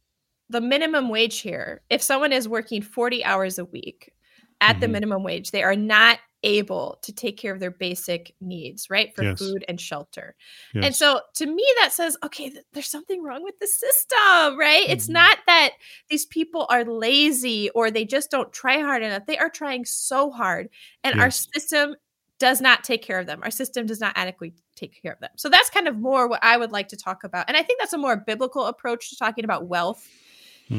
the 0.50 0.60
minimum 0.60 1.08
wage 1.08 1.40
here. 1.40 1.82
If 1.90 2.02
someone 2.02 2.32
is 2.32 2.48
working 2.48 2.82
40 2.82 3.24
hours 3.24 3.58
a 3.58 3.64
week 3.66 4.12
at 4.60 4.80
the 4.80 4.86
Mhm. 4.86 4.92
minimum 4.92 5.22
wage, 5.24 5.50
they 5.50 5.62
are 5.62 5.76
not 5.76 6.18
able 6.42 6.98
to 7.02 7.12
take 7.12 7.36
care 7.36 7.52
of 7.52 7.60
their 7.60 7.70
basic 7.70 8.34
needs, 8.40 8.90
right? 8.90 9.14
For 9.14 9.22
Yes. 9.22 9.38
food 9.38 9.64
and 9.68 9.80
shelter. 9.80 10.34
Yes. 10.74 10.84
And 10.84 10.94
so 10.96 11.20
to 11.34 11.46
me, 11.46 11.64
that 11.80 11.92
says, 11.92 12.16
okay, 12.24 12.50
th- 12.50 12.64
there's 12.72 12.88
something 12.88 13.22
wrong 13.22 13.42
with 13.44 13.58
the 13.60 13.66
system, 13.66 14.58
right? 14.58 14.84
It's 14.88 15.04
Mm-hmm. 15.06 15.12
not 15.14 15.38
that 15.46 15.70
these 16.08 16.26
people 16.26 16.66
are 16.70 16.84
lazy 16.84 17.70
or 17.70 17.90
they 17.90 18.04
just 18.04 18.30
don't 18.30 18.52
try 18.52 18.78
hard 18.80 19.02
enough. 19.02 19.26
They 19.26 19.38
are 19.38 19.50
trying 19.50 19.84
so 19.84 20.30
hard. 20.30 20.68
And 21.04 21.14
our 21.20 21.30
system 21.30 21.94
does 22.38 22.60
not 22.60 22.82
take 22.82 23.02
care 23.02 23.20
of 23.20 23.26
them. 23.26 23.40
Our 23.44 23.50
system 23.52 23.86
does 23.86 24.00
not 24.00 24.14
adequately 24.16 24.54
take 24.74 25.00
care 25.00 25.12
of 25.12 25.20
them. 25.20 25.30
So 25.36 25.48
that's 25.48 25.70
kind 25.70 25.86
of 25.86 25.96
more 25.96 26.26
what 26.28 26.42
I 26.42 26.56
would 26.56 26.72
like 26.72 26.88
to 26.88 26.96
talk 26.96 27.22
about. 27.22 27.44
And 27.46 27.56
I 27.56 27.62
think 27.62 27.78
that's 27.78 27.92
a 27.92 27.98
more 27.98 28.16
biblical 28.16 28.66
approach 28.66 29.10
to 29.10 29.16
talking 29.16 29.44
about 29.44 29.66
wealth 29.68 30.08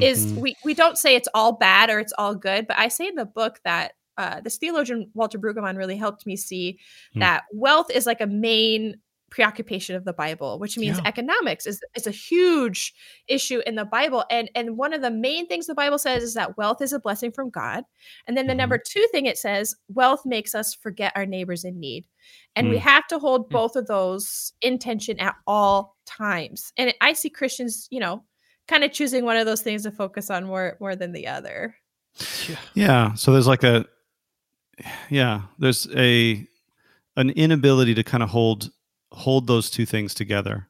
is 0.00 0.26
Mhm. 0.26 0.36
we, 0.40 0.56
we 0.64 0.74
don't 0.74 0.98
say 0.98 1.14
it's 1.14 1.28
all 1.34 1.52
bad 1.52 1.88
or 1.88 2.00
it's 2.00 2.12
all 2.18 2.34
good, 2.34 2.66
but 2.66 2.78
I 2.78 2.88
say 2.88 3.06
in 3.08 3.14
the 3.14 3.24
book 3.24 3.60
that 3.64 3.92
uh, 4.18 4.40
this 4.40 4.56
theologian 4.58 5.10
Walter 5.14 5.38
Brueggemann 5.38 5.76
really 5.76 5.96
helped 5.96 6.26
me 6.26 6.36
see 6.36 6.78
Hmm. 7.14 7.20
that 7.20 7.44
wealth 7.52 7.90
is 7.90 8.06
like 8.06 8.20
a 8.20 8.26
main 8.26 8.96
preoccupation 9.30 9.96
of 9.96 10.04
the 10.04 10.12
Bible, 10.12 10.60
which 10.60 10.78
means 10.78 10.98
Yeah. 10.98 11.08
economics 11.08 11.66
is, 11.66 11.80
is 11.96 12.06
a 12.06 12.12
huge 12.12 12.94
issue 13.26 13.60
in 13.66 13.74
the 13.74 13.84
Bible. 13.84 14.24
And 14.30 14.48
and 14.54 14.76
one 14.76 14.92
of 14.92 15.02
the 15.02 15.10
main 15.10 15.48
things 15.48 15.66
the 15.66 15.74
Bible 15.74 15.98
says 15.98 16.22
is 16.22 16.34
that 16.34 16.56
wealth 16.56 16.80
is 16.80 16.92
a 16.92 17.00
blessing 17.00 17.32
from 17.32 17.50
God. 17.50 17.82
And 18.28 18.36
then 18.36 18.46
the 18.46 18.52
Mhm. 18.52 18.58
number 18.58 18.78
two 18.78 19.04
thing 19.10 19.26
it 19.26 19.36
says, 19.36 19.74
wealth 19.88 20.24
makes 20.24 20.54
us 20.54 20.72
forget 20.74 21.12
our 21.16 21.26
neighbors 21.26 21.64
in 21.64 21.80
need. 21.80 22.06
And 22.54 22.68
we 22.68 22.76
Mm. 22.76 22.82
have 22.82 23.08
to 23.08 23.18
hold 23.18 23.48
Mm. 23.48 23.50
both 23.50 23.74
of 23.74 23.88
those 23.88 24.52
in 24.60 24.78
tension 24.78 25.18
at 25.18 25.34
all 25.48 25.96
times. 26.06 26.72
And 26.76 26.94
I 27.00 27.12
see 27.14 27.28
Christians, 27.30 27.88
you 27.90 27.98
know, 27.98 28.22
kind 28.68 28.84
of 28.84 28.92
choosing 28.92 29.24
one 29.24 29.36
of 29.36 29.46
those 29.46 29.62
things 29.62 29.82
to 29.82 29.90
focus 29.90 30.30
on 30.30 30.44
more 30.44 30.76
more 30.78 30.94
than 30.94 31.10
the 31.10 31.26
other. 31.26 31.76
Yeah. 32.48 32.56
Yeah. 32.74 33.14
So 33.14 33.32
there's 33.32 33.48
like 33.48 33.64
a 33.64 33.84
yeah, 35.10 35.42
there's 35.58 35.86
a 35.94 36.46
an 37.16 37.30
inability 37.30 37.94
to 37.94 38.02
kind 38.02 38.22
of 38.22 38.28
hold 38.30 38.70
hold 39.12 39.46
those 39.46 39.70
two 39.70 39.86
things 39.86 40.14
together. 40.14 40.68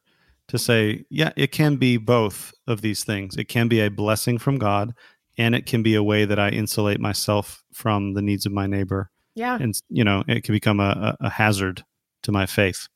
To 0.49 0.59
say, 0.59 1.05
yeah, 1.09 1.31
it 1.35 1.51
can 1.51 1.77
be 1.77 1.97
both 1.97 2.53
of 2.67 2.81
these 2.81 3.03
things. 3.03 3.35
It 3.35 3.45
can 3.45 3.67
be 3.67 3.81
a 3.81 3.89
blessing 3.89 4.37
from 4.37 4.59
God 4.59 4.93
and 5.39 5.55
it 5.55 5.65
can 5.65 5.81
be 5.81 5.95
a 5.95 6.03
way 6.03 6.23
that 6.25 6.37
I 6.37 6.49
insulate 6.49 6.99
myself 6.99 7.63
from 7.73 8.13
the 8.13 8.21
needs 8.21 8.45
of 8.45 8.51
my 8.51 8.67
neighbor. 8.67 9.09
Yeah. 9.33 9.57
And 9.59 9.73
you 9.89 10.03
know, 10.03 10.23
it 10.27 10.43
can 10.43 10.53
become 10.53 10.79
a, 10.79 11.17
a 11.19 11.25
a 11.25 11.29
hazard 11.29 11.83
to 12.23 12.31
my 12.31 12.45
faith. 12.45 12.87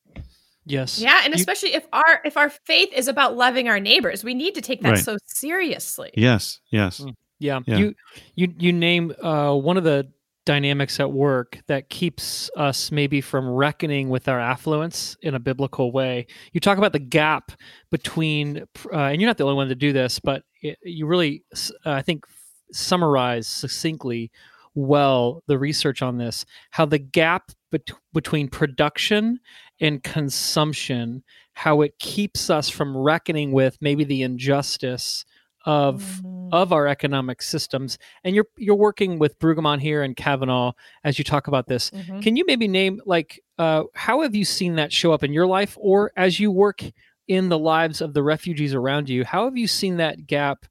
Yes. 0.66 1.00
Yeah, 1.00 1.22
and 1.24 1.34
You- 1.34 1.40
especially 1.40 1.74
if 1.74 1.88
our 1.92 2.22
if 2.24 2.38
our 2.38 2.50
faith 2.52 2.90
is 2.94 3.08
about 3.08 3.36
loving 3.36 3.68
our 3.68 3.80
neighbors, 3.80 4.24
we 4.24 4.36
need 4.36 4.54
to 4.54 4.62
take 4.62 4.82
that 4.84 4.92
Right. 4.92 5.00
so 5.04 5.18
seriously. 5.26 6.12
Yes, 6.14 6.60
yes. 6.70 7.00
Mm. 7.00 7.16
Yeah. 7.40 7.60
Yeah. 7.66 7.78
You 7.78 7.96
you 8.36 8.54
you 8.60 8.74
name 8.74 9.12
uh, 9.24 9.56
one 9.56 9.78
of 9.78 9.84
the 9.84 10.08
dynamics 10.50 11.00
at 11.00 11.12
work 11.12 11.60
that 11.68 11.90
keeps 11.90 12.50
us 12.58 12.92
maybe 12.92 13.22
from 13.22 13.48
reckoning 13.48 14.10
with 14.10 14.28
our 14.28 14.40
affluence 14.40 15.16
in 15.22 15.36
a 15.36 15.40
biblical 15.40 15.92
way. 15.92 16.26
You 16.54 16.60
talk 16.60 16.80
about 16.80 16.92
the 16.92 16.98
gap 16.98 17.52
between, 17.92 18.66
uh, 18.92 18.98
and 18.98 19.22
you're 19.22 19.30
not 19.30 19.38
the 19.38 19.44
only 19.44 19.58
one 19.58 19.70
to 19.70 19.76
do 19.76 19.94
this, 19.94 20.18
but 20.18 20.42
it, 20.64 20.80
you 20.82 21.06
really, 21.06 21.44
uh, 21.86 21.92
I 21.92 22.02
think, 22.02 22.26
summarize 22.72 23.48
succinctly 23.48 24.32
well 24.74 25.44
the 25.46 25.60
research 25.60 26.02
on 26.02 26.18
this. 26.18 26.48
How 26.72 26.88
the 26.88 26.98
gap 26.98 27.52
bet- 27.72 27.92
between 28.12 28.48
production 28.48 29.40
and 29.80 30.02
consumption, 30.02 31.24
how 31.54 31.82
it 31.82 32.00
keeps 32.00 32.50
us 32.50 32.70
from 32.70 32.98
reckoning 32.98 33.52
with 33.52 33.78
maybe 33.82 34.04
the 34.04 34.24
injustice 34.24 35.26
of 35.70 36.22
Mm. 36.24 36.50
of 36.52 36.74
our 36.74 36.88
economic 36.88 37.44
systems. 37.44 37.98
And 38.24 38.36
you're 38.36 38.48
you're 38.58 38.76
working 38.76 39.20
with 39.20 39.38
Brueggemann 39.40 39.80
here 39.80 40.02
and 40.02 40.16
Cavanaugh 40.16 40.72
as 41.04 41.18
you 41.20 41.24
talk 41.24 41.48
about 41.48 41.68
this. 41.68 41.92
Mhm. 41.92 42.24
Can 42.24 42.36
you 42.36 42.44
maybe 42.48 42.68
name 42.68 43.00
like 43.06 43.40
uh, 43.60 43.84
how 43.94 44.22
have 44.22 44.34
you 44.34 44.46
seen 44.46 44.76
that 44.76 44.92
show 44.92 45.12
up 45.12 45.24
in 45.24 45.32
your 45.32 45.46
life, 45.46 45.78
or 45.80 46.12
as 46.16 46.40
you 46.40 46.50
work 46.50 46.82
in 47.28 47.50
the 47.50 47.60
lives 47.60 48.02
of 48.02 48.14
the 48.14 48.24
refugees 48.24 48.74
around 48.74 49.10
you? 49.10 49.24
How 49.24 49.46
have 49.46 49.58
you 49.58 49.68
seen 49.68 49.98
that 49.98 50.26
gap 50.26 50.66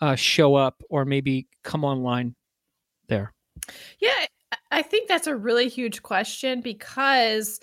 uh, 0.00 0.14
show 0.14 0.54
up, 0.54 0.82
or 0.88 1.04
maybe 1.04 1.48
come 1.64 1.84
online 1.84 2.36
there? 3.08 3.32
Yeah, 3.98 4.26
I 4.70 4.82
think 4.82 5.08
that's 5.08 5.26
a 5.26 5.34
really 5.34 5.68
huge 5.68 6.02
question 6.02 6.60
because 6.60 7.60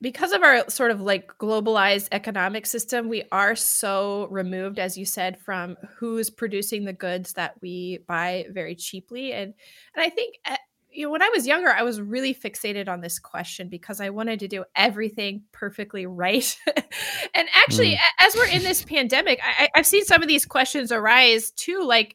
because 0.00 0.32
of 0.32 0.42
our 0.42 0.68
sort 0.70 0.90
of 0.90 1.00
like 1.00 1.36
globalized 1.38 2.08
economic 2.12 2.66
system, 2.66 3.08
we 3.08 3.24
are 3.32 3.56
so 3.56 4.28
removed, 4.30 4.78
as 4.78 4.96
you 4.96 5.04
said, 5.04 5.40
from 5.40 5.76
who's 5.96 6.30
producing 6.30 6.84
the 6.84 6.92
goods 6.92 7.32
that 7.32 7.54
we 7.60 7.98
buy 8.06 8.46
very 8.50 8.76
cheaply. 8.76 9.32
And 9.32 9.54
and 9.94 10.04
I 10.04 10.08
think 10.08 10.36
uh, 10.44 10.56
you 10.90 11.06
know 11.06 11.10
when 11.10 11.22
I 11.22 11.30
was 11.30 11.46
younger, 11.46 11.70
I 11.70 11.82
was 11.82 12.00
really 12.00 12.32
fixated 12.32 12.88
on 12.88 13.00
this 13.00 13.18
question 13.18 13.68
because 13.68 14.00
I 14.00 14.10
wanted 14.10 14.38
to 14.40 14.48
do 14.48 14.64
everything 14.76 15.42
perfectly 15.50 16.06
right. 16.06 16.56
and 17.34 17.48
actually, 17.54 17.94
a- 17.94 18.22
as 18.22 18.36
we're 18.36 18.46
in 18.46 18.62
this 18.62 18.84
pandemic, 18.84 19.40
I, 19.42 19.68
I've 19.74 19.86
seen 19.86 20.04
some 20.04 20.22
of 20.22 20.28
these 20.28 20.46
questions 20.46 20.92
arise 20.92 21.50
too, 21.50 21.82
like 21.82 22.14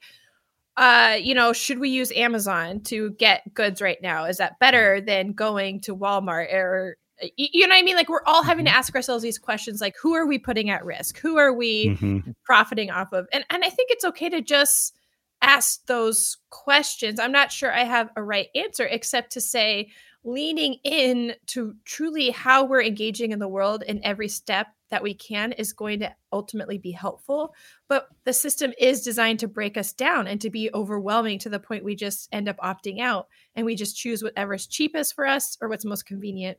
uh 0.75 1.15
you 1.21 1.35
know 1.35 1.53
should 1.53 1.77
we 1.77 1.89
use 1.89 2.11
amazon 2.13 2.79
to 2.81 3.11
get 3.11 3.43
goods 3.53 3.79
right 3.79 4.01
now 4.01 4.25
is 4.25 4.37
that 4.37 4.57
better 4.57 4.99
than 4.99 5.31
going 5.31 5.79
to 5.79 5.95
walmart 5.95 6.51
or 6.51 6.97
you 7.37 7.67
know 7.67 7.73
what 7.75 7.79
i 7.79 7.83
mean? 7.83 7.95
Like 7.95 8.09
we're 8.09 8.23
all 8.25 8.43
having 8.43 8.65
to 8.65 8.71
ask 8.75 8.95
ourselves 8.95 9.23
these 9.23 9.37
questions 9.39 9.79
like 9.81 9.95
who 10.01 10.13
are 10.13 10.25
we 10.27 10.39
putting 10.39 10.69
at 10.69 10.83
risk? 10.85 11.19
Who 11.19 11.37
are 11.37 11.53
we 11.53 11.89
Mhm. 11.89 12.35
profiting 12.43 12.89
off 12.91 13.13
of? 13.13 13.27
And 13.31 13.45
and 13.49 13.63
i 13.63 13.69
think 13.69 13.91
it's 13.91 14.05
okay 14.05 14.29
to 14.29 14.41
just 14.41 14.95
ask 15.41 15.85
those 15.87 16.37
questions. 16.49 17.19
I'm 17.19 17.31
not 17.31 17.51
sure 17.51 17.71
i 17.73 17.83
have 17.83 18.09
a 18.15 18.23
right 18.23 18.47
answer 18.55 18.85
except 18.85 19.33
to 19.33 19.41
say 19.41 19.89
leaning 20.25 20.75
in 20.85 21.35
to 21.47 21.75
truly 21.83 22.29
how 22.29 22.63
we're 22.63 22.81
engaging 22.81 23.31
in 23.33 23.39
the 23.39 23.47
world 23.47 23.83
in 23.83 23.99
every 24.05 24.29
step 24.29 24.67
that 24.89 25.03
we 25.03 25.13
can 25.13 25.51
is 25.51 25.73
going 25.73 25.99
to 25.99 26.15
ultimately 26.31 26.77
be 26.77 26.91
helpful. 26.91 27.53
But 27.89 28.07
the 28.23 28.31
system 28.31 28.71
is 28.79 29.01
designed 29.01 29.39
to 29.39 29.47
break 29.49 29.75
us 29.75 29.91
down 29.91 30.27
and 30.27 30.39
to 30.39 30.49
be 30.49 30.69
overwhelming 30.73 31.39
to 31.39 31.49
the 31.49 31.59
point 31.59 31.83
we 31.83 31.95
just 31.95 32.29
end 32.31 32.47
up 32.47 32.55
opting 32.59 33.01
out 33.01 33.27
and 33.55 33.65
we 33.65 33.75
just 33.75 33.97
choose 33.97 34.23
whatever's 34.23 34.65
cheapest 34.65 35.13
for 35.13 35.25
us 35.25 35.57
or 35.59 35.67
what's 35.67 35.83
most 35.83 36.05
convenient 36.05 36.57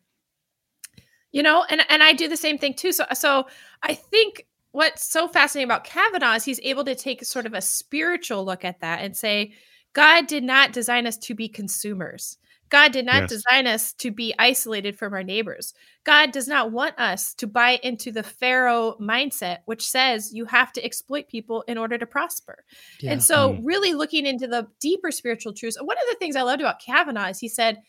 you 1.35 1.43
know 1.43 1.65
and 1.69 1.83
and 1.91 2.03
i 2.03 2.13
do 2.15 2.29
the 2.29 2.37
same 2.37 2.57
thing 2.59 2.73
too 2.75 2.93
so 2.93 3.05
so 3.13 3.47
i 3.83 3.93
think 3.95 4.47
what's 4.73 5.05
so 5.05 5.29
fascinating 5.29 5.69
about 5.71 5.85
cavanaugh 5.85 6.35
is 6.37 6.45
he's 6.45 6.61
able 6.63 6.85
to 6.85 6.95
take 6.95 7.25
sort 7.25 7.47
of 7.47 7.55
a 7.55 7.61
spiritual 7.61 8.45
look 8.45 8.65
at 8.65 8.81
that 8.81 9.01
and 9.03 9.17
say 9.17 9.53
god 9.93 10.27
did 10.27 10.45
not 10.45 10.73
design 10.73 11.07
us 11.07 11.17
to 11.19 11.35
be 11.35 11.49
consumers 11.49 12.39
god 12.71 12.93
did 12.93 13.05
not 13.07 13.23
Yes. 13.23 13.31
design 13.31 13.67
us 13.67 13.93
to 13.95 14.11
be 14.11 14.35
isolated 14.39 14.97
from 14.99 15.13
our 15.13 15.23
neighbors 15.23 15.75
god 16.05 16.33
does 16.33 16.49
not 16.49 16.73
want 16.73 16.99
us 16.99 17.35
to 17.35 17.47
buy 17.47 17.79
into 17.83 18.11
the 18.13 18.23
pharaoh 18.23 18.97
mindset 19.01 19.59
which 19.67 19.85
says 19.87 20.33
you 20.33 20.45
have 20.47 20.73
to 20.73 20.85
exploit 20.85 21.29
people 21.29 21.63
in 21.69 21.77
order 21.79 21.99
to 21.99 22.07
prosper 22.07 22.65
and 23.07 23.23
so, 23.23 23.55
Mm. 23.55 23.61
really 23.65 23.93
looking 23.95 24.25
into 24.27 24.47
the 24.47 24.67
deeper 24.81 25.11
spiritual 25.11 25.53
truths. 25.53 25.77
One 25.81 25.97
of 25.99 26.05
the 26.11 26.17
things 26.19 26.37
I 26.37 26.43
loved 26.43 26.63
about 26.63 26.81
Cavanaugh 26.81 27.29
is 27.29 27.39
he 27.41 27.49
said, 27.49 27.81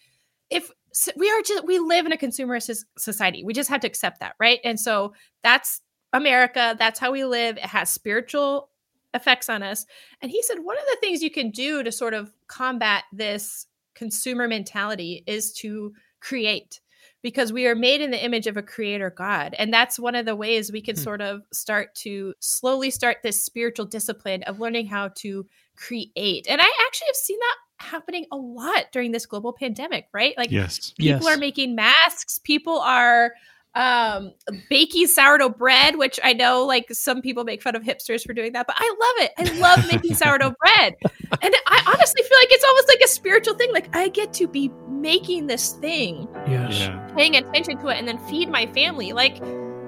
if 0.50 0.70
we 1.16 1.30
are 1.30 1.42
just, 1.42 1.66
we 1.66 1.80
live 1.80 2.06
in 2.06 2.12
a 2.12 2.18
consumerist 2.18 2.84
society, 2.98 3.44
we 3.44 3.54
just 3.54 3.70
have 3.70 3.82
to 3.82 3.88
accept 3.88 4.20
that, 4.20 4.36
right? 4.40 4.60
And 4.64 4.80
so, 4.80 5.14
that's 5.44 5.82
America. 6.14 6.76
That's 6.80 7.00
how 7.00 7.12
we 7.12 7.26
live. 7.26 7.58
It 7.58 7.66
has 7.66 7.90
spiritual 7.90 8.70
effects 9.14 9.50
on 9.50 9.62
us. 9.64 9.86
And 10.22 10.32
he 10.32 10.42
said, 10.42 10.60
one 10.60 10.78
of 10.78 10.86
the 10.90 10.98
things 11.02 11.22
you 11.22 11.30
can 11.32 11.52
do 11.52 11.84
to 11.84 11.92
sort 11.92 12.14
of 12.14 12.32
combat 12.48 13.04
this 13.12 13.68
consumer 13.96 14.48
mentality 14.48 15.24
is 15.28 15.54
to 15.54 15.94
create 16.22 16.80
because 17.22 17.52
we 17.52 17.66
are 17.68 17.76
made 17.76 18.02
in 18.02 18.12
the 18.12 18.24
image 18.24 18.48
of 18.48 18.56
a 18.56 18.62
creator 18.62 19.10
God. 19.10 19.56
And 19.58 19.74
that's 19.74 19.98
one 20.00 20.16
of 20.16 20.26
the 20.26 20.36
ways 20.36 20.72
we 20.72 20.82
can 20.82 20.96
Hmm. 20.96 21.02
sort 21.02 21.22
of 21.22 21.42
start 21.52 21.96
to 21.96 22.34
slowly 22.40 22.92
start 22.92 23.18
this 23.24 23.44
spiritual 23.44 23.86
discipline 23.86 24.44
of 24.44 24.60
learning 24.60 24.88
how 24.88 25.10
to 25.18 25.46
create. 25.76 26.46
And 26.48 26.62
I 26.62 26.72
actually 26.86 27.08
have 27.08 27.16
seen 27.16 27.40
that 27.40 27.58
happening 27.78 28.26
a 28.32 28.38
lot 28.38 28.86
during 28.92 29.12
this 29.12 29.26
global 29.26 29.54
pandemic, 29.54 30.08
right? 30.14 30.34
Like 30.38 30.52
Yes. 30.52 30.92
people 30.92 31.28
Yes. 31.28 31.36
are 31.36 31.38
making 31.40 31.76
masks, 31.76 32.40
people 32.40 32.80
are 32.80 33.34
um 33.78 34.32
baking 34.70 35.06
sourdough 35.06 35.50
bread 35.50 35.98
which 35.98 36.18
i 36.24 36.32
know 36.32 36.66
like 36.66 36.86
some 36.94 37.22
people 37.22 37.44
make 37.44 37.62
fun 37.62 37.76
of 37.76 37.84
hipsters 37.84 38.26
for 38.26 38.32
doing 38.34 38.54
that 38.54 38.66
but 38.66 38.76
i 38.80 38.96
love 39.20 39.26
it 39.28 39.34
i 39.38 39.60
love 39.60 39.86
making 39.92 40.16
sourdough 40.16 40.54
bread 40.62 40.96
and 41.42 41.54
i 41.68 41.84
honestly 41.94 42.24
feel 42.24 42.38
like 42.40 42.48
it's 42.52 42.64
almost 42.64 42.88
like 42.88 43.02
a 43.04 43.08
spiritual 43.10 43.54
thing 43.56 43.70
like 43.74 43.94
i 43.94 44.08
get 44.08 44.32
to 44.32 44.48
be 44.48 44.70
making 44.88 45.48
this 45.48 45.74
thing 45.74 46.26
Yes. 46.48 46.80
Yeah. 46.80 47.06
paying 47.18 47.36
attention 47.36 47.78
to 47.80 47.88
it 47.90 47.98
and 47.98 48.08
then 48.08 48.18
feed 48.30 48.48
my 48.50 48.66
family 48.68 49.12
like 49.12 49.42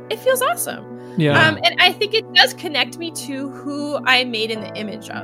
it 0.10 0.20
feels 0.20 0.42
awesome 0.42 1.16
Yeah. 1.18 1.48
um 1.48 1.58
and 1.64 1.80
i 1.80 1.94
think 1.94 2.14
it 2.14 2.26
does 2.34 2.54
connect 2.56 2.98
me 2.98 3.10
to 3.12 3.50
who 3.52 4.00
i'm 4.04 4.32
made 4.32 4.52
in 4.52 4.60
the 4.60 4.76
image 4.76 5.10
of 5.10 5.24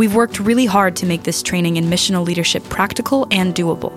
We've 0.00 0.14
worked 0.14 0.40
really 0.40 0.64
hard 0.64 0.96
to 0.96 1.04
make 1.04 1.24
this 1.24 1.42
training 1.42 1.76
in 1.76 1.84
missional 1.84 2.24
leadership 2.24 2.64
practical 2.70 3.26
and 3.30 3.54
doable. 3.54 3.92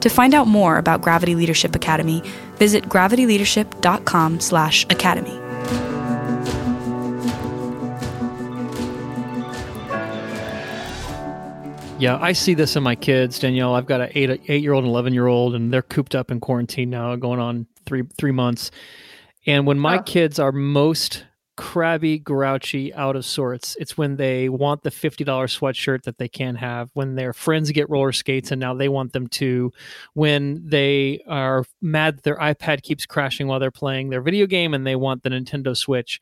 To 0.00 0.10
find 0.10 0.34
out 0.34 0.48
more 0.48 0.76
about 0.76 1.00
Gravity 1.00 1.34
Leadership 1.34 1.74
Academy, 1.74 2.22
visit 2.56 2.90
gravityleadership.com/academy. 2.90 5.40
Yeah, 11.98 12.18
I 12.20 12.32
see 12.32 12.52
this 12.52 12.76
in 12.76 12.82
my 12.82 12.94
kids, 12.94 13.38
Danielle. 13.38 13.74
I've 13.74 13.86
got 13.86 14.02
an 14.02 14.10
eight 14.14 14.42
eight 14.46 14.62
year 14.62 14.74
old 14.74 14.84
and 14.84 14.90
eleven 14.90 15.14
year 15.14 15.26
old, 15.26 15.54
and 15.54 15.72
they're 15.72 15.80
cooped 15.80 16.14
up 16.14 16.30
in 16.30 16.40
quarantine 16.40 16.90
now, 16.90 17.16
going 17.16 17.40
on 17.40 17.66
three 17.86 18.02
three 18.18 18.32
months. 18.32 18.70
And 19.46 19.66
when 19.66 19.78
my 19.78 20.00
Oh. 20.00 20.02
kids 20.02 20.38
are 20.38 20.52
most 20.52 21.24
crabby, 21.56 22.18
grouchy, 22.18 22.92
out 22.94 23.16
of 23.16 23.24
sorts, 23.24 23.76
it's 23.78 23.96
when 23.98 24.16
they 24.16 24.48
want 24.48 24.82
the 24.82 24.90
fifty 24.90 25.24
dollar 25.24 25.46
sweatshirt 25.46 26.02
that 26.04 26.18
they 26.18 26.28
can't 26.28 26.58
have. 26.58 26.90
When 26.94 27.14
their 27.16 27.32
friends 27.32 27.70
get 27.70 27.90
roller 27.90 28.12
skates 28.12 28.50
and 28.50 28.60
now 28.60 28.74
they 28.74 28.88
want 28.88 29.12
them 29.12 29.26
to. 29.28 29.72
When 30.14 30.62
they 30.66 31.20
are 31.28 31.64
mad 31.82 32.16
that 32.16 32.22
their 32.22 32.38
iPad 32.38 32.82
keeps 32.82 33.06
crashing 33.06 33.46
while 33.46 33.60
they're 33.60 33.70
playing 33.70 34.10
their 34.10 34.22
video 34.22 34.46
game 34.46 34.74
and 34.74 34.86
they 34.86 34.96
want 34.96 35.22
the 35.22 35.30
Nintendo 35.30 35.76
Switch. 35.76 36.20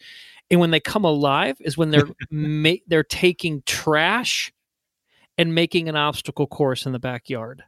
And 0.50 0.60
when 0.60 0.70
they 0.70 0.80
come 0.80 1.04
alive 1.04 1.56
is 1.60 1.76
when 1.76 1.90
they're 1.90 2.08
ma- 2.30 2.82
they're 2.86 3.04
taking 3.04 3.62
trash 3.66 4.52
and 5.36 5.54
making 5.54 5.88
an 5.88 5.96
obstacle 5.96 6.46
course 6.46 6.84
in 6.84 6.92
the 6.92 6.98
backyard. 6.98 7.62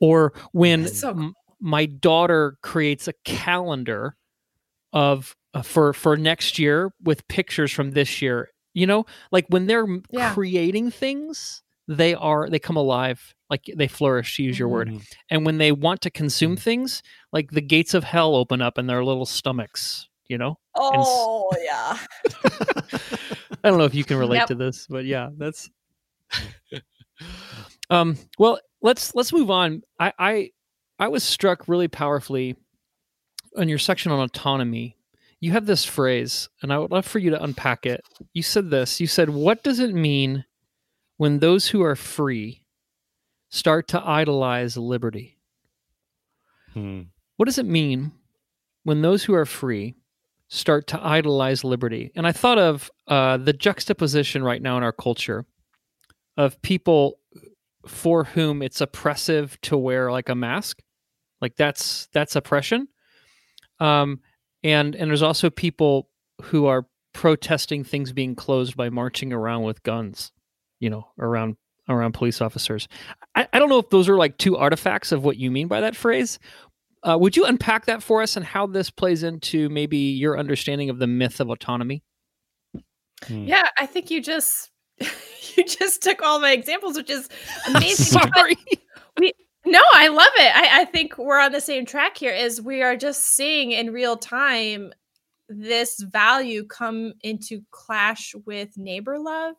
Or 0.00 0.32
when 0.52 0.88
so 0.88 1.12
cool. 1.12 1.22
m- 1.24 1.34
my 1.60 1.86
daughter 1.86 2.56
creates 2.62 3.08
a 3.08 3.12
calendar 3.24 4.16
of 4.92 5.36
for 5.62 5.92
for 5.92 6.16
next 6.16 6.58
year 6.58 6.92
with 7.02 7.26
pictures 7.28 7.70
from 7.72 7.92
this 7.92 8.20
year. 8.22 8.50
You 8.74 8.86
know, 8.86 9.06
like 9.30 9.46
when 9.48 9.66
they're 9.66 9.86
Yeah. 10.10 10.32
creating 10.34 10.90
things, 10.90 11.62
they 11.86 12.14
are 12.14 12.48
they 12.50 12.58
come 12.58 12.76
alive, 12.76 13.34
like 13.48 13.70
they 13.76 13.86
flourish 13.86 14.36
to 14.36 14.42
use 14.42 14.58
your 14.58 14.68
word. 14.68 14.88
Mhm. 14.88 15.06
And 15.30 15.46
when 15.46 15.58
they 15.58 15.70
want 15.70 16.00
to 16.02 16.10
consume 16.10 16.56
Mm. 16.56 16.60
things, 16.60 17.02
like 17.32 17.50
the 17.52 17.60
gates 17.60 17.94
of 17.94 18.02
hell 18.04 18.34
open 18.34 18.60
up 18.60 18.78
in 18.78 18.86
their 18.88 19.04
little 19.04 19.26
stomachs, 19.26 20.08
you 20.28 20.38
know? 20.38 20.58
Oh 20.74 21.48
yeah. 21.62 21.98
I 23.62 23.68
don't 23.70 23.78
know 23.78 23.84
if 23.84 23.94
you 23.94 24.04
can 24.04 24.16
relate 24.16 24.38
Yep. 24.38 24.48
to 24.48 24.54
this, 24.56 24.86
but 24.88 25.04
yeah, 25.04 25.28
that's 25.36 25.70
um 27.90 28.16
well, 28.38 28.58
let's 28.82 29.14
let's 29.14 29.32
move 29.32 29.50
on. 29.50 29.82
I 30.00 30.12
I 30.18 30.50
I 30.98 31.08
was 31.08 31.22
struck 31.22 31.68
really 31.68 31.88
powerfully 31.88 32.56
on 33.56 33.68
your 33.68 33.78
section 33.78 34.10
on 34.10 34.20
autonomy. 34.20 34.96
You 35.44 35.52
have 35.52 35.66
this 35.66 35.84
phrase, 35.84 36.48
and 36.62 36.72
I 36.72 36.78
would 36.78 36.90
love 36.90 37.04
for 37.04 37.18
you 37.18 37.28
to 37.28 37.44
unpack 37.44 37.84
it. 37.84 38.00
You 38.32 38.42
said 38.42 38.70
this. 38.70 38.98
You 38.98 39.06
said, 39.06 39.28
"What 39.28 39.62
does 39.62 39.78
it 39.78 39.94
mean 39.94 40.46
when 41.18 41.40
those 41.40 41.68
who 41.68 41.82
are 41.82 41.94
free 41.94 42.62
start 43.50 43.86
to 43.88 44.00
idolize 44.00 44.78
liberty?" 44.78 45.38
Hmm. 46.72 47.02
What 47.36 47.44
does 47.44 47.58
it 47.58 47.66
mean 47.66 48.12
when 48.84 49.02
those 49.02 49.24
who 49.24 49.34
are 49.34 49.44
free 49.44 49.96
start 50.48 50.86
to 50.86 51.06
idolize 51.06 51.62
liberty? 51.62 52.10
And 52.16 52.26
I 52.26 52.32
thought 52.32 52.58
of 52.58 52.90
uh, 53.06 53.36
the 53.36 53.52
juxtaposition 53.52 54.42
right 54.42 54.62
now 54.62 54.78
in 54.78 54.82
our 54.82 54.94
culture 54.94 55.44
of 56.38 56.62
people 56.62 57.18
for 57.86 58.24
whom 58.24 58.62
it's 58.62 58.80
oppressive 58.80 59.60
to 59.60 59.76
wear 59.76 60.10
like 60.10 60.30
a 60.30 60.34
mask, 60.34 60.80
like 61.42 61.56
that's 61.56 62.08
that's 62.14 62.34
oppression. 62.34 62.88
Um, 63.78 64.20
and 64.64 64.96
and 64.96 65.08
there's 65.10 65.22
also 65.22 65.50
people 65.50 66.08
who 66.42 66.66
are 66.66 66.86
protesting 67.12 67.84
things 67.84 68.12
being 68.12 68.34
closed 68.34 68.76
by 68.76 68.90
marching 68.90 69.32
around 69.32 69.62
with 69.62 69.82
guns, 69.84 70.32
you 70.80 70.90
know, 70.90 71.06
around 71.20 71.56
around 71.88 72.12
police 72.14 72.40
officers. 72.40 72.88
I, 73.36 73.46
I 73.52 73.58
don't 73.60 73.68
know 73.68 73.78
if 73.78 73.90
those 73.90 74.08
are 74.08 74.16
like 74.16 74.36
two 74.38 74.56
artifacts 74.56 75.12
of 75.12 75.22
what 75.22 75.36
you 75.36 75.50
mean 75.50 75.68
by 75.68 75.80
that 75.82 75.94
phrase, 75.94 76.38
uh, 77.02 77.16
would 77.20 77.36
you 77.36 77.44
unpack 77.44 77.84
that 77.86 78.02
for 78.02 78.22
us 78.22 78.36
and 78.36 78.44
how 78.44 78.66
this 78.66 78.90
plays 78.90 79.22
into 79.22 79.68
maybe 79.68 79.98
your 79.98 80.38
understanding 80.38 80.88
of 80.90 80.98
the 80.98 81.06
myth 81.06 81.38
of 81.40 81.50
autonomy? 81.50 82.02
Hmm. 83.24 83.44
Yeah, 83.44 83.68
I 83.78 83.86
think 83.86 84.10
you 84.10 84.20
just 84.22 84.70
you 84.98 85.64
just 85.64 86.02
took 86.02 86.22
all 86.22 86.40
my 86.40 86.52
examples, 86.52 86.96
which 86.96 87.10
is 87.10 87.28
amazing. 87.68 88.20
because- 88.20 88.32
Sorry. 88.36 88.56
No, 89.66 89.80
I 89.94 90.08
love 90.08 90.32
it. 90.36 90.54
I, 90.54 90.82
I 90.82 90.84
think 90.84 91.16
we're 91.16 91.40
on 91.40 91.52
the 91.52 91.60
same 91.60 91.86
track 91.86 92.18
here. 92.18 92.32
Is 92.32 92.60
we 92.60 92.82
are 92.82 92.96
just 92.96 93.22
seeing 93.24 93.72
in 93.72 93.92
real 93.92 94.16
time 94.16 94.92
this 95.48 96.00
value 96.00 96.64
come 96.66 97.14
into 97.22 97.62
clash 97.70 98.34
with 98.46 98.76
neighbor 98.76 99.18
love, 99.18 99.56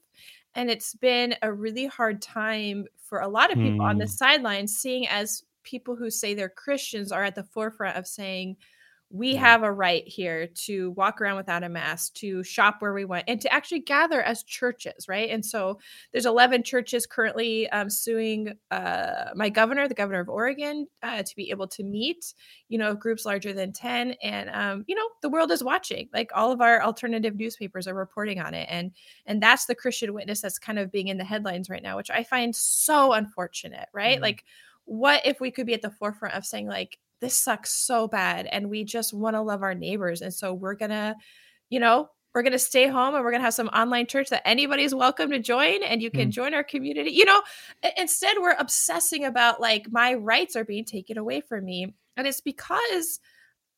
and 0.55 0.69
it's 0.69 0.93
been 0.95 1.35
a 1.41 1.51
really 1.51 1.87
hard 1.87 2.21
time 2.21 2.85
for 2.97 3.19
a 3.19 3.27
lot 3.27 3.51
of 3.51 3.59
people 3.59 3.85
on 3.85 3.97
the 3.97 4.05
Hmm. 4.05 4.09
sidelines, 4.09 4.77
seeing 4.77 5.07
as 5.07 5.43
people 5.63 5.95
who 5.95 6.09
say 6.11 6.33
they're 6.35 6.49
Christians 6.49 7.11
are 7.11 7.23
at 7.23 7.35
the 7.35 7.43
forefront 7.43 7.97
of 7.97 8.05
saying 8.07 8.57
we 9.15 9.33
Yeah. 9.33 9.37
have 9.37 9.63
a 9.63 9.71
right 9.71 10.07
here 10.07 10.47
to 10.65 10.91
walk 10.91 11.21
around 11.21 11.37
without 11.37 11.63
a 11.63 11.69
mask, 11.69 12.13
to 12.15 12.43
shop 12.43 12.77
where 12.79 12.93
we 12.93 13.05
want, 13.05 13.23
and 13.27 13.39
to 13.41 13.53
actually 13.53 13.79
gather 13.79 14.21
as 14.21 14.43
churches, 14.43 15.07
right? 15.07 15.29
And 15.29 15.45
so 15.45 15.79
there's 16.11 16.25
11 16.25 16.63
churches 16.63 17.05
currently 17.05 17.69
um, 17.69 17.89
suing 17.89 18.53
uh, 18.71 19.31
my 19.35 19.49
governor, 19.49 19.87
the 19.87 19.93
governor 19.95 20.19
of 20.19 20.29
Oregon, 20.29 20.87
uh, 21.03 21.23
to 21.23 21.35
be 21.35 21.49
able 21.51 21.67
to 21.69 21.83
meet, 21.83 22.33
you 22.69 22.77
know, 22.77 22.95
groups 22.95 23.25
larger 23.25 23.53
than 23.53 23.71
10. 23.71 24.15
And, 24.23 24.49
um, 24.49 24.83
you 24.87 24.95
know, 24.95 25.07
the 25.21 25.29
world 25.29 25.51
is 25.51 25.63
watching. 25.63 26.09
Like 26.13 26.31
all 26.35 26.51
of 26.51 26.61
our 26.61 26.81
alternative 26.81 27.35
newspapers 27.35 27.87
are 27.87 27.93
reporting 27.95 28.39
on 28.39 28.53
it. 28.53 28.67
And 28.69 28.91
and 29.25 29.41
that's 29.41 29.65
the 29.65 29.75
Christian 29.75 30.13
witness 30.13 30.41
that's 30.41 30.59
kind 30.59 30.79
of 30.79 30.91
being 30.91 31.07
in 31.07 31.17
the 31.17 31.23
headlines 31.25 31.69
right 31.69 31.83
now, 31.83 31.97
which 31.97 32.09
I 32.11 32.23
find 32.23 32.55
so 32.55 33.13
unfortunate, 33.13 33.87
right? 33.93 34.19
Mhm. 34.19 34.21
Like, 34.21 34.43
what 34.85 35.25
if 35.25 35.39
we 35.39 35.51
could 35.51 35.65
be 35.65 35.73
at 35.73 35.81
the 35.81 35.89
forefront 35.89 36.35
of 36.35 36.45
saying, 36.45 36.67
like, 36.67 36.99
this 37.25 37.37
sucks 37.37 37.71
so 37.73 38.07
bad 38.07 38.47
and 38.51 38.69
we 38.69 38.83
just 38.83 39.13
want 39.13 39.35
to 39.35 39.41
love 39.41 39.63
our 39.63 39.73
neighbors. 39.75 40.21
And 40.21 40.33
so 40.33 40.53
we're 40.53 40.75
going 40.75 40.91
to, 40.91 41.15
you 41.69 41.79
know, 41.79 42.09
we're 42.33 42.41
going 42.43 42.51
to 42.51 42.59
stay 42.59 42.87
home 42.87 43.15
and 43.15 43.23
we're 43.23 43.31
going 43.31 43.39
to 43.41 43.45
have 43.45 43.53
some 43.53 43.69
online 43.69 44.07
church 44.07 44.29
that 44.29 44.45
anybody's 44.45 44.93
welcome 44.93 45.29
to 45.31 45.39
join 45.39 45.83
and 45.83 46.01
you 46.01 46.11
can 46.11 46.27
Mm. 46.27 46.31
join 46.33 46.53
our 46.53 46.63
community. 46.63 47.11
You 47.11 47.25
know, 47.25 47.41
instead 47.97 48.35
we're 48.39 48.55
obsessing 48.59 49.23
about 49.25 49.61
like 49.61 49.91
my 49.91 50.13
rights 50.15 50.55
are 50.55 50.65
being 50.65 50.83
taken 50.85 51.17
away 51.17 51.41
from 51.41 51.63
me. 51.65 51.93
And 52.17 52.27
it's 52.27 52.41
because 52.41 53.19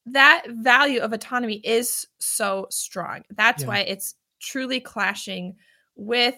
that 0.07 0.43
value 0.49 1.01
of 1.01 1.13
autonomy 1.13 1.57
is 1.63 2.07
so 2.19 2.65
strong. 2.71 3.23
That's 3.35 3.61
Yeah. 3.61 3.67
why 3.67 3.79
it's 3.79 4.15
truly 4.39 4.79
clashing 4.79 5.55
with 5.95 6.35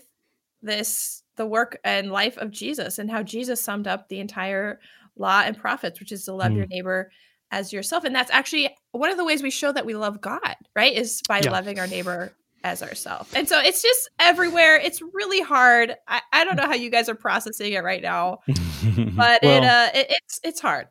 this 0.62 1.24
the 1.38 1.45
work 1.45 1.80
and 1.86 2.12
life 2.12 2.38
of 2.38 2.52
Jesus 2.52 3.00
and 3.00 3.10
how 3.10 3.24
Jesus 3.24 3.62
summed 3.62 3.88
up 3.88 4.10
the 4.10 4.19
entire 4.19 4.82
law 5.19 5.41
and 5.45 5.58
prophets, 5.58 5.99
which 5.99 6.12
is 6.12 6.25
to 6.25 6.34
love 6.34 6.53
your 6.53 6.65
neighbor 6.67 7.12
as 7.51 7.71
yourself. 7.73 8.03
And 8.03 8.15
that's 8.15 8.32
actually 8.32 8.69
one 8.91 9.10
of 9.12 9.17
the 9.17 9.25
ways 9.25 9.43
we 9.43 9.49
show 9.51 9.71
that 9.71 9.86
we 9.86 9.93
love 9.95 10.21
God, 10.21 10.55
right? 10.75 10.93
Is 10.93 11.21
by 11.27 11.41
Yeah. 11.43 11.51
loving 11.51 11.79
our 11.79 11.88
neighbor 11.88 12.32
as 12.63 12.84
ourselves. 12.84 13.34
And 13.34 13.47
so 13.47 13.60
it's 13.60 13.82
just 13.82 14.10
everywhere. 14.19 14.75
It's 14.77 15.01
really 15.01 15.41
hard. 15.41 15.95
I, 16.08 16.21
I 16.34 16.43
don't 16.45 16.55
know 16.58 16.65
how 16.67 16.73
you 16.75 16.89
guys 16.89 17.08
are 17.10 17.15
processing 17.15 17.73
it 17.73 17.84
right 17.84 18.01
now, 18.01 18.39
but 18.47 19.43
it 19.43 19.63
uh 19.63 19.89
it, 19.93 20.08
it's 20.10 20.39
it's 20.43 20.60
hard. 20.62 20.88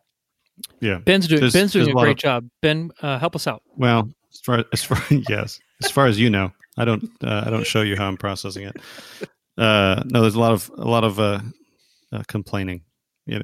yeah. 0.80 0.98
Ben's 0.98 1.28
doing 1.28 1.40
There's- 1.40 1.52
Ben's 1.52 1.72
doing 1.72 1.88
a 1.88 1.90
a 1.90 1.94
great 1.94 2.12
of- 2.12 2.16
job. 2.18 2.48
Ben, 2.62 2.90
uh, 3.02 3.18
help 3.18 3.36
us 3.36 3.46
out. 3.46 3.62
Well, 3.76 4.10
as 4.32 4.40
far 4.40 4.64
as 4.72 4.82
far 4.82 4.98
yes, 5.28 5.60
as 5.84 5.90
far 5.90 6.06
as 6.06 6.18
you 6.18 6.30
know, 6.30 6.50
I 6.76 6.84
don't 6.84 7.04
uh, 7.22 7.44
I 7.46 7.50
don't 7.50 7.66
show 7.66 7.82
you 7.82 7.96
how 7.96 8.08
I'm 8.08 8.16
processing 8.16 8.64
it. 8.64 8.76
Uh, 9.56 10.02
no, 10.06 10.22
there's 10.22 10.34
a 10.36 10.40
lot 10.40 10.52
of 10.52 10.70
a 10.76 10.84
lot 10.88 11.04
of 11.04 11.20
uh, 11.20 11.40
uh, 12.12 12.22
complaining. 12.28 12.82
Yeah, 13.28 13.42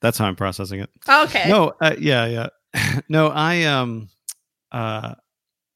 that's 0.00 0.18
how 0.18 0.26
I'm 0.26 0.36
processing 0.36 0.80
it. 0.80 0.90
Okay. 1.08 1.48
No, 1.48 1.74
uh, 1.80 1.94
yeah, 1.98 2.26
yeah. 2.26 3.00
no, 3.08 3.28
I 3.28 3.64
um, 3.64 4.08
uh, 4.72 5.14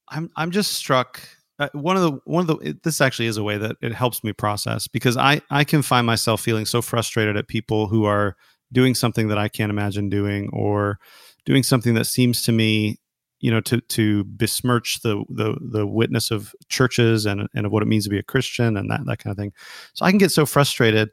I'm 0.08 0.30
I'm 0.36 0.50
just 0.50 0.72
struck. 0.72 1.20
Uh, 1.58 1.68
one 1.72 1.96
of 1.96 2.02
the 2.02 2.18
one 2.24 2.40
of 2.40 2.46
the 2.46 2.70
it, 2.70 2.82
this 2.82 3.00
actually 3.00 3.26
is 3.26 3.36
a 3.36 3.42
way 3.42 3.58
that 3.58 3.76
it 3.82 3.92
helps 3.92 4.24
me 4.24 4.32
process 4.32 4.88
because 4.88 5.16
I 5.16 5.42
I 5.50 5.64
can 5.64 5.82
find 5.82 6.06
myself 6.06 6.40
feeling 6.40 6.64
so 6.66 6.80
frustrated 6.80 7.36
at 7.36 7.48
people 7.48 7.86
who 7.86 8.04
are 8.04 8.36
doing 8.72 8.94
something 8.94 9.28
that 9.28 9.38
I 9.38 9.48
can't 9.48 9.70
imagine 9.70 10.08
doing 10.08 10.48
or 10.52 10.98
doing 11.44 11.62
something 11.62 11.94
that 11.94 12.06
seems 12.06 12.42
to 12.44 12.52
me 12.52 12.98
you 13.40 13.50
know 13.50 13.60
to 13.62 13.80
to 13.80 14.24
besmirch 14.24 15.00
the 15.02 15.24
the 15.28 15.56
the 15.60 15.86
witness 15.86 16.30
of 16.30 16.54
churches 16.68 17.26
and 17.26 17.48
and 17.54 17.66
of 17.66 17.72
what 17.72 17.82
it 17.82 17.86
means 17.86 18.04
to 18.04 18.10
be 18.10 18.18
a 18.18 18.22
Christian 18.22 18.76
and 18.76 18.90
that 18.90 19.04
that 19.06 19.18
kind 19.18 19.32
of 19.32 19.36
thing. 19.36 19.52
So 19.94 20.04
I 20.04 20.10
can 20.10 20.18
get 20.18 20.30
so 20.30 20.46
frustrated 20.46 21.10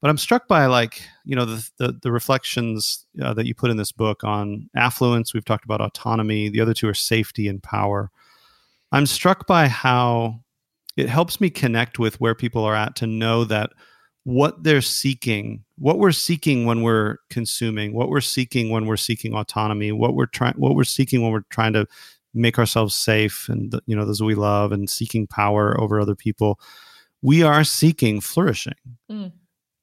but 0.00 0.10
I'm 0.10 0.18
struck 0.18 0.48
by 0.48 0.66
like 0.66 1.02
you 1.24 1.36
know 1.36 1.44
the 1.44 1.70
the, 1.78 1.98
the 2.02 2.12
reflections 2.12 3.06
uh, 3.22 3.34
that 3.34 3.46
you 3.46 3.54
put 3.54 3.70
in 3.70 3.76
this 3.76 3.92
book 3.92 4.24
on 4.24 4.68
affluence. 4.74 5.34
We've 5.34 5.44
talked 5.44 5.64
about 5.64 5.80
autonomy. 5.80 6.48
The 6.48 6.60
other 6.60 6.74
two 6.74 6.88
are 6.88 6.94
safety 6.94 7.48
and 7.48 7.62
power. 7.62 8.10
I'm 8.92 9.06
struck 9.06 9.46
by 9.46 9.68
how 9.68 10.40
it 10.96 11.08
helps 11.08 11.40
me 11.40 11.50
connect 11.50 11.98
with 11.98 12.20
where 12.20 12.34
people 12.34 12.64
are 12.64 12.74
at 12.74 12.96
to 12.96 13.06
know 13.06 13.44
that 13.44 13.70
what 14.24 14.62
they're 14.64 14.82
seeking, 14.82 15.64
what 15.78 15.98
we're 15.98 16.12
seeking 16.12 16.66
when 16.66 16.82
we're 16.82 17.16
consuming, 17.30 17.94
what 17.94 18.10
we're 18.10 18.20
seeking 18.20 18.68
when 18.70 18.86
we're 18.86 18.96
seeking 18.96 19.34
autonomy, 19.34 19.92
what 19.92 20.14
we're 20.14 20.26
trying, 20.26 20.54
what 20.54 20.74
we're 20.74 20.84
seeking 20.84 21.22
when 21.22 21.32
we're 21.32 21.44
trying 21.50 21.72
to 21.72 21.86
make 22.34 22.58
ourselves 22.58 22.94
safe 22.94 23.48
and 23.48 23.80
you 23.86 23.96
know 23.96 24.04
those 24.04 24.22
we 24.22 24.34
love 24.34 24.72
and 24.72 24.88
seeking 24.88 25.26
power 25.26 25.78
over 25.80 26.00
other 26.00 26.14
people 26.14 26.60
we 27.22 27.42
are 27.42 27.64
seeking 27.64 28.20
flourishing 28.20 28.74
Mm. 29.10 29.32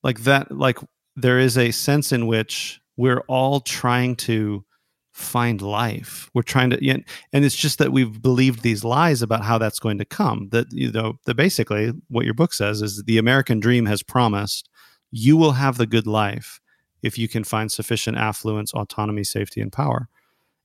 Like 0.07 0.21
that 0.21 0.49
like 0.51 0.79
there 1.17 1.37
is 1.37 1.57
a 1.57 1.71
sense 1.71 2.13
in 2.13 2.27
which 2.27 2.79
we're 2.95 3.23
all 3.27 3.59
trying 3.59 4.15
to 4.15 4.63
find 5.11 5.61
life. 5.61 6.29
We're 6.33 6.43
trying 6.43 6.69
to 6.69 7.03
and 7.33 7.45
it's 7.45 7.55
just 7.55 7.77
that 7.79 7.91
we've 7.91 8.21
believed 8.21 8.61
these 8.61 8.85
lies 8.85 9.21
about 9.21 9.43
how 9.43 9.57
that's 9.57 9.79
going 9.79 9.97
to 9.97 10.05
come 10.05 10.47
that 10.51 10.67
you 10.71 10.91
know 10.91 11.19
that 11.25 11.35
basically 11.35 11.91
what 12.07 12.23
your 12.23 12.35
book 12.35 12.53
says 12.53 12.81
is 12.81 13.03
the 13.03 13.17
american 13.17 13.59
dream 13.59 13.87
has 13.87 14.03
promised 14.03 14.69
you 15.11 15.35
will 15.35 15.53
have 15.53 15.77
the 15.77 15.87
good 15.87 16.07
life 16.07 16.61
if 17.01 17.17
you 17.17 17.27
can 17.27 17.43
find 17.43 17.71
sufficient 17.71 18.17
affluence 18.17 18.73
autonomy 18.73 19.23
safety 19.23 19.61
and 19.61 19.71
power. 19.71 20.07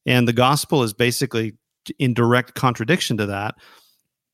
And 0.07 0.27
the 0.27 0.33
gospel 0.33 0.83
is 0.83 0.93
basically 0.93 1.55
in 1.99 2.15
direct 2.15 2.55
contradiction 2.55 3.17
to 3.17 3.27
that 3.27 3.57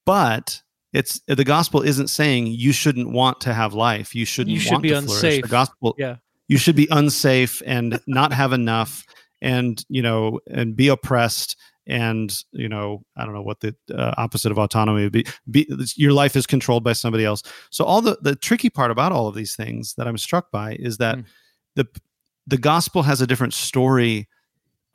but 0.05 0.63
it's 0.93 1.21
the 1.27 1.45
gospel 1.45 1.83
isn't 1.83 2.09
saying 2.09 2.47
you 2.47 2.73
shouldn't 2.73 3.11
want 3.11 3.41
to 3.43 3.53
have 3.55 3.75
life 3.75 4.15
you 4.15 4.25
shouldn't 4.25 4.55
You 4.55 4.61
should 4.61 4.73
want 4.73 4.83
be 4.83 4.89
to 4.91 4.95
flourish. 5.03 5.13
unsafe. 5.25 5.43
the 5.43 5.49
gospel 5.49 5.95
Yeah. 5.99 6.17
you 6.49 6.59
should 6.59 6.77
be 6.77 6.89
unsafe 6.91 7.63
and 7.67 8.01
not 8.07 8.33
have 8.33 8.53
enough 8.53 9.05
and 9.43 9.85
you 9.89 10.03
know 10.03 10.41
and 10.51 10.75
be 10.75 10.89
oppressed 10.89 11.57
and 11.87 12.43
you 12.53 12.69
know 12.69 13.03
i 13.17 13.25
don't 13.25 13.35
know 13.35 13.43
what 13.43 13.61
the 13.61 13.75
uh, 13.95 14.13
opposite 14.17 14.51
of 14.53 14.59
autonomy 14.59 15.03
would 15.05 15.13
be. 15.13 15.25
be 15.51 15.67
your 15.97 16.13
life 16.13 16.37
is 16.37 16.47
controlled 16.47 16.85
by 16.85 16.93
somebody 16.93 17.25
else 17.25 17.43
so 17.71 17.85
all 17.85 18.01
the 18.03 18.17
the 18.23 18.35
tricky 18.37 18.69
part 18.71 18.91
about 18.91 19.13
all 19.13 19.27
of 19.29 19.35
these 19.35 19.55
things 19.57 19.95
that 19.95 20.07
i'm 20.09 20.19
struck 20.19 20.51
by 20.51 20.75
is 20.81 20.97
that 20.99 21.17
Mm. 21.19 21.25
the 21.77 21.87
the 22.47 22.59
gospel 22.59 23.03
has 23.03 23.21
a 23.21 23.27
different 23.27 23.53
story 23.55 24.27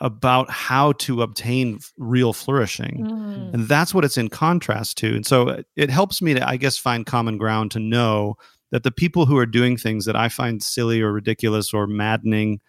about 0.04 0.50
how 0.52 0.92
to 0.92 1.22
obtain 1.22 1.80
real 1.98 2.34
flourishing 2.34 3.06
Mm. 3.08 3.54
and 3.54 3.68
that's 3.70 3.94
what 3.94 4.04
it's 4.06 4.18
in 4.18 4.28
contrast 4.30 4.98
to 4.98 5.16
and 5.16 5.26
so 5.26 5.48
it- 5.50 5.68
it 5.78 5.90
helps 5.90 6.22
me 6.22 6.34
to 6.36 6.46
i 6.48 6.58
guess 6.58 6.78
find 6.78 7.06
common 7.06 7.38
ground 7.38 7.72
to 7.72 7.80
know 7.80 8.36
that 8.72 8.84
the 8.84 8.92
people 8.92 9.26
who 9.26 9.38
are 9.38 9.46
doing 9.46 9.78
things 9.78 10.04
that 10.06 10.16
i 10.16 10.28
find 10.30 10.62
silly 10.62 11.02
or 11.02 11.12
ridiculous 11.14 11.74
or 11.74 11.88
maddening 11.88 12.60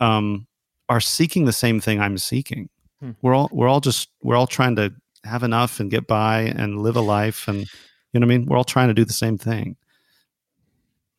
um, 0.00 0.46
are 0.90 1.00
seeking 1.00 1.46
the 1.46 1.52
same 1.52 1.80
thing 1.80 1.98
i'm 2.00 2.18
seeking 2.18 2.68
Hmm. 3.00 3.10
we're 3.22 3.34
all 3.34 3.48
we're 3.52 3.68
all 3.68 3.80
just 3.80 4.08
we're 4.22 4.36
all 4.36 4.46
trying 4.46 4.76
to 4.76 4.92
have 5.24 5.42
enough 5.42 5.80
and 5.80 5.90
get 5.90 6.06
by 6.06 6.42
and 6.42 6.82
live 6.82 6.96
a 6.96 7.00
life 7.00 7.48
and 7.48 7.60
you 7.60 8.20
know 8.20 8.26
what 8.26 8.34
i 8.34 8.36
mean 8.38 8.46
we're 8.46 8.56
all 8.58 8.64
trying 8.64 8.88
to 8.88 8.94
do 8.94 9.04
the 9.04 9.12
same 9.14 9.36
thing 9.38 9.76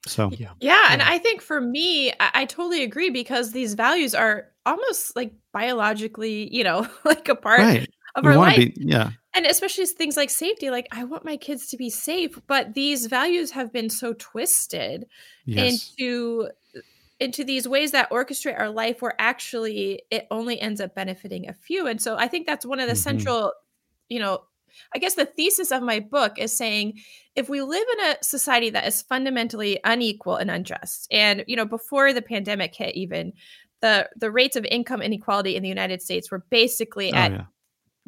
so 0.08 0.30
Yeah. 0.32 0.52
Yeah, 0.62 0.88
and 0.92 1.02
I 1.02 1.18
think 1.18 1.42
for 1.42 1.60
me, 1.60 2.12
I, 2.20 2.30
I 2.34 2.46
totally 2.46 2.82
agree 2.84 3.10
because 3.10 3.52
these 3.52 3.74
values 3.74 4.16
are 4.16 4.46
almost 4.68 5.16
like 5.16 5.34
biologically, 5.54 6.54
you 6.54 6.64
know, 6.64 6.88
like 7.06 7.28
a 7.30 7.36
part 7.36 7.60
right 7.62 7.90
of 8.16 8.24
we 8.24 8.32
our 8.32 8.38
life. 8.38 8.58
be 8.58 8.74
yeah 8.78 9.12
and 9.34 9.46
especially 9.46 9.86
things 9.86 10.18
like 10.18 10.32
safety. 10.32 10.72
Like, 10.72 10.88
I 10.92 11.04
want 11.04 11.24
my 11.24 11.38
kids 11.38 11.68
to 11.68 11.78
be 11.78 11.92
safe, 11.92 12.40
but 12.48 12.74
these 12.74 13.06
values 13.06 13.52
have 13.52 13.72
been 13.72 13.88
so 13.90 14.14
twisted 14.14 15.06
yes 15.46 15.94
into 16.00 16.50
into 17.20 17.44
these 17.44 17.68
ways 17.68 17.92
that 17.92 18.10
orchestrate 18.12 18.60
our 18.60 18.70
life 18.70 19.02
where 19.02 19.14
actually 19.20 20.02
it 20.12 20.28
only 20.32 20.60
ends 20.62 20.80
up 20.82 20.94
benefiting 20.96 21.48
a 21.50 21.54
few 21.54 21.88
and 21.88 22.00
so 22.02 22.16
i 22.18 22.28
think 22.28 22.46
that's 22.46 22.64
one 22.66 22.80
of 22.80 22.88
the 22.88 22.94
Mhm. 22.94 22.98
central 23.10 23.54
you 24.10 24.20
know 24.20 24.44
i 24.94 25.00
guess 25.00 25.16
the 25.16 25.26
thesis 25.26 25.72
of 25.72 25.82
my 25.82 26.00
book 26.00 26.38
is 26.38 26.56
saying 26.56 26.94
if 27.36 27.50
we 27.50 27.62
live 27.62 27.88
in 27.98 28.06
a 28.12 28.18
society 28.22 28.70
that 28.70 28.86
is 28.86 29.02
fundamentally 29.02 29.80
unequal 29.84 30.36
and 30.36 30.52
unjust 30.52 31.08
and 31.12 31.44
you 31.48 31.56
know 31.56 31.66
before 31.66 32.14
the 32.14 32.22
pandemic 32.22 32.76
hit 32.76 32.96
even 32.96 33.34
the 33.82 34.10
the 34.16 34.32
rates 34.32 34.56
of 34.56 34.66
income 34.66 35.02
inequality 35.02 35.56
in 35.56 35.64
the 35.64 35.70
united 35.70 36.02
states 36.02 36.32
were 36.32 36.44
basically 36.50 37.12
oh 37.14 37.18
at 37.18 37.32
yeah 37.32 37.46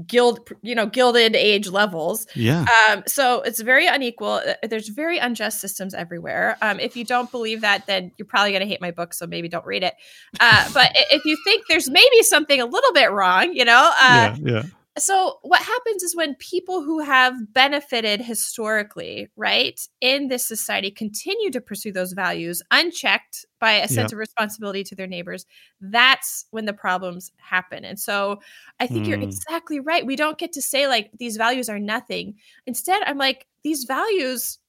guild 0.05 0.49
you 0.61 0.75
know 0.75 0.85
gilded 0.85 1.35
age 1.35 1.67
levels 1.67 2.25
yeah 2.35 2.65
um, 2.89 3.03
so 3.05 3.41
it's 3.41 3.59
very 3.59 3.87
unequal. 3.87 4.41
Uh, 4.45 4.53
There's 4.67 4.87
very 4.87 5.17
unjust 5.17 5.59
systems 5.59 5.93
everywhere. 5.93 6.57
Um, 6.61 6.79
if 6.79 6.95
you 6.95 7.03
don't 7.03 7.29
believe 7.31 7.61
that, 7.61 7.85
then 7.85 8.11
you're 8.17 8.25
probably 8.25 8.51
going 8.51 8.61
to 8.61 8.67
hate 8.67 8.81
my 8.81 8.91
book. 8.91 9.13
So 9.13 9.27
maybe 9.27 9.49
don't 9.49 9.65
read 9.65 9.83
it. 9.83 9.95
Uh, 10.39 10.69
but 10.73 10.91
if 11.11 11.25
you 11.25 11.37
think 11.43 11.65
there's 11.67 11.89
maybe 11.89 12.23
something 12.23 12.61
a 12.61 12.65
little 12.65 12.93
bit 12.93 13.11
wrong, 13.11 13.53
you 13.53 13.65
know, 13.65 13.91
uh, 13.99 14.35
yeah 14.35 14.35
yeah 14.39 14.63
so 14.99 15.39
what 15.41 15.61
happens 15.61 16.03
is 16.03 16.15
when 16.15 16.35
people 16.35 16.83
who 16.83 16.99
have 16.99 17.33
benefited 17.53 18.21
historically 18.21 19.27
right 19.35 19.79
in 20.01 20.27
this 20.27 20.45
society 20.45 20.91
continue 20.91 21.49
to 21.51 21.61
pursue 21.61 21.91
those 21.91 22.13
values 22.13 22.61
unchecked 22.71 23.45
by 23.59 23.73
a 23.73 23.87
sense 23.87 24.11
Yep. 24.11 24.13
of 24.13 24.17
responsibility 24.19 24.83
to 24.83 24.95
their 24.95 25.07
neighbors 25.07 25.45
that's 25.81 26.45
when 26.51 26.65
the 26.65 26.73
problems 26.73 27.31
happen 27.37 27.83
and 27.85 27.99
so 27.99 28.39
i 28.79 28.87
think 28.87 29.07
you're 29.07 29.17
Mm. 29.17 29.23
exactly 29.23 29.79
right 29.79 30.05
we 30.05 30.15
don't 30.15 30.37
get 30.37 30.51
to 30.53 30.61
say 30.61 30.87
like 30.87 31.09
these 31.17 31.37
values 31.37 31.69
are 31.69 31.79
nothing 31.79 32.35
instead 32.67 33.01
i'm 33.05 33.17
like 33.17 33.47
these 33.63 33.85
values 33.85 34.59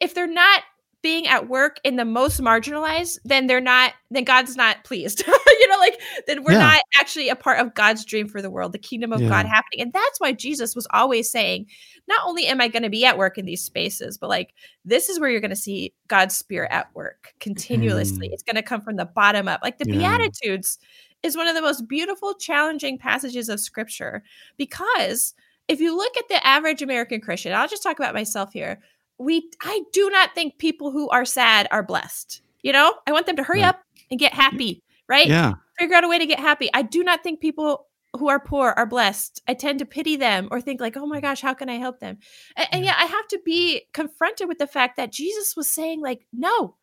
if 0.00 0.14
they're 0.14 0.26
not 0.26 0.62
being 1.02 1.26
at 1.26 1.48
work 1.48 1.78
in 1.84 1.96
the 1.96 2.04
most 2.04 2.40
marginalized 2.40 3.18
then 3.24 3.46
they're 3.48 3.60
not 3.60 3.92
then 4.10 4.24
god's 4.24 4.56
not 4.56 4.82
pleased 4.84 5.24
you 5.26 5.68
know 5.68 5.78
like 5.78 6.00
then 6.26 6.44
we're 6.44 6.52
Yeah. 6.52 6.58
not 6.58 6.80
actually 6.98 7.28
a 7.28 7.36
part 7.36 7.58
of 7.58 7.74
god's 7.74 8.04
dream 8.04 8.28
for 8.28 8.40
the 8.40 8.50
world 8.50 8.72
the 8.72 8.78
kingdom 8.78 9.12
of 9.12 9.20
god 9.28 9.46
happening 9.46 9.80
and 9.80 9.92
that's 9.92 10.20
why 10.20 10.32
jesus 10.32 10.74
was 10.76 10.86
always 10.92 11.30
saying 11.30 11.66
not 12.08 12.20
only 12.26 12.46
am 12.46 12.60
i 12.60 12.68
going 12.68 12.82
to 12.84 12.90
be 12.90 13.04
at 13.04 13.18
work 13.18 13.36
in 13.36 13.44
these 13.46 13.64
spaces 13.64 14.16
but 14.16 14.28
like 14.30 14.54
this 14.84 15.08
is 15.08 15.18
where 15.18 15.28
you're 15.30 15.40
going 15.40 15.50
to 15.50 15.56
see 15.56 15.92
god's 16.08 16.36
spirit 16.36 16.70
at 16.72 16.94
work 16.94 17.34
continuously 17.40 18.28
Mm. 18.28 18.32
it's 18.32 18.42
going 18.44 18.56
to 18.56 18.62
come 18.62 18.80
from 18.80 18.96
the 18.96 19.04
bottom 19.06 19.48
up 19.48 19.60
like 19.62 19.78
the 19.78 19.86
Yeah. 19.88 20.16
beatitudes 20.18 20.78
is 21.22 21.36
one 21.36 21.48
of 21.48 21.54
the 21.54 21.62
most 21.62 21.86
beautiful 21.88 22.34
challenging 22.34 22.96
passages 22.98 23.48
of 23.48 23.58
scripture 23.60 24.22
because 24.56 25.34
if 25.68 25.80
you 25.80 25.96
look 25.96 26.16
at 26.16 26.28
the 26.28 26.44
average 26.46 26.82
american 26.82 27.20
christian 27.20 27.52
i'll 27.52 27.68
just 27.68 27.82
talk 27.82 27.98
about 27.98 28.14
myself 28.14 28.52
here 28.52 28.80
we 29.18 29.50
i 29.62 29.82
do 29.92 30.10
not 30.10 30.34
think 30.34 30.58
people 30.58 30.90
who 30.90 31.08
are 31.10 31.24
sad 31.24 31.68
are 31.70 31.82
blessed 31.82 32.42
you 32.62 32.72
know? 32.72 32.94
I 33.08 33.12
want 33.12 33.26
them 33.26 33.34
to 33.36 33.42
hurry 33.42 33.60
Right. 33.60 33.70
up 33.70 33.82
and 34.10 34.20
get 34.20 34.32
happy 34.32 34.82
right? 35.08 35.26
Yeah. 35.26 35.54
Figure 35.78 35.96
out 35.96 36.04
a 36.04 36.08
way 36.08 36.18
to 36.18 36.26
get 36.26 36.38
happy. 36.38 36.70
I 36.72 36.82
do 36.82 37.02
not 37.02 37.22
think 37.22 37.40
people 37.40 37.86
who 38.16 38.28
are 38.28 38.40
poor 38.40 38.70
are 38.76 38.86
blessed. 38.86 39.42
I 39.48 39.54
tend 39.54 39.78
to 39.80 39.84
pity 39.84 40.16
them 40.16 40.48
or 40.50 40.60
think 40.60 40.80
like 40.80 40.96
oh 40.96 41.06
my 41.06 41.20
gosh 41.20 41.40
how 41.40 41.54
can 41.54 41.68
i 41.68 41.76
help 41.76 42.00
them? 42.00 42.18
And, 42.56 42.68
and 42.72 42.84
yet 42.84 42.96
i 42.98 43.04
have 43.04 43.28
to 43.28 43.40
be 43.44 43.82
confronted 43.92 44.48
with 44.48 44.58
the 44.58 44.66
fact 44.66 44.96
that 44.96 45.12
jesus 45.12 45.56
was 45.56 45.70
saying 45.70 46.00
like 46.00 46.26
no 46.32 46.76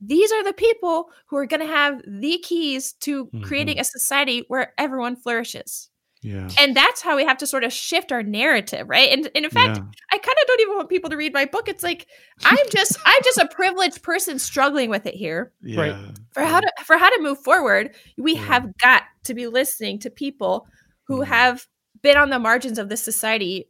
these 0.00 0.32
are 0.32 0.42
the 0.42 0.52
people 0.52 1.10
who 1.26 1.36
are 1.36 1.46
going 1.46 1.60
to 1.60 1.66
have 1.66 2.02
the 2.06 2.38
keys 2.42 2.94
to 2.94 3.30
creating 3.42 3.76
mm-hmm. 3.76 3.82
a 3.82 3.84
society 3.84 4.44
where 4.48 4.74
everyone 4.76 5.14
flourishes 5.14 5.90
yeah 6.22 6.48
and 6.58 6.74
that's 6.76 7.02
how 7.02 7.16
we 7.16 7.24
have 7.24 7.36
to 7.38 7.46
sort 7.46 7.64
of 7.64 7.72
shift 7.72 8.12
our 8.12 8.22
narrative 8.22 8.88
right 8.88 9.10
and, 9.10 9.28
and 9.34 9.44
in 9.44 9.50
fact 9.50 9.76
yeah. 9.76 9.84
I 10.12 10.18
kind 10.18 10.36
of 10.40 10.46
don't 10.46 10.60
even 10.60 10.76
want 10.76 10.88
people 10.88 11.10
to 11.10 11.16
read 11.16 11.32
my 11.32 11.46
book. 11.46 11.68
It's 11.68 11.82
like 11.82 12.06
I'm 12.44 12.56
just 12.70 12.96
I'm 13.04 13.22
just 13.24 13.38
a 13.38 13.48
privileged 13.48 14.02
person 14.02 14.38
struggling 14.38 14.90
with 14.90 15.06
it 15.06 15.14
here. 15.14 15.52
Right. 15.62 15.92
yeah. 15.92 16.10
For 16.32 16.42
how 16.44 16.60
to 16.60 16.72
for 16.84 16.96
how 16.98 17.08
to 17.08 17.22
move 17.22 17.38
forward, 17.38 17.94
we 18.18 18.34
Yeah. 18.34 18.44
have 18.44 18.76
got 18.78 19.02
to 19.24 19.34
be 19.34 19.46
listening 19.46 19.98
to 20.00 20.10
people 20.10 20.66
who 21.08 21.20
Mhm. 21.20 21.26
have 21.26 21.66
been 22.02 22.16
on 22.16 22.30
the 22.30 22.38
margins 22.38 22.78
of 22.78 22.88
this 22.88 23.02
society 23.02 23.68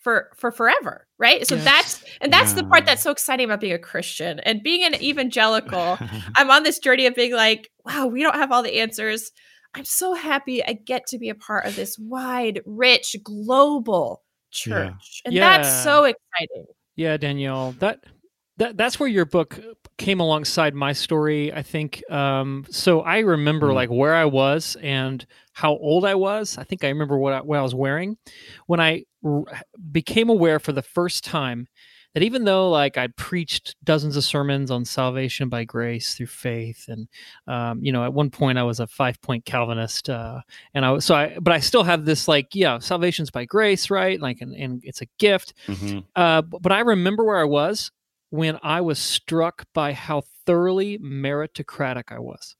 for 0.00 0.30
for 0.36 0.50
forever, 0.50 1.06
right? 1.18 1.46
So 1.46 1.54
Yes. 1.54 1.64
that's 1.64 2.04
and 2.20 2.32
that's 2.32 2.52
the 2.54 2.64
part 2.64 2.84
that's 2.86 3.02
so 3.02 3.10
exciting 3.12 3.44
about 3.46 3.60
being 3.60 3.72
a 3.72 3.78
Christian 3.78 4.40
and 4.40 4.62
being 4.62 4.84
an 4.84 4.94
evangelical. 5.02 5.96
I'm 6.36 6.50
on 6.50 6.64
this 6.64 6.78
journey 6.80 7.06
of 7.06 7.14
being 7.14 7.32
like, 7.32 7.70
wow, 7.86 8.06
we 8.06 8.22
don't 8.22 8.34
have 8.34 8.50
all 8.52 8.62
the 8.62 8.80
answers. 8.80 9.30
I'm 9.74 9.84
so 9.84 10.14
happy 10.14 10.64
I 10.64 10.74
get 10.74 11.06
to 11.08 11.18
be 11.18 11.28
a 11.28 11.34
part 11.34 11.66
of 11.66 11.74
this 11.76 11.98
wide, 11.98 12.60
rich, 12.64 13.16
global 13.22 14.22
Yeah. 14.66 14.90
church. 14.94 15.22
And 15.24 15.36
that's 15.36 15.82
so 15.82 16.04
exciting. 16.04 16.66
Yeah, 16.96 17.16
Danielle, 17.16 17.72
that 17.80 18.04
that 18.56 18.76
that's 18.76 19.00
where 19.00 19.08
your 19.08 19.24
book 19.24 19.60
came 19.98 20.20
alongside 20.20 20.74
my 20.76 20.92
story. 20.92 21.52
I 21.52 21.62
think. 21.62 22.08
Um, 22.08 22.64
so 22.70 23.00
I 23.00 23.18
remember 23.18 23.70
Mm. 23.70 23.74
like 23.74 23.90
where 23.90 24.14
I 24.14 24.26
was 24.26 24.76
and 24.80 25.26
how 25.52 25.72
old 25.76 26.04
I 26.04 26.14
was. 26.14 26.56
I 26.56 26.62
think 26.62 26.84
I 26.84 26.88
remember 26.88 27.18
what 27.18 27.32
I, 27.32 27.40
what 27.40 27.58
I 27.58 27.62
was 27.62 27.74
wearing 27.74 28.16
when 28.66 28.78
I 28.78 29.04
r- 29.24 29.42
became 29.90 30.28
aware 30.28 30.60
for 30.60 30.70
the 30.72 30.82
first 30.82 31.24
time 31.24 31.66
that 32.14 32.22
even 32.22 32.44
though 32.44 32.70
like 32.70 32.96
I'd 32.96 33.16
preached 33.16 33.76
dozens 33.84 34.16
of 34.16 34.24
sermons 34.24 34.70
on 34.70 34.84
salvation 34.84 35.48
by 35.48 35.64
grace 35.64 36.14
through 36.14 36.26
faith, 36.26 36.86
and 36.88 37.08
um, 37.46 37.80
you 37.82 37.92
know, 37.92 38.04
at 38.04 38.12
one 38.14 38.30
point 38.30 38.56
I 38.58 38.62
was 38.62 38.80
a 38.80 38.86
five 38.86 39.20
point 39.20 39.44
Calvinist, 39.44 40.08
uh, 40.08 40.40
and 40.74 40.84
I 40.84 40.90
was 40.92 41.04
so 41.04 41.14
I, 41.14 41.36
but 41.40 41.52
I 41.52 41.58
still 41.60 41.82
have 41.84 42.04
this 42.04 42.26
like, 42.28 42.48
yeah, 42.54 42.78
salvation's 42.78 43.30
by 43.30 43.44
grace, 43.44 43.90
right? 43.90 44.20
Like, 44.20 44.40
and, 44.40 44.54
and 44.54 44.80
it's 44.84 45.02
a 45.02 45.06
gift. 45.18 45.54
Mhm. 45.66 46.04
Uh, 46.16 46.42
b- 46.42 46.58
but 46.60 46.72
I 46.72 46.80
remember 46.80 47.24
where 47.24 47.38
I 47.40 47.44
was 47.44 47.90
when 48.30 48.58
I 48.62 48.80
was 48.80 48.98
struck 48.98 49.64
by 49.74 49.92
how 49.92 50.22
thoroughly 50.46 50.98
meritocratic 50.98 52.04
I 52.12 52.18
was 52.18 52.56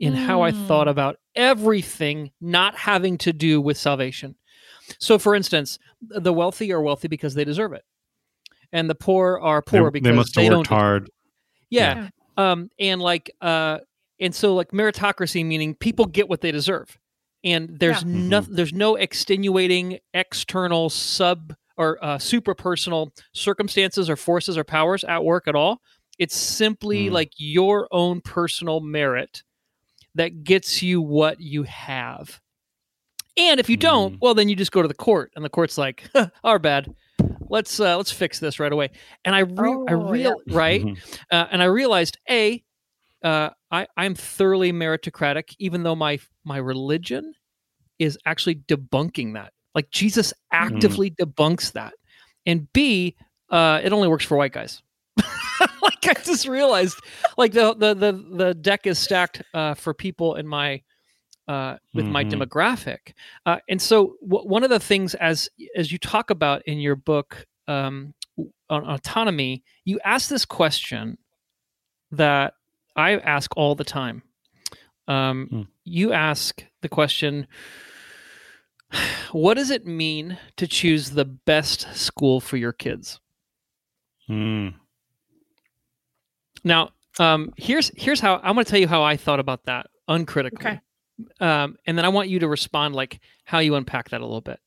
in 0.00 0.14
how 0.14 0.42
I 0.42 0.52
thought 0.52 0.86
Mm. 0.86 0.90
about 0.92 1.16
everything 1.34 2.30
not 2.40 2.76
having 2.76 3.18
to 3.18 3.32
do 3.32 3.60
with 3.60 3.76
salvation. 3.76 4.36
So, 5.00 5.18
for 5.18 5.34
instance, 5.34 5.78
the 6.00 6.32
wealthy 6.32 6.72
are 6.72 6.80
wealthy 6.80 7.08
because 7.08 7.34
they 7.34 7.44
deserve 7.44 7.72
it, 7.72 7.84
and 8.72 8.88
the 8.90 8.94
poor 8.94 9.38
are 9.42 9.62
They- 9.66 9.78
poor 9.78 9.90
they, 9.90 10.00
because 10.00 10.16
must 10.16 10.34
they 10.34 10.44
have 10.44 10.50
don't. 10.50 10.58
worked 10.60 10.68
hard 10.68 11.10
Yeah. 11.70 12.08
Um, 12.36 12.70
and 12.78 13.00
like, 13.02 13.30
uh, 13.40 13.78
and 14.20 14.34
so 14.34 14.54
like 14.54 14.70
meritocracy 14.70 15.44
meaning 15.44 15.74
people 15.74 16.04
get 16.06 16.28
what 16.28 16.40
they 16.40 16.52
deserve, 16.52 16.98
and 17.44 17.78
there's 17.80 18.02
Yeah. 18.04 18.08
no 18.12 18.40
there's 18.42 18.72
no 18.72 18.94
extenuating 18.96 19.98
external 20.14 20.88
sub 20.90 21.54
or 21.76 21.98
uh, 22.04 22.18
super 22.18 22.54
personal 22.54 23.12
circumstances 23.32 24.08
or 24.10 24.16
forces 24.16 24.56
or 24.58 24.64
powers 24.64 25.02
at 25.04 25.24
work 25.24 25.46
at 25.48 25.54
all. 25.54 25.80
It's 26.18 26.36
simply 26.36 27.06
Mm. 27.08 27.12
like 27.12 27.32
your 27.36 27.86
own 27.92 28.20
personal 28.20 28.80
merit 28.80 29.42
that 30.14 30.42
gets 30.42 30.82
you 30.82 31.00
what 31.00 31.40
you 31.40 31.62
have. 31.64 32.40
And 33.36 33.60
if 33.60 33.68
you 33.70 33.76
don't, 33.76 34.14
Mm. 34.14 34.18
well, 34.20 34.34
then 34.34 34.48
you 34.48 34.56
just 34.56 34.72
go 34.72 34.82
to 34.82 34.88
the 34.88 34.94
court, 34.94 35.32
and 35.36 35.44
the 35.44 35.48
court's 35.48 35.78
like, 35.78 36.08
"Our 36.42 36.58
bad. 36.58 36.92
Let's 37.50 37.78
uh, 37.80 37.96
let's 37.96 38.12
fix 38.12 38.38
this 38.38 38.58
right 38.60 38.72
away." 38.72 38.90
And 39.24 39.34
I 39.34 39.40
re- 39.40 39.78
I 39.88 39.92
Oh, 39.92 40.12
yeah. 40.12 40.12
real 40.12 40.40
right, 40.50 40.82
Mhm. 40.82 40.98
uh, 41.30 41.46
and 41.50 41.62
I 41.62 41.66
realized 41.66 42.18
a, 42.28 42.62
uh, 43.24 43.50
I 43.70 43.86
I'm 43.96 44.14
thoroughly 44.14 44.72
meritocratic, 44.72 45.54
even 45.58 45.82
though 45.82 45.96
my 45.96 46.18
my 46.44 46.58
religion 46.58 47.34
is 47.98 48.18
actually 48.26 48.56
debunking 48.56 49.34
that. 49.34 49.52
Like 49.74 49.90
Jesus 49.90 50.32
actively 50.52 51.10
debunks 51.10 51.72
that, 51.72 51.94
and 52.46 52.72
b, 52.72 53.16
uh, 53.50 53.80
it 53.82 53.92
only 53.92 54.08
works 54.08 54.24
for 54.24 54.36
white 54.36 54.52
guys. 54.52 54.82
like 55.82 56.06
I 56.06 56.14
just 56.24 56.46
realized, 56.48 56.96
like 57.36 57.52
the 57.52 57.74
the 57.74 57.94
the 57.94 58.12
the 58.12 58.54
deck 58.54 58.86
is 58.86 58.98
stacked 58.98 59.42
uh, 59.54 59.74
for 59.74 59.94
people 59.94 60.36
in 60.36 60.46
my 60.46 60.82
uh, 61.48 61.78
with 61.94 62.06
my 62.06 62.24
Mhm. 62.24 62.30
demographic, 62.32 63.14
uh, 63.46 63.58
and 63.68 63.80
so 63.82 64.16
w- 64.22 64.46
one 64.48 64.62
of 64.64 64.70
the 64.70 64.78
things 64.80 65.14
as 65.16 65.48
as 65.74 65.90
you 65.90 65.98
talk 65.98 66.30
about 66.30 66.62
in 66.66 66.78
your 66.78 66.94
book 66.96 67.46
um, 67.66 68.14
on 68.70 68.84
autonomy, 68.84 69.62
you 69.84 69.98
ask 70.04 70.28
this 70.30 70.44
question 70.44 71.18
that 72.10 72.54
I 72.96 73.16
ask 73.18 73.56
all 73.56 73.74
the 73.74 73.84
time. 73.84 74.22
Um, 75.06 75.46
Hmm. 75.50 75.62
You 75.84 76.12
ask 76.12 76.64
the 76.82 76.88
question, 76.88 77.46
"What 79.32 79.54
does 79.54 79.70
it 79.70 79.86
mean 79.86 80.38
to 80.56 80.66
choose 80.66 81.10
the 81.10 81.24
best 81.24 81.94
school 81.94 82.40
for 82.40 82.56
your 82.56 82.72
kids?" 82.72 83.20
Mm. 84.28 84.74
Now, 86.64 86.90
um, 87.18 87.52
here's 87.56 87.90
here's 87.96 88.20
how 88.20 88.36
I'm 88.42 88.54
going 88.54 88.64
to 88.64 88.70
tell 88.70 88.80
you 88.80 88.88
how 88.88 89.02
I 89.02 89.16
thought 89.16 89.40
about 89.40 89.64
that 89.64 89.86
uncritically, 90.08 90.66
Okay. 90.66 90.80
Um, 91.40 91.76
and 91.86 91.96
then 91.98 92.04
I 92.04 92.08
want 92.08 92.28
you 92.28 92.38
to 92.40 92.48
respond 92.48 92.94
like 92.94 93.20
how 93.44 93.58
you 93.58 93.74
unpack 93.74 94.10
that 94.10 94.20
a 94.20 94.24
little 94.24 94.40
bit. 94.40 94.60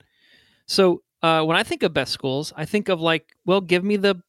So 0.67 1.01
uh, 1.21 1.43
when 1.43 1.57
I 1.57 1.63
think 1.63 1.83
of 1.83 1.93
best 1.93 2.11
schools, 2.11 2.51
I 2.55 2.65
think 2.65 2.89
of 2.89 2.99
like, 3.01 3.29
well, 3.45 3.61
give 3.61 3.83
me 3.83 3.97
the 3.97 4.21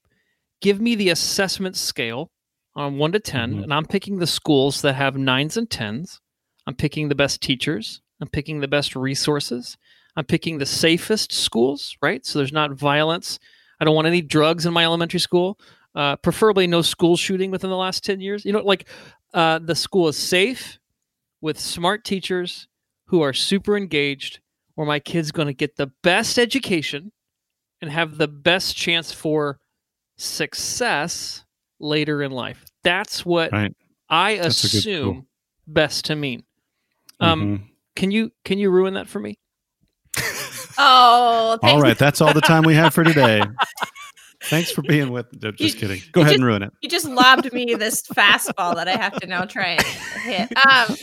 give 0.61 0.81
me 0.81 0.95
the 0.95 1.09
assessment 1.11 1.77
scale 1.77 2.31
on 2.77 2.97
one 2.97 3.13
to 3.13 3.19
10 3.21 3.55
Mhm. 3.55 3.63
and 3.65 3.75
I'm 3.75 3.85
picking 3.85 4.19
the 4.19 4.27
schools 4.27 4.83
that 4.83 4.95
have 4.95 5.17
nines 5.17 5.57
and 5.57 5.69
tens. 5.69 6.21
I'm 6.67 6.75
picking 6.75 7.09
the 7.09 7.15
best 7.17 7.41
teachers. 7.43 8.01
I'm 8.21 8.29
picking 8.29 8.61
the 8.61 8.69
best 8.69 8.95
resources. 8.95 9.77
I'm 10.17 10.25
picking 10.25 10.59
the 10.59 10.67
safest 10.67 11.33
schools, 11.33 11.97
right? 12.01 12.25
So 12.25 12.39
there's 12.39 12.53
not 12.53 12.73
violence. 12.73 13.39
I 13.81 13.85
don't 13.85 13.97
want 13.97 14.07
any 14.07 14.23
drugs 14.23 14.65
in 14.65 14.73
my 14.73 14.85
elementary 14.85 15.19
school. 15.21 15.59
Uh, 15.95 16.17
preferably 16.17 16.67
no 16.67 16.81
school 16.83 17.17
shooting 17.17 17.51
within 17.51 17.69
the 17.71 17.77
last 17.77 18.05
10 18.05 18.21
years. 18.21 18.45
You 18.45 18.53
know, 18.53 18.61
like 18.61 18.87
uh, 19.35 19.59
the 19.59 19.75
school 19.75 20.07
is 20.09 20.17
safe 20.17 20.79
with 21.43 21.59
smart 21.61 22.05
teachers 22.05 22.67
who 23.09 23.21
are 23.21 23.35
super 23.35 23.77
engaged, 23.77 24.41
where 24.77 24.87
my 24.87 24.99
kid's 25.01 25.31
going 25.33 25.49
to 25.49 25.53
get 25.53 25.77
the 25.77 25.89
best 26.03 26.39
education 26.39 27.13
and 27.83 27.91
have 27.91 28.17
the 28.17 28.29
best 28.29 28.75
chance 28.77 29.13
for 29.13 29.59
success 30.17 31.45
later 31.81 32.23
in 32.23 32.31
life. 32.33 32.65
That's 32.85 33.27
what 33.27 33.53
Right. 33.53 33.75
I 34.09 34.37
That's 34.37 34.65
a 34.65 34.69
good 34.69 34.81
school. 34.83 34.93
assume 34.93 35.27
best 35.67 36.05
to 36.07 36.17
mean. 36.17 36.45
Um, 37.21 37.41
Mhm. 37.43 37.69
Can 37.97 38.11
you 38.11 38.33
can 38.45 38.59
you 38.59 38.71
ruin 38.71 38.95
that 38.95 39.09
for 39.09 39.21
me? 39.21 39.37
Oh, 40.79 41.51
All 41.51 41.59
thanks. 41.59 41.83
right, 41.83 41.99
that's 41.99 42.23
all 42.23 42.33
the 42.33 42.41
time 42.41 42.63
we 42.65 42.75
have 42.75 42.95
for 42.95 43.05
today. 43.05 43.43
Thanks 44.45 44.71
for 44.73 44.83
being 44.83 45.11
with. 45.13 45.27
no, 45.43 45.53
Just 45.53 45.75
You- 45.75 45.81
kidding. 45.81 46.03
Go 46.13 46.21
ahead 46.23 46.31
just- 46.33 46.39
and 46.39 46.47
ruin 46.47 46.63
it. 46.63 46.73
You 46.83 46.89
just 46.89 47.09
lobbed 47.09 47.53
me 47.53 47.75
this 47.75 48.03
fastball 48.03 48.75
that 48.77 48.89
I 48.89 48.97
have 48.97 49.19
to 49.21 49.27
now 49.27 49.45
try 49.45 49.77
and 49.79 49.83
hit. 50.25 50.53
Um, 50.67 50.97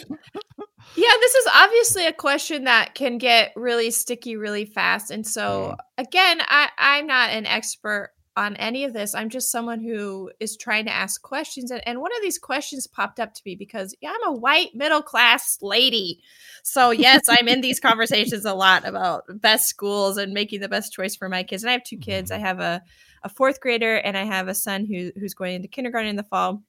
yeah, 0.96 1.12
this 1.22 1.36
is 1.36 1.48
obviously 1.54 2.06
a 2.08 2.14
question 2.14 2.64
that 2.66 2.96
can 2.96 3.18
get 3.18 3.54
really 3.56 3.92
sticky 3.92 4.36
really 4.36 4.66
fast. 4.66 5.12
And 5.12 5.26
so, 5.26 5.76
again, 5.98 6.42
I, 6.42 6.70
I'm 6.78 7.08
not 7.08 7.30
an 7.30 7.46
expert 7.46 8.12
on 8.36 8.56
any 8.56 8.86
of 8.86 8.94
this. 8.94 9.14
I'm 9.14 9.30
just 9.30 9.52
someone 9.52 9.82
who 9.82 10.32
is 10.40 10.56
trying 10.58 10.86
to 10.86 10.92
ask 10.94 11.22
questions. 11.22 11.72
And, 11.72 11.82
and 11.86 12.00
one 12.00 12.12
of 12.16 12.22
these 12.22 12.38
questions 12.40 12.88
popped 12.88 13.20
up 13.20 13.34
to 13.34 13.42
me 13.46 13.56
because, 13.56 13.96
yeah, 14.02 14.12
I'm 14.12 14.34
a 14.34 14.38
white 14.38 14.70
middle 14.74 15.02
class 15.02 15.58
lady. 15.62 16.22
So, 16.64 16.92
yes, 16.92 17.22
I'm 17.30 17.48
in 17.48 17.62
these 17.62 17.80
conversations 17.80 18.46
a 18.46 18.54
lot 18.54 18.88
about 18.88 19.24
best 19.42 19.68
schools 19.68 20.18
and 20.18 20.34
making 20.34 20.62
the 20.62 20.70
best 20.70 20.94
choice 20.94 21.16
for 21.16 21.30
my 21.30 21.44
kids. 21.44 21.64
And 21.64 21.70
I 21.70 21.74
have 21.74 21.84
two 21.84 21.98
kids. 21.98 22.32
I 22.32 22.38
have 22.38 22.60
a, 22.60 22.82
a 23.24 23.30
fourth 23.30 23.60
grader 23.60 23.96
and 23.96 24.18
I 24.18 24.24
have 24.24 24.48
a 24.48 24.56
son 24.56 24.86
who, 24.86 25.12
who's 25.20 25.34
going 25.34 25.56
into 25.56 25.68
kindergarten 25.68 26.10
in 26.10 26.16
the 26.16 26.24
fall. 26.24 26.64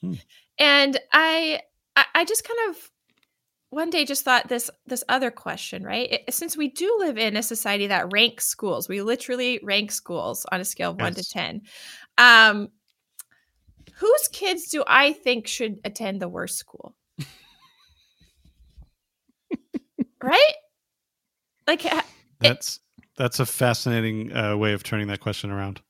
Hmm. 0.00 0.14
And 0.58 0.98
I, 1.12 1.60
I, 1.96 2.04
I 2.14 2.24
just 2.24 2.44
kind 2.44 2.70
of 2.70 2.90
one 3.70 3.88
day 3.88 4.04
just 4.04 4.22
thought 4.22 4.48
this 4.48 4.70
this 4.86 5.02
other 5.08 5.30
question 5.30 5.82
right 5.82 6.12
it, 6.12 6.34
since 6.34 6.58
we 6.58 6.68
do 6.68 6.94
live 6.98 7.16
in 7.16 7.38
a 7.38 7.42
society 7.42 7.86
that 7.86 8.12
ranks 8.12 8.44
schools 8.44 8.86
we 8.86 9.00
literally 9.00 9.58
rank 9.62 9.90
schools 9.90 10.44
on 10.52 10.60
a 10.60 10.64
scale 10.64 10.90
of 10.90 11.00
1 11.00 11.14
to 11.14 11.24
10 11.24 11.62
um 12.18 12.68
whose 13.94 14.28
kids 14.30 14.68
do 14.68 14.84
i 14.86 15.14
think 15.14 15.46
should 15.46 15.78
attend 15.86 16.20
the 16.20 16.28
worst 16.28 16.58
school 16.58 16.94
right 20.22 20.54
like 21.66 21.80
ha- 21.80 22.04
That's 22.40 22.80
that's 23.16 23.40
a 23.40 23.46
fascinating 23.46 24.34
uh, 24.34 24.56
way 24.56 24.72
of 24.72 24.82
turning 24.82 25.08
that 25.08 25.20
question 25.20 25.50
around. 25.50 25.80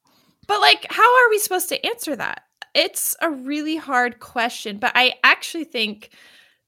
But 0.46 0.60
like, 0.60 0.86
how 0.90 1.02
are 1.02 1.30
we 1.30 1.38
supposed 1.38 1.68
to 1.70 1.86
answer 1.86 2.16
that? 2.16 2.42
It's 2.74 3.14
a 3.20 3.30
really 3.30 3.76
hard 3.76 4.18
question. 4.18 4.78
But 4.78 4.92
I 4.94 5.14
actually 5.22 5.64
think 5.64 6.10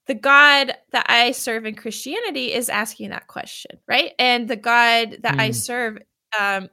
the 0.07 0.14
God 0.14 0.74
that 0.92 1.07
I 1.09 1.32
serve 1.32 1.64
in 1.64 1.74
Christianity 1.74 2.52
is 2.52 2.68
asking 2.68 3.11
that 3.11 3.26
question, 3.26 3.78
right? 3.88 4.12
And 4.18 4.48
the 4.48 4.57
God 4.57 5.18
that 5.22 5.40
I 5.40 5.48
Mm. 5.50 5.55
serve, 5.55 5.98
um, 6.38 6.68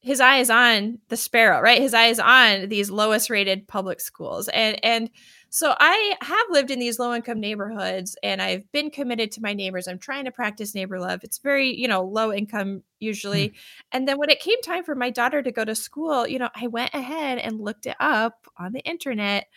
his 0.00 0.20
eye 0.20 0.38
is 0.38 0.48
on 0.48 0.98
the 1.08 1.16
sparrow, 1.16 1.60
right? 1.60 1.80
His 1.80 1.92
eye 1.92 2.06
is 2.06 2.20
on 2.20 2.68
these 2.68 2.90
lowest 2.90 3.28
rated 3.30 3.68
public 3.68 4.00
schools. 4.00 4.48
And 4.48 4.82
and 4.84 5.10
so 5.52 5.74
I 5.80 6.14
have 6.20 6.46
lived 6.48 6.70
in 6.70 6.78
these 6.78 7.00
low 7.00 7.12
income 7.12 7.40
neighborhoods 7.40 8.16
and 8.22 8.40
I've 8.40 8.70
been 8.70 8.88
committed 8.88 9.32
to 9.32 9.42
my 9.42 9.52
neighbors. 9.52 9.88
I'm 9.88 9.98
trying 9.98 10.24
to 10.26 10.30
practice 10.30 10.76
neighbor 10.76 11.00
love. 11.00 11.24
It's 11.24 11.38
very, 11.38 11.74
you 11.76 11.88
know, 11.88 12.04
low 12.04 12.32
income 12.32 12.68
hmm. 12.68 12.78
usually. 13.00 13.54
And 13.90 14.06
then 14.06 14.16
when 14.16 14.30
it 14.30 14.38
came 14.38 14.62
time 14.62 14.84
for 14.84 14.94
my 14.94 15.10
daughter 15.10 15.42
to 15.42 15.50
go 15.50 15.64
to 15.64 15.74
school, 15.74 16.26
you 16.26 16.38
know, 16.38 16.50
I 16.54 16.68
went 16.68 16.94
ahead 16.94 17.38
and 17.38 17.60
looked 17.60 17.86
it 17.86 17.96
up 17.98 18.46
on 18.56 18.72
the 18.72 18.80
internet 18.80 19.48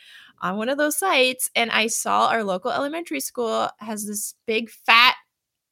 on 0.42 0.58
one 0.58 0.70
of 0.70 0.80
those 0.80 0.98
sites 0.98 1.52
and 1.56 1.70
I 1.70 1.88
saw 1.88 2.28
our 2.28 2.44
local 2.44 2.72
elementary 2.72 3.20
school 3.20 3.70
has 3.78 4.08
this 4.08 4.34
big 4.48 4.72
fat 4.72 5.16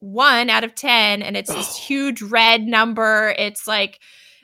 1 0.02 0.52
out 0.52 0.64
of 0.64 0.76
10 0.76 1.24
and 1.24 1.36
it's 1.36 1.54
this 1.54 1.76
oh. 1.76 1.82
huge 1.82 2.22
red 2.22 2.62
number. 2.62 3.34
It's 3.40 3.68
like 3.68 4.00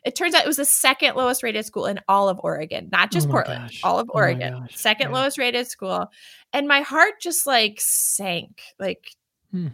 it 0.07 0.15
turns 0.15 0.33
out 0.33 0.43
it 0.43 0.47
was 0.47 0.57
the 0.57 0.65
second 0.65 1.15
lowest 1.15 1.43
rated 1.43 1.65
school 1.65 1.85
in 1.85 1.99
all 2.07 2.29
of 2.29 2.39
Oregon, 2.43 2.89
not 2.91 3.11
just 3.11 3.27
Oh 3.27 3.31
Portland, 3.31 3.63
gosh. 3.65 3.81
all 3.83 3.99
of 3.99 4.09
Oh 4.09 4.17
Oregon. 4.17 4.53
gosh. 4.61 4.75
Second 4.75 5.09
Yeah. 5.11 5.17
lowest 5.19 5.37
rated 5.37 5.67
school. 5.67 6.09
And 6.53 6.67
my 6.67 6.81
heart 6.81 7.15
just 7.21 7.45
like 7.45 7.75
sank. 7.79 8.61
Like 8.79 9.11
Hmm. 9.51 9.67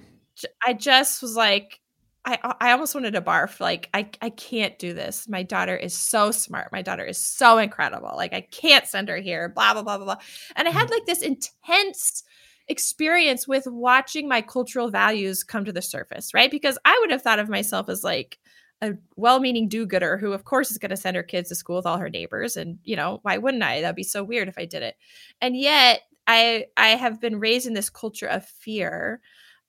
I 0.65 0.73
just 0.73 1.21
was 1.21 1.35
like 1.35 1.79
I 2.25 2.37
I 2.61 2.71
almost 2.71 2.95
wanted 2.95 3.13
to 3.13 3.21
barf. 3.21 3.59
Like 3.59 3.89
I 3.93 4.09
I 4.21 4.29
can't 4.29 4.77
do 4.79 4.93
this. 4.93 5.27
My 5.27 5.43
daughter 5.43 5.75
is 5.75 5.93
so 5.93 6.31
smart. 6.31 6.71
My 6.71 6.81
daughter 6.81 7.03
is 7.05 7.17
so 7.23 7.57
incredible. 7.57 8.11
Like 8.15 8.33
I 8.33 8.41
can't 8.41 8.87
send 8.87 9.09
her 9.09 9.17
here. 9.17 9.49
Blah 9.49 9.73
blah 9.73 9.83
blah 9.83 9.97
blah 9.97 10.05
blah. 10.05 10.17
And 10.55 10.67
I 10.67 10.71
had 10.71 10.89
like 10.89 11.05
this 11.05 11.21
intense 11.21 12.23
experience 12.69 13.45
with 13.47 13.67
watching 13.67 14.27
my 14.27 14.41
cultural 14.41 14.89
values 14.89 15.43
come 15.43 15.65
to 15.65 15.73
the 15.73 15.81
surface, 15.81 16.33
right? 16.33 16.49
Because 16.49 16.77
I 16.85 16.97
would 17.01 17.11
have 17.11 17.21
thought 17.21 17.39
of 17.39 17.49
myself 17.49 17.89
as 17.89 18.03
like 18.03 18.39
a 18.83 18.93
well-meaning 19.17 19.69
do-gooder 19.69 20.17
who 20.17 20.33
of 20.33 20.45
course 20.45 20.71
is 20.71 20.77
going 20.77 20.89
to 20.91 20.97
send 20.97 21.15
her 21.17 21.23
kids 21.23 21.49
to 21.49 21.55
school 21.55 21.77
with 21.77 21.87
all 21.87 21.97
her 21.99 22.09
neighbors 22.09 22.57
and 22.57 22.79
you 22.83 22.95
know 22.95 23.19
why 23.23 23.37
wouldn't 23.37 23.63
i? 23.63 23.81
That'd 23.81 23.95
be 23.95 24.03
so 24.03 24.23
weird 24.23 24.49
if 24.49 24.57
i 24.59 24.65
did 24.65 24.83
it. 24.83 24.95
And 25.41 25.57
yet 25.57 26.01
i 26.27 26.65
i 26.77 26.89
have 26.89 27.21
been 27.21 27.39
raised 27.39 27.67
in 27.67 27.73
this 27.73 27.89
culture 27.89 28.27
of 28.27 28.45
fear 28.45 29.21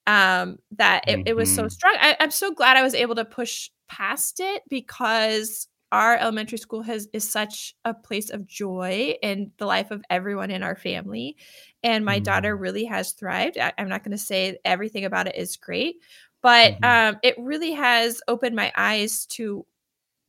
um 0.06 0.58
that 0.72 1.04
it, 1.08 1.22
it 1.26 1.34
was 1.36 1.52
so 1.52 1.64
Mhm. 1.66 1.70
strong. 1.72 1.96
I, 2.00 2.16
i'm 2.20 2.30
so 2.30 2.52
glad 2.52 2.76
i 2.76 2.82
was 2.82 2.94
able 2.94 3.14
to 3.16 3.24
push 3.24 3.70
past 3.88 4.40
it 4.40 4.62
because 4.68 5.68
our 5.92 6.16
elementary 6.16 6.58
school 6.58 6.82
has 6.82 7.08
is 7.12 7.30
such 7.30 7.74
a 7.84 7.94
place 7.94 8.30
of 8.30 8.46
joy 8.46 9.14
in 9.22 9.52
the 9.58 9.66
life 9.66 9.92
of 9.92 10.02
everyone 10.10 10.50
in 10.50 10.62
our 10.64 10.74
family. 10.76 11.36
And 11.84 12.04
my 12.04 12.18
daughter 12.18 12.56
really 12.56 12.84
has 12.86 13.12
thrived. 13.12 13.58
I, 13.58 13.72
i'm 13.78 13.88
not 13.88 14.04
going 14.04 14.12
to 14.12 14.18
say 14.18 14.58
everything 14.64 15.04
about 15.04 15.28
it 15.28 15.36
is 15.36 15.56
great 15.56 15.96
but 16.45 16.76
Mhm. 16.82 17.11
um, 17.11 17.20
it 17.24 17.36
really 17.40 17.72
has 17.72 18.22
opened 18.28 18.57
my 18.57 18.72
eyes 18.76 19.26
to 19.28 19.66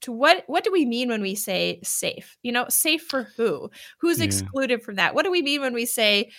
to 0.01 0.11
what 0.13 0.43
what 0.47 0.63
do 0.63 0.71
we 0.71 0.85
mean 0.85 1.09
when 1.09 1.21
we 1.21 1.35
say 1.35 1.79
safe? 1.83 2.37
You 2.43 2.51
know, 2.53 2.67
safe 2.69 3.03
for 3.07 3.23
who? 3.37 3.71
Who's 3.99 4.19
Yeah. 4.19 4.25
excluded 4.25 4.83
from 4.83 4.95
that? 4.95 5.15
What 5.15 5.25
do 5.25 5.31
we 5.31 5.41
mean 5.43 5.61
when 5.61 5.73
we 5.73 5.85
say 5.85 6.31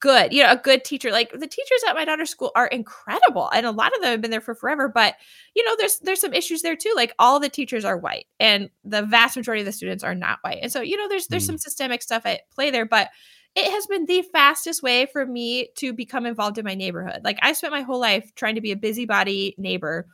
good? 0.00 0.32
You 0.32 0.42
know, 0.44 0.52
a 0.52 0.56
good 0.56 0.84
teacher. 0.84 1.10
Like 1.12 1.30
the 1.32 1.46
teachers 1.48 1.82
at 1.88 1.94
my 1.96 2.04
daughter's 2.06 2.30
school 2.30 2.52
are 2.56 2.68
incredible, 2.68 3.50
and 3.54 3.66
a 3.66 3.72
lot 3.72 3.94
of 3.96 4.02
them 4.02 4.12
have 4.12 4.20
been 4.22 4.30
there 4.32 4.40
for 4.42 4.54
forever. 4.54 4.88
But 4.88 5.16
you 5.56 5.64
know, 5.64 5.76
there's 5.78 5.98
there's 6.00 6.20
some 6.20 6.34
issues 6.34 6.62
there 6.62 6.76
too. 6.76 6.92
Like 6.96 7.14
all 7.18 7.40
the 7.40 7.48
teachers 7.50 7.84
are 7.84 7.98
white, 7.98 8.26
and 8.40 8.70
the 8.84 9.02
vast 9.02 9.36
majority 9.36 9.62
of 9.62 9.66
the 9.66 9.72
students 9.72 10.04
are 10.04 10.14
not 10.14 10.38
white, 10.42 10.60
and 10.62 10.72
so 10.72 10.80
you 10.82 10.96
know, 10.96 11.08
there's 11.08 11.28
there's 11.28 11.44
Mm. 11.44 11.48
some 11.48 11.58
systemic 11.58 12.02
stuff 12.02 12.26
at 12.26 12.42
play 12.50 12.70
there, 12.70 12.86
but. 12.86 13.10
It 13.58 13.72
has 13.72 13.86
been 13.88 14.06
the 14.06 14.22
fastest 14.22 14.84
way 14.84 15.06
for 15.12 15.26
me 15.26 15.70
to 15.78 15.92
become 15.92 16.26
involved 16.26 16.58
in 16.58 16.64
my 16.64 16.76
neighborhood. 16.76 17.22
Like 17.24 17.38
I 17.42 17.52
spent 17.52 17.72
my 17.72 17.82
whole 17.82 17.98
life 17.98 18.32
trying 18.36 18.54
to 18.54 18.60
be 18.60 18.70
a 18.70 18.76
busybody 18.76 19.56
neighbor 19.58 20.06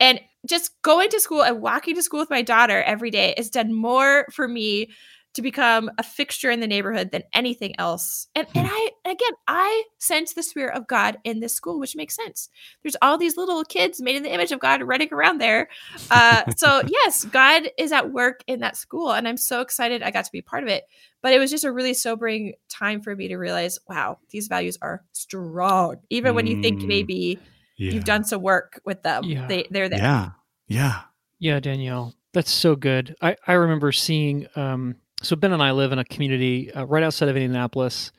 and 0.00 0.20
just 0.46 0.70
going 0.82 1.08
to 1.10 1.20
school 1.20 1.42
and 1.42 1.60
walking 1.60 1.94
to 1.94 2.02
school 2.02 2.18
with 2.20 2.30
my 2.30 2.42
daughter 2.42 2.82
every 2.82 3.10
day 3.10 3.34
has 3.36 3.50
done 3.50 3.72
more 3.72 4.26
for 4.32 4.48
me 4.48 4.88
to 5.34 5.42
become 5.42 5.90
a 5.98 6.02
fixture 6.02 6.50
in 6.50 6.60
the 6.60 6.66
neighborhood 6.66 7.10
than 7.12 7.22
anything 7.32 7.74
else. 7.78 8.26
And 8.34 8.46
and 8.54 8.66
I 8.68 8.90
again 9.04 9.32
I 9.46 9.84
sense 9.98 10.32
the 10.32 10.42
spirit 10.42 10.76
of 10.76 10.86
God 10.88 11.18
in 11.22 11.40
this 11.40 11.54
school, 11.54 11.78
which 11.78 11.94
makes 11.94 12.16
sense. 12.16 12.48
There's 12.82 12.96
all 13.02 13.18
these 13.18 13.36
little 13.36 13.62
kids 13.64 14.00
made 14.00 14.16
in 14.16 14.22
the 14.22 14.32
image 14.32 14.50
of 14.52 14.58
God 14.60 14.82
running 14.82 15.12
around 15.12 15.38
there. 15.38 15.68
Uh, 16.10 16.42
so 16.56 16.82
yes, 16.88 17.24
God 17.24 17.68
is 17.78 17.92
at 17.92 18.10
work 18.12 18.42
in 18.46 18.60
that 18.60 18.76
school, 18.76 19.12
and 19.12 19.28
I'm 19.28 19.36
so 19.36 19.60
excited 19.60 20.02
I 20.02 20.10
got 20.10 20.24
to 20.24 20.32
be 20.32 20.42
part 20.42 20.62
of 20.64 20.68
it. 20.68 20.84
But 21.22 21.32
it 21.32 21.38
was 21.38 21.50
just 21.50 21.64
a 21.64 21.72
really 21.72 21.94
sobering 21.94 22.54
time 22.68 23.00
for 23.02 23.14
me 23.14 23.28
to 23.28 23.36
realize, 23.36 23.78
wow, 23.88 24.18
these 24.30 24.48
values 24.48 24.78
are 24.82 25.04
strong, 25.12 25.96
even 26.10 26.34
when 26.34 26.46
you 26.46 26.62
think 26.62 26.80
Mm. 26.80 26.86
maybe 26.86 27.38
Yeah. 27.76 27.92
you've 27.92 28.04
done 28.04 28.24
some 28.24 28.40
work 28.42 28.80
with 28.84 29.02
them. 29.02 29.24
Yeah. 29.24 29.46
They 29.46 29.66
they're 29.70 29.88
there. 29.88 29.98
Yeah. 29.98 30.30
Yeah. 30.68 31.00
Yeah, 31.40 31.60
Danielle, 31.60 32.14
that's 32.32 32.50
so 32.50 32.74
good. 32.74 33.14
I, 33.22 33.36
I 33.46 33.52
remember 33.52 33.92
seeing, 33.92 34.46
um, 34.56 34.96
so 35.22 35.36
Ben 35.36 35.52
and 35.52 35.62
I 35.62 35.72
live 35.72 35.92
in 35.92 35.98
a 35.98 36.04
community 36.04 36.72
uh, 36.72 36.84
right 36.84 37.02
outside 37.02 37.28
of 37.28 37.36
Indianapolis 37.36 38.12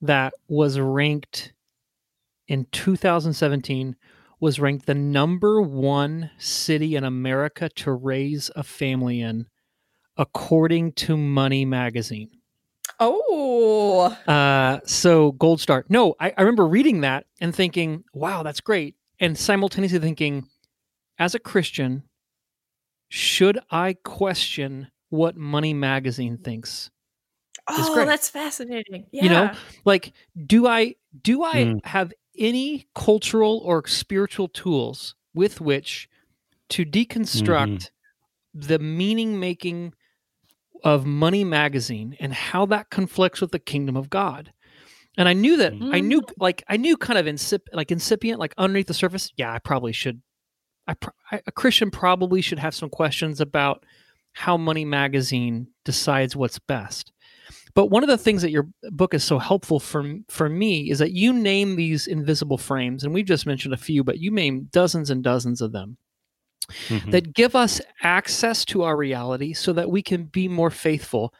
that 0.00 0.32
was 0.48 0.78
ranked 0.78 1.52
in 2.46 2.66
2017 2.72 3.96
was 4.40 4.60
ranked 4.60 4.86
the 4.86 4.94
number 4.94 5.60
one 5.60 6.30
city 6.38 6.96
in 6.96 7.04
America 7.04 7.68
to 7.68 7.92
raise 7.92 8.50
a 8.54 8.62
family 8.62 9.20
in, 9.20 9.46
according 10.16 10.92
to 10.92 11.16
Money 11.16 11.64
Magazine. 11.64 12.30
Oh, 13.00 14.16
Uh, 14.26 14.80
so 14.84 15.32
Gold 15.32 15.60
Star. 15.60 15.84
No, 15.88 16.14
I, 16.20 16.32
I 16.36 16.42
remember 16.42 16.66
reading 16.66 17.02
that 17.02 17.26
and 17.40 17.54
thinking, 17.54 18.04
wow, 18.12 18.42
that's 18.42 18.60
great. 18.60 18.94
And 19.20 19.36
simultaneously 19.36 19.98
thinking, 19.98 20.48
as 21.18 21.34
a 21.34 21.38
Christian, 21.40 22.04
should 23.08 23.58
I 23.70 23.96
question 24.04 24.88
what 25.10 25.36
Money 25.36 25.74
Magazine 25.74 26.38
thinks? 26.38 26.90
oh, 27.70 27.94
great. 27.94 28.06
that's 28.06 28.28
fascinating. 28.30 29.06
Yeah. 29.10 29.22
You 29.24 29.28
know, 29.30 29.50
like, 29.84 30.12
do 30.46 30.66
I 30.66 30.94
do 31.22 31.42
I 31.44 31.54
Mm. 31.64 31.84
have 31.86 32.12
any 32.38 32.86
cultural 32.94 33.58
or 33.64 33.86
spiritual 33.86 34.48
tools 34.48 35.14
with 35.34 35.60
which 35.60 36.08
to 36.70 36.84
deconstruct 36.86 37.90
the 38.54 38.78
meaning 38.78 39.38
making 39.38 39.92
of 40.84 41.04
Money 41.04 41.44
Magazine 41.44 42.16
and 42.20 42.32
how 42.32 42.64
that 42.66 42.88
conflicts 42.90 43.40
with 43.40 43.50
the 43.52 43.58
kingdom 43.58 43.96
of 43.96 44.08
God? 44.08 44.52
And 45.18 45.28
I 45.28 45.32
knew 45.32 45.56
that 45.56 45.72
I 45.92 46.00
knew 46.00 46.22
like 46.38 46.62
I 46.68 46.76
knew 46.76 46.96
kind 46.96 47.18
of 47.18 47.26
incip- 47.26 47.66
like 47.72 47.90
incipient 47.90 48.38
like 48.40 48.54
underneath 48.56 48.86
the 48.86 48.94
surface. 48.94 49.32
Yeah, 49.36 49.52
I 49.52 49.58
probably 49.58 49.92
should. 49.92 50.22
I, 50.86 50.94
pr- 50.94 51.10
I 51.32 51.42
a 51.46 51.52
Christian 51.52 51.90
probably 51.90 52.40
should 52.40 52.60
have 52.60 52.74
some 52.74 52.88
questions 52.88 53.40
about 53.40 53.84
how 54.32 54.56
Money 54.56 54.84
Magazine 54.84 55.68
decides 55.84 56.36
what's 56.36 56.58
best. 56.58 57.12
But 57.74 57.86
one 57.86 58.02
of 58.02 58.08
the 58.08 58.18
things 58.18 58.42
that 58.42 58.50
your 58.50 58.68
book 58.90 59.14
is 59.14 59.22
so 59.24 59.38
helpful 59.38 59.78
for 59.80 60.16
for 60.28 60.48
me 60.48 60.90
is 60.90 60.98
that 60.98 61.12
you 61.12 61.32
name 61.32 61.76
these 61.76 62.06
invisible 62.06 62.58
frames, 62.58 63.04
and 63.04 63.14
we've 63.14 63.26
just 63.26 63.46
mentioned 63.46 63.74
a 63.74 63.78
few, 63.78 64.02
but 64.04 64.18
you 64.18 64.30
name 64.30 64.68
dozens 64.72 65.10
and 65.10 65.22
dozens 65.22 65.60
of 65.60 65.72
them 65.72 65.96
Mhm. 66.88 67.12
that 67.12 67.32
give 67.34 67.54
us 67.56 67.80
access 68.02 68.64
to 68.66 68.82
our 68.82 68.96
reality 68.96 69.54
so 69.54 69.72
that 69.72 69.90
we 69.90 70.02
can 70.02 70.24
be 70.24 70.48
more 70.48 70.70
faithful. 70.70 71.32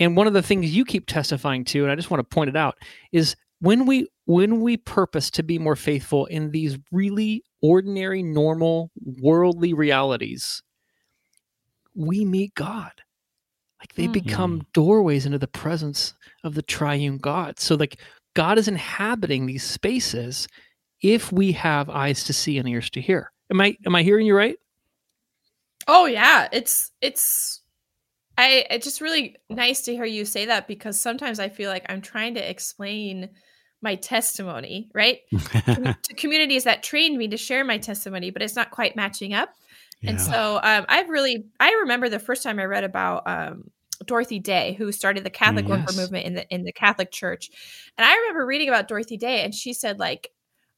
And 0.00 0.16
one 0.16 0.26
of 0.26 0.32
the 0.32 0.42
things 0.42 0.74
you 0.74 0.84
keep 0.84 1.06
testifying 1.06 1.64
to, 1.66 1.82
and 1.82 1.92
I 1.92 1.94
just 1.94 2.10
want 2.10 2.18
to 2.18 2.34
point 2.34 2.48
it 2.50 2.56
out, 2.56 2.76
is 3.12 3.36
when 3.60 3.86
we 3.86 4.08
when 4.26 4.62
we 4.62 4.78
purpose 4.78 5.30
to 5.30 5.42
be 5.42 5.58
more 5.58 5.76
faithful 5.76 6.24
in 6.26 6.50
these 6.50 6.78
really 6.90 7.44
ordinary, 7.60 8.22
normal, 8.22 8.90
worldly 9.04 9.74
realities, 9.74 10.62
we 11.94 12.24
meet 12.24 12.54
God. 12.54 12.92
Like 13.80 13.94
they 13.94 14.08
Mm. 14.08 14.12
become 14.12 14.66
doorways 14.72 15.26
into 15.26 15.38
the 15.38 15.46
presence 15.46 16.14
of 16.42 16.54
the 16.54 16.62
triune 16.62 17.18
God. 17.18 17.58
So 17.58 17.74
like 17.74 18.00
God 18.34 18.58
is 18.58 18.68
inhabiting 18.68 19.46
these 19.46 19.62
spaces 19.62 20.48
if 21.02 21.30
we 21.30 21.52
have 21.52 21.90
eyes 21.90 22.24
to 22.24 22.32
see 22.32 22.58
and 22.58 22.68
ears 22.68 22.88
to 22.90 23.00
hear. 23.00 23.30
Am 23.50 23.60
I 23.60 23.76
am 23.86 23.94
I 23.94 24.02
hearing 24.02 24.26
you 24.26 24.34
right? 24.36 24.56
Oh 25.86 26.06
yeah, 26.06 26.48
it's 26.50 26.90
it's 27.00 27.60
I 28.38 28.64
it's 28.70 28.84
just 28.84 29.00
really 29.00 29.36
nice 29.50 29.82
to 29.82 29.92
hear 29.92 30.04
you 30.04 30.24
say 30.24 30.46
that 30.46 30.66
because 30.66 31.00
sometimes 31.00 31.38
I 31.38 31.48
feel 31.50 31.70
like 31.70 31.84
I'm 31.88 32.00
trying 32.00 32.34
to 32.34 32.50
explain 32.50 33.30
my 33.82 33.96
testimony, 33.96 34.88
right? 34.94 35.18
To 35.74 36.14
communities 36.16 36.64
that 36.64 36.82
trained 36.82 37.18
me 37.18 37.28
to 37.28 37.36
share 37.36 37.64
my 37.64 37.78
testimony, 37.78 38.30
but 38.30 38.42
it's 38.42 38.56
not 38.56 38.70
quite 38.70 38.96
matching 38.96 39.34
up. 39.34 39.50
And 40.02 40.20
so 40.20 40.60
um, 40.62 40.84
I've 40.88 41.08
really 41.08 41.44
I 41.60 41.70
remember 41.82 42.08
the 42.08 42.18
first 42.18 42.42
time 42.42 42.58
I 42.58 42.64
read 42.64 42.84
about 42.84 43.22
um, 43.26 43.70
Dorothy 44.04 44.38
Day, 44.38 44.74
who 44.74 44.92
started 44.92 45.24
the 45.24 45.30
Catholic 45.30 45.66
worker 45.66 45.92
movement 45.94 46.26
in 46.26 46.34
the 46.34 46.48
in 46.48 46.64
the 46.64 46.72
Catholic 46.72 47.10
Church. 47.10 47.50
And 47.96 48.06
I 48.06 48.14
remember 48.16 48.44
reading 48.46 48.68
about 48.68 48.88
Dorothy 48.88 49.16
Day, 49.16 49.44
and 49.44 49.54
she 49.54 49.72
said 49.72 49.98
like 49.98 50.30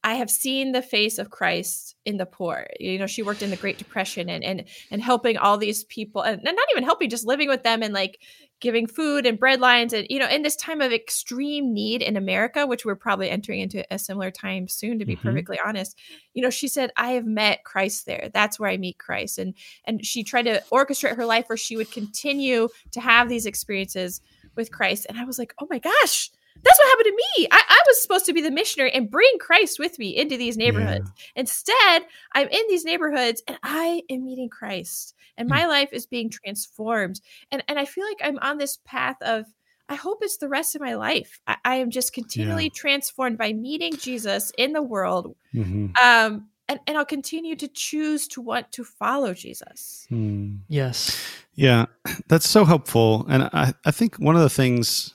I 0.03 0.15
have 0.15 0.29
seen 0.29 0.71
the 0.71 0.81
face 0.81 1.17
of 1.17 1.31
Christ 1.31 1.95
in 2.05 2.17
the 2.17 2.25
poor. 2.25 2.67
You 2.79 2.97
know, 2.99 3.07
she 3.07 3.23
worked 3.23 3.41
in 3.41 3.49
the 3.49 3.57
Great 3.57 3.77
Depression 3.77 4.29
and 4.29 4.43
and 4.43 4.63
and 4.91 5.01
helping 5.01 5.37
all 5.37 5.57
these 5.57 5.83
people, 5.85 6.21
and 6.21 6.37
and 6.37 6.55
not 6.55 6.67
even 6.71 6.83
helping, 6.83 7.09
just 7.09 7.25
living 7.25 7.49
with 7.49 7.63
them 7.63 7.83
and 7.83 7.93
like 7.93 8.19
giving 8.59 8.87
food 8.87 9.25
and 9.25 9.39
bread 9.39 9.59
lines, 9.61 9.93
and 9.93 10.07
you 10.09 10.19
know, 10.19 10.27
in 10.27 10.41
this 10.43 10.55
time 10.55 10.81
of 10.81 10.91
extreme 10.93 11.73
need 11.73 12.01
in 12.01 12.17
America, 12.17 12.65
which 12.67 12.85
we're 12.85 12.95
probably 12.95 13.29
entering 13.29 13.59
into 13.61 13.85
a 13.93 13.99
similar 13.99 14.31
time 14.31 14.67
soon, 14.67 14.99
to 14.99 15.05
be 15.05 15.15
Mhm. 15.15 15.21
perfectly 15.23 15.59
honest. 15.63 15.97
You 16.33 16.41
know, 16.43 16.49
she 16.49 16.67
said, 16.67 16.91
"I 16.97 17.11
have 17.11 17.25
met 17.25 17.63
Christ 17.63 18.05
there. 18.05 18.29
That's 18.33 18.59
where 18.59 18.69
I 18.69 18.77
meet 18.77 18.97
Christ," 18.99 19.37
and 19.39 19.53
and 19.85 20.05
she 20.05 20.23
tried 20.23 20.43
to 20.43 20.63
orchestrate 20.71 21.15
her 21.15 21.25
life 21.25 21.45
where 21.49 21.57
she 21.57 21.77
would 21.77 21.91
continue 21.91 22.69
to 22.91 22.99
have 23.01 23.29
these 23.29 23.45
experiences 23.45 24.21
with 24.55 24.71
Christ. 24.71 25.05
And 25.09 25.17
I 25.19 25.25
was 25.25 25.37
like, 25.39 25.53
"Oh 25.59 25.67
my 25.69 25.79
gosh." 25.79 26.29
That's 26.63 26.79
what 26.79 26.89
happened 26.89 27.05
to 27.05 27.41
me. 27.41 27.47
I, 27.51 27.61
I 27.67 27.83
was 27.87 28.01
supposed 28.01 28.25
to 28.25 28.33
be 28.33 28.41
the 28.41 28.51
missionary 28.51 28.91
and 28.91 29.09
bring 29.09 29.31
Christ 29.39 29.79
with 29.79 29.97
me 29.99 30.15
into 30.15 30.37
these 30.37 30.57
neighborhoods. 30.57 31.09
Instead, 31.35 32.03
I'm 32.33 32.47
in 32.47 32.61
these 32.69 32.85
neighborhoods 32.85 33.41
and 33.47 33.57
I 33.63 34.01
am 34.09 34.25
meeting 34.25 34.49
Christ 34.49 35.15
and 35.37 35.47
my 35.47 35.65
life 35.65 35.89
is 35.91 36.05
being 36.05 36.29
transformed. 36.29 37.21
And, 37.51 37.63
and 37.67 37.77
I 37.79 37.85
feel 37.85 38.05
like 38.05 38.17
I'm 38.23 38.39
on 38.39 38.57
this 38.57 38.79
path 38.85 39.17
of, 39.21 39.45
I 39.89 39.95
hope 39.95 40.19
it's 40.21 40.37
the 40.37 40.49
rest 40.49 40.75
of 40.75 40.81
my 40.81 40.95
life. 40.95 41.39
I, 41.47 41.57
I 41.63 41.75
am 41.75 41.91
just 41.91 42.11
continually 42.11 42.69
transformed 42.69 43.37
by 43.37 43.53
meeting 43.53 43.95
Jesus 43.95 44.51
in 44.57 44.73
the 44.73 44.81
world. 44.81 45.35
Mhm. 45.53 45.97
Um, 45.97 46.49
and, 46.69 46.79
and 46.85 46.97
I'll 46.97 47.05
continue 47.05 47.55
to 47.55 47.67
choose 47.69 48.27
to 48.29 48.41
want 48.41 48.71
to 48.73 48.83
follow 48.83 49.33
Jesus. 49.33 50.05
Mm. 50.11 50.59
Yes. 50.67 51.17
Yeah, 51.55 51.85
that's 52.27 52.49
so 52.49 52.65
helpful. 52.65 53.25
And 53.29 53.43
I, 53.43 53.73
I 53.85 53.91
think 53.91 54.17
one 54.17 54.35
of 54.35 54.41
the 54.41 54.49
things 54.49 55.13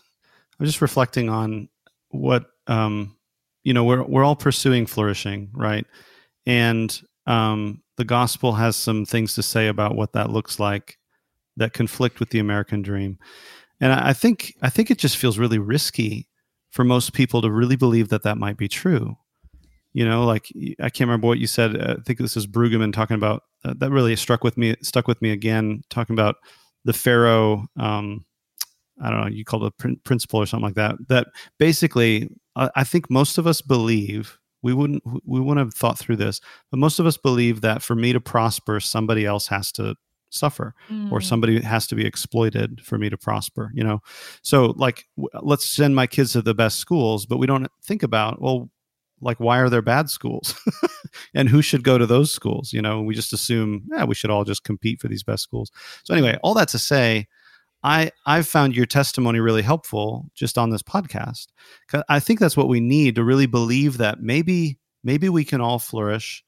I'm 0.62 0.66
just 0.66 0.80
reflecting 0.80 1.28
on 1.28 1.68
what 2.10 2.46
um, 2.68 3.16
you 3.64 3.74
know, 3.74 3.82
we're 3.82 4.04
we're 4.04 4.22
all 4.22 4.36
pursuing 4.36 4.86
flourishing, 4.86 5.50
right? 5.52 5.84
And 6.46 7.02
um, 7.26 7.82
the 7.96 8.04
gospel 8.04 8.52
has 8.52 8.76
some 8.76 9.04
things 9.04 9.34
to 9.34 9.42
say 9.42 9.66
about 9.66 9.96
what 9.96 10.12
that 10.12 10.30
looks 10.30 10.60
like 10.60 10.98
that 11.56 11.72
conflict 11.72 12.20
with 12.20 12.30
the 12.30 12.38
American 12.38 12.80
dream. 12.80 13.18
And 13.80 13.92
I 13.92 14.10
I 14.10 14.12
think 14.12 14.54
I 14.62 14.70
think 14.70 14.88
it 14.88 14.98
just 14.98 15.16
feels 15.16 15.36
really 15.36 15.58
risky 15.58 16.28
for 16.70 16.84
most 16.84 17.12
people 17.12 17.42
to 17.42 17.50
really 17.50 17.74
believe 17.74 18.08
that 18.10 18.22
that 18.22 18.38
might 18.38 18.56
be 18.56 18.68
true. 18.68 19.16
You 19.94 20.04
know, 20.04 20.24
like 20.24 20.46
I 20.78 20.90
can't 20.90 21.08
remember 21.08 21.26
what 21.26 21.40
you 21.40 21.48
said. 21.48 21.74
uh, 21.74 21.96
I 21.98 22.02
think 22.02 22.20
this 22.20 22.36
is 22.36 22.46
Brueggemann 22.46 22.92
talking 22.92 23.16
about 23.16 23.42
uh, 23.64 23.74
that. 23.78 23.90
Really 23.90 24.14
struck 24.14 24.44
with 24.44 24.56
me. 24.56 24.76
Stuck 24.80 25.08
with 25.08 25.20
me 25.20 25.32
again. 25.32 25.82
Talking 25.90 26.14
about 26.14 26.36
the 26.84 26.92
Pharaoh. 26.92 27.66
Um, 27.76 28.24
I 29.02 29.10
don't 29.10 29.20
know. 29.20 29.26
You 29.28 29.44
called 29.44 29.64
it 29.64 29.66
a 29.66 29.70
prin- 29.72 30.00
principle 30.04 30.40
or 30.40 30.46
something 30.46 30.64
like 30.66 30.74
that. 30.76 30.96
That 31.08 31.26
basically, 31.58 32.28
I, 32.56 32.70
I 32.76 32.84
think 32.84 33.10
most 33.10 33.36
of 33.38 33.46
us 33.46 33.60
believe 33.60 34.38
we 34.62 34.72
wouldn't 34.72 35.02
we 35.24 35.40
wouldn't 35.40 35.64
have 35.66 35.74
thought 35.74 35.98
through 35.98 36.16
this, 36.16 36.40
but 36.70 36.78
most 36.78 36.98
of 36.98 37.06
us 37.06 37.16
believe 37.16 37.60
that 37.62 37.82
for 37.82 37.94
me 37.96 38.12
to 38.12 38.20
prosper, 38.20 38.78
somebody 38.80 39.26
else 39.26 39.48
has 39.48 39.72
to 39.72 39.96
suffer 40.30 40.74
or 41.10 41.18
Mm. 41.20 41.24
somebody 41.24 41.60
has 41.60 41.86
to 41.88 41.94
be 41.94 42.06
exploited 42.06 42.80
for 42.82 42.96
me 42.96 43.10
to 43.10 43.18
prosper 43.18 43.70
you 43.74 43.84
know 43.84 44.00
so 44.40 44.72
like 44.78 45.04
w- 45.18 45.28
let's 45.42 45.66
send 45.68 45.94
my 45.94 46.06
kids 46.06 46.32
to 46.32 46.40
the 46.40 46.54
best 46.54 46.78
schools 46.78 47.26
but 47.26 47.36
we 47.36 47.46
don't 47.46 47.68
think 47.84 48.02
about 48.02 48.40
well 48.40 48.70
like 49.20 49.38
why 49.40 49.58
are 49.58 49.68
there 49.68 49.82
bad 49.82 50.08
schools 50.08 50.54
and 51.34 51.50
who 51.50 51.60
should 51.60 51.84
go 51.84 51.98
to 51.98 52.06
those 52.06 52.32
schools 52.32 52.72
you 52.72 52.80
know 52.80 53.02
we 53.02 53.14
just 53.14 53.34
assume 53.34 53.82
yeah 53.90 54.04
we 54.04 54.14
should 54.14 54.30
all 54.30 54.42
just 54.44 54.64
compete 54.64 55.02
for 55.02 55.08
these 55.08 55.22
best 55.22 55.42
schools 55.42 55.70
so 56.02 56.14
anyway 56.14 56.38
all 56.42 56.54
that 56.54 56.68
to 56.68 56.78
say 56.78 57.26
i 57.82 58.10
i've 58.26 58.46
found 58.46 58.76
your 58.76 58.86
testimony 58.86 59.40
really 59.40 59.62
helpful 59.62 60.30
just 60.34 60.58
on 60.58 60.70
this 60.70 60.82
podcast 60.82 61.48
i 62.08 62.20
think 62.20 62.38
that's 62.38 62.56
what 62.56 62.68
we 62.68 62.80
need 62.80 63.14
to 63.14 63.24
really 63.24 63.46
believe 63.46 63.98
that 63.98 64.20
maybe 64.20 64.78
maybe 65.04 65.28
we 65.28 65.44
can 65.44 65.60
all 65.60 65.78
flourish 65.78 66.44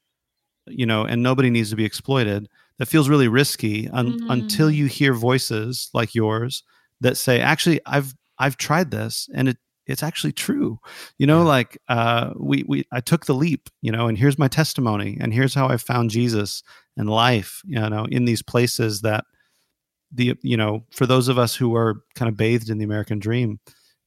you 0.67 0.85
know 0.85 1.03
and 1.03 1.21
nobody 1.21 1.49
needs 1.49 1.69
to 1.69 1.75
be 1.75 1.85
exploited 1.85 2.47
that 2.77 2.87
feels 2.87 3.09
really 3.09 3.27
risky 3.27 3.89
un- 3.89 4.19
mm. 4.19 4.31
until 4.31 4.69
you 4.69 4.85
hear 4.87 5.13
voices 5.13 5.89
like 5.93 6.15
yours 6.15 6.63
that 7.01 7.17
say 7.17 7.39
actually 7.39 7.79
i've 7.85 8.15
i've 8.39 8.57
tried 8.57 8.91
this 8.91 9.29
and 9.33 9.49
it 9.49 9.57
it's 9.87 10.03
actually 10.03 10.33
true 10.33 10.79
you 11.17 11.27
know 11.27 11.39
yeah. 11.39 11.47
like 11.47 11.77
uh 11.89 12.31
we 12.37 12.63
we 12.67 12.83
i 12.91 12.99
took 12.99 13.25
the 13.25 13.35
leap 13.35 13.69
you 13.81 13.91
know 13.91 14.07
and 14.07 14.17
here's 14.17 14.39
my 14.39 14.47
testimony 14.47 15.17
and 15.21 15.33
here's 15.33 15.53
how 15.53 15.67
i 15.67 15.77
found 15.77 16.09
jesus 16.09 16.63
and 16.97 17.09
life 17.09 17.61
you 17.65 17.79
know 17.89 18.05
in 18.05 18.25
these 18.25 18.41
places 18.41 19.01
that 19.01 19.25
the 20.15 20.35
you 20.41 20.57
know 20.57 20.83
for 20.91 21.05
those 21.05 21.27
of 21.27 21.37
us 21.37 21.55
who 21.55 21.75
are 21.75 22.01
kind 22.15 22.29
of 22.29 22.37
bathed 22.37 22.69
in 22.69 22.77
the 22.77 22.85
american 22.85 23.19
dream 23.19 23.59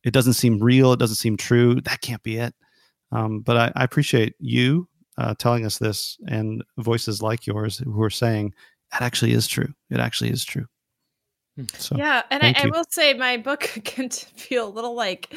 it 0.04 0.12
doesn't 0.12 0.34
seem 0.34 0.58
real 0.58 0.92
it 0.92 0.98
doesn't 0.98 1.16
seem 1.16 1.36
true 1.36 1.80
that 1.82 2.00
can't 2.00 2.22
be 2.22 2.36
it. 2.38 2.54
Um, 3.10 3.40
but 3.40 3.56
I, 3.56 3.72
I, 3.74 3.84
appreciate 3.84 4.34
you 4.38 4.86
uh, 5.16 5.34
telling 5.38 5.64
us 5.64 5.78
this 5.78 6.18
and 6.28 6.62
voices 6.76 7.22
like 7.22 7.46
yours 7.46 7.78
who 7.78 8.02
are 8.02 8.10
saying 8.10 8.52
that 8.92 9.00
actually 9.00 9.32
is 9.32 9.46
true. 9.46 9.72
It 9.88 9.98
actually 9.98 10.30
is 10.30 10.44
true. 10.44 10.66
Hmm. 11.56 11.64
so, 11.78 11.96
yeah 11.96 12.22
and 12.30 12.42
I, 12.42 12.54
I, 12.56 12.66
will 12.66 12.84
say 12.90 13.14
my 13.14 13.38
book 13.38 13.60
can 13.84 14.10
feel 14.10 14.68
a 14.68 14.70
little 14.70 14.94
like 14.94 15.34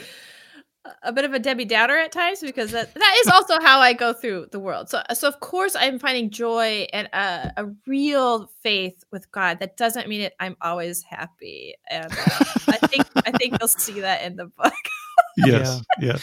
a 1.04 1.12
bit 1.12 1.26
of 1.26 1.34
a 1.34 1.40
Debbie 1.40 1.66
Downer 1.66 1.98
at 1.98 2.12
times 2.12 2.42
because 2.42 2.72
that, 2.72 2.94
that 2.94 3.18
is 3.22 3.28
also 3.28 3.60
how 3.62 3.80
I 3.80 3.94
go 3.94 4.14
through 4.14 4.48
the 4.52 4.60
world. 4.60 4.90
So, 4.90 5.02
so 5.14 5.28
of 5.28 5.40
course, 5.40 5.76
I'm 5.76 6.00
finding 6.00 6.30
joy 6.30 6.88
and 6.92 7.08
a, 7.14 7.54
a 7.58 7.66
real 7.86 8.50
faith 8.64 9.04
with 9.12 9.32
God. 9.32 9.60
That 9.60 9.78
doesn't 9.78 10.08
mean 10.08 10.22
it. 10.22 10.34
I'm 10.40 10.58
always 10.62 11.04
happy, 11.04 11.76
and 11.90 12.12
uh, 12.12 12.46
I 12.68 12.78
think 12.88 13.06
I 13.16 13.32
think 13.32 13.58
you'll 13.60 13.68
see 13.68 14.02
that 14.02 14.24
in 14.24 14.36
the 14.36 14.46
book. 14.46 14.74
yes, 15.38 15.82
yeah. 16.00 16.18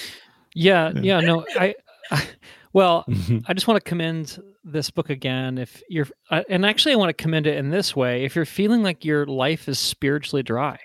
yeah, 0.54 0.92
yeah, 0.94 1.00
yeah. 1.00 1.20
No, 1.20 1.46
I, 1.56 1.74
I 2.10 2.26
well, 2.72 3.04
mm-hmm. 3.08 3.38
I 3.46 3.54
just 3.54 3.66
want 3.66 3.82
to 3.82 3.88
commend 3.88 4.42
this 4.64 4.90
book 4.90 5.10
again. 5.10 5.58
If 5.58 5.82
you're, 5.88 6.06
uh, 6.30 6.42
and 6.48 6.66
actually, 6.66 6.92
I 6.92 6.96
want 6.96 7.10
to 7.10 7.22
commend 7.22 7.46
it 7.46 7.56
in 7.56 7.70
this 7.70 7.96
way. 7.96 8.24
If 8.24 8.36
you're 8.36 8.44
feeling 8.44 8.82
like 8.82 9.04
your 9.04 9.26
life 9.26 9.68
is 9.68 9.78
spiritually 9.78 10.42
dry, 10.42 10.78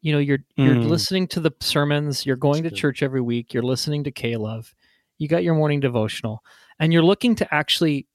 you 0.00 0.12
know 0.12 0.18
you're 0.18 0.38
you're 0.56 0.74
mm. 0.74 0.88
listening 0.88 1.26
to 1.26 1.40
the 1.40 1.52
sermons 1.60 2.24
you're 2.24 2.36
going 2.36 2.62
That's 2.62 2.70
to 2.70 2.76
good. 2.76 2.80
church 2.80 3.02
every 3.02 3.20
week 3.20 3.52
you're 3.52 3.62
listening 3.62 4.04
to 4.04 4.10
k-love 4.10 4.74
you 5.18 5.28
got 5.28 5.42
your 5.42 5.54
morning 5.54 5.80
devotional 5.80 6.42
and 6.78 6.92
you're 6.92 7.02
looking 7.02 7.34
to 7.36 7.54
actually 7.54 8.06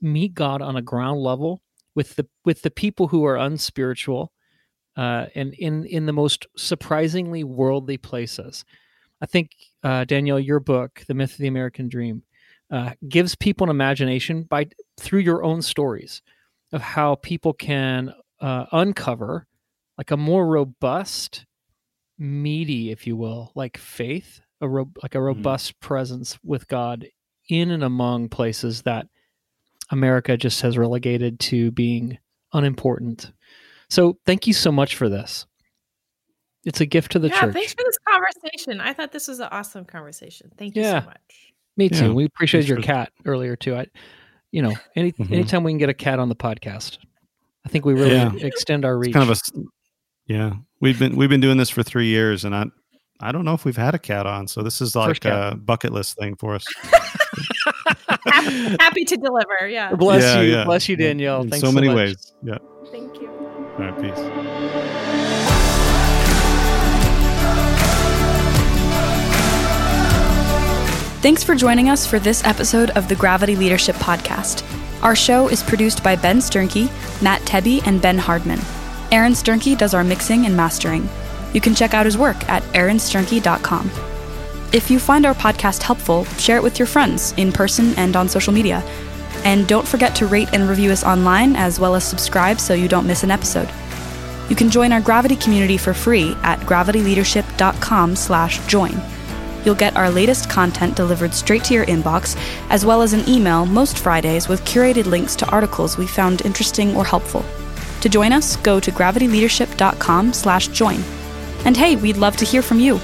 meet 0.00 0.34
god 0.34 0.62
on 0.62 0.76
a 0.76 0.82
ground 0.82 1.20
level 1.20 1.62
with 1.94 2.16
the 2.16 2.26
with 2.44 2.62
the 2.62 2.70
people 2.70 3.08
who 3.08 3.24
are 3.24 3.36
unspiritual 3.36 4.32
uh, 4.96 5.26
and 5.34 5.54
in 5.54 5.84
in 5.86 6.06
the 6.06 6.12
most 6.12 6.46
surprisingly 6.56 7.44
worldly 7.44 7.96
places 7.96 8.64
i 9.20 9.26
think 9.26 9.50
uh, 9.82 10.04
danielle 10.04 10.40
your 10.40 10.60
book 10.60 11.02
the 11.08 11.14
myth 11.14 11.32
of 11.32 11.38
the 11.38 11.48
american 11.48 11.88
dream 11.88 12.22
uh, 12.70 12.90
gives 13.08 13.34
people 13.34 13.64
an 13.64 13.70
imagination 13.70 14.42
by 14.42 14.66
through 14.98 15.20
your 15.20 15.44
own 15.44 15.62
stories 15.62 16.22
of 16.72 16.80
how 16.80 17.14
people 17.16 17.52
can 17.52 18.12
uh, 18.40 18.66
uncover 18.72 19.46
like 19.98 20.10
a 20.10 20.16
more 20.16 20.46
robust, 20.46 21.46
meaty, 22.18 22.90
if 22.90 23.06
you 23.06 23.16
will, 23.16 23.52
like 23.54 23.76
faith, 23.76 24.40
a 24.60 24.68
ro- 24.68 24.90
like 25.02 25.14
a 25.14 25.18
mm-hmm. 25.18 25.26
robust 25.26 25.72
mm-hmm. 25.72 25.86
presence 25.86 26.38
with 26.42 26.68
God 26.68 27.06
in 27.48 27.70
and 27.70 27.84
among 27.84 28.28
places 28.28 28.82
that 28.82 29.06
America 29.90 30.36
just 30.36 30.62
has 30.62 30.78
relegated 30.78 31.38
to 31.38 31.70
being 31.70 32.18
unimportant. 32.52 33.32
So 33.90 34.18
thank 34.24 34.46
you 34.46 34.52
so 34.54 34.72
much 34.72 34.96
for 34.96 35.08
this. 35.08 35.46
It's 36.64 36.80
a 36.80 36.86
gift 36.86 37.12
to 37.12 37.18
the 37.18 37.28
yeah, 37.28 37.40
church. 37.40 37.52
Thanks 37.52 37.74
for 37.74 37.84
this 37.84 37.98
conversation. 38.08 38.80
I 38.80 38.94
thought 38.94 39.12
this 39.12 39.28
was 39.28 39.38
an 39.40 39.48
awesome 39.50 39.84
conversation. 39.84 40.50
Thank 40.56 40.76
you 40.76 40.82
yeah, 40.82 41.00
so 41.00 41.06
much. 41.06 41.52
Me 41.76 41.88
too. 41.90 42.06
Yeah, 42.06 42.12
we 42.12 42.24
appreciated 42.24 42.68
your 42.68 42.80
cat 42.80 43.12
earlier 43.26 43.56
too. 43.56 43.76
I 43.76 43.86
you 44.54 44.62
know, 44.62 44.72
any 44.94 45.10
mm-hmm. 45.10 45.34
anytime 45.34 45.64
we 45.64 45.72
can 45.72 45.78
get 45.78 45.88
a 45.88 45.94
cat 45.94 46.20
on 46.20 46.28
the 46.28 46.36
podcast, 46.36 46.98
I 47.66 47.68
think 47.68 47.84
we 47.84 47.92
really 47.92 48.12
yeah. 48.12 48.32
extend 48.36 48.84
our 48.84 48.96
reach. 48.96 49.08
It's 49.08 49.16
kind 49.16 49.28
of 49.28 49.36
a 49.36 49.40
yeah, 50.26 50.54
we've 50.80 50.98
been 50.98 51.16
we've 51.16 51.28
been 51.28 51.40
doing 51.40 51.58
this 51.58 51.70
for 51.70 51.82
three 51.82 52.06
years, 52.06 52.44
and 52.44 52.54
I 52.54 52.66
I 53.20 53.32
don't 53.32 53.44
know 53.44 53.54
if 53.54 53.64
we've 53.64 53.76
had 53.76 53.94
a 53.94 53.98
cat 53.98 54.26
on, 54.26 54.48
so 54.48 54.62
this 54.62 54.80
is 54.80 54.96
like 54.96 55.24
a 55.24 55.56
bucket 55.56 55.92
list 55.92 56.16
thing 56.16 56.36
for 56.36 56.54
us. 56.54 56.64
happy, 58.26 58.76
happy, 58.80 59.04
to 59.04 59.16
deliver. 59.16 59.68
Yeah. 59.68 59.94
Bless 59.94 60.22
yeah, 60.22 60.40
you, 60.40 60.52
yeah. 60.52 60.64
bless 60.64 60.88
you, 60.88 60.96
Danielle. 60.96 61.42
In 61.42 61.50
Thanks 61.50 61.60
so, 61.60 61.68
so 61.68 61.72
many 61.72 61.88
much. 61.88 61.96
ways. 61.96 62.32
Yeah. 62.42 62.58
Thank 62.90 63.20
you. 63.20 63.28
All 63.30 63.78
right, 63.78 64.00
peace. 64.00 64.18
Thanks 71.22 71.42
for 71.42 71.54
joining 71.54 71.88
us 71.88 72.06
for 72.06 72.18
this 72.18 72.44
episode 72.44 72.90
of 72.90 73.08
the 73.08 73.14
Gravity 73.14 73.56
Leadership 73.56 73.96
Podcast. 73.96 74.62
Our 75.02 75.16
show 75.16 75.48
is 75.48 75.62
produced 75.62 76.02
by 76.02 76.16
Ben 76.16 76.38
Sternke, 76.38 76.90
Matt 77.22 77.40
Tebbe, 77.42 77.86
and 77.86 78.02
Ben 78.02 78.18
Hardman. 78.18 78.60
Aaron 79.14 79.32
Sternke 79.32 79.78
does 79.78 79.94
our 79.94 80.02
mixing 80.02 80.44
and 80.44 80.56
mastering. 80.56 81.08
You 81.52 81.60
can 81.60 81.76
check 81.76 81.94
out 81.94 82.04
his 82.04 82.18
work 82.18 82.48
at 82.48 82.64
aaronsternke.com. 82.74 83.88
If 84.72 84.90
you 84.90 84.98
find 84.98 85.24
our 85.24 85.34
podcast 85.34 85.84
helpful, 85.84 86.24
share 86.24 86.56
it 86.56 86.64
with 86.64 86.80
your 86.80 86.88
friends 86.88 87.32
in 87.36 87.52
person 87.52 87.94
and 87.96 88.16
on 88.16 88.28
social 88.28 88.52
media. 88.52 88.82
And 89.44 89.68
don't 89.68 89.86
forget 89.86 90.16
to 90.16 90.26
rate 90.26 90.48
and 90.52 90.68
review 90.68 90.90
us 90.90 91.04
online 91.04 91.54
as 91.54 91.78
well 91.78 91.94
as 91.94 92.02
subscribe 92.02 92.58
so 92.58 92.74
you 92.74 92.88
don't 92.88 93.06
miss 93.06 93.22
an 93.22 93.30
episode. 93.30 93.70
You 94.48 94.56
can 94.56 94.68
join 94.68 94.90
our 94.90 95.00
Gravity 95.00 95.36
community 95.36 95.76
for 95.76 95.94
free 95.94 96.36
at 96.42 96.58
gravityleadership.com/join. 96.62 99.00
You'll 99.64 99.76
get 99.76 99.96
our 99.96 100.10
latest 100.10 100.50
content 100.50 100.96
delivered 100.96 101.34
straight 101.34 101.62
to 101.64 101.74
your 101.74 101.86
inbox, 101.86 102.36
as 102.68 102.84
well 102.84 103.00
as 103.00 103.12
an 103.12 103.28
email 103.28 103.64
most 103.64 103.96
Fridays 103.96 104.48
with 104.48 104.64
curated 104.64 105.06
links 105.06 105.36
to 105.36 105.48
articles 105.50 105.96
we 105.96 106.08
found 106.08 106.44
interesting 106.44 106.96
or 106.96 107.04
helpful. 107.04 107.44
To 108.04 108.10
join 108.10 108.34
us, 108.34 108.56
go 108.56 108.80
to 108.80 108.92
gravityleadership.com 108.92 110.34
slash 110.34 110.68
join. 110.68 111.02
And 111.64 111.74
hey, 111.74 111.96
we'd 111.96 112.18
love 112.18 112.36
to 112.36 112.44
hear 112.44 112.60
from 112.60 112.78
you. 112.78 112.96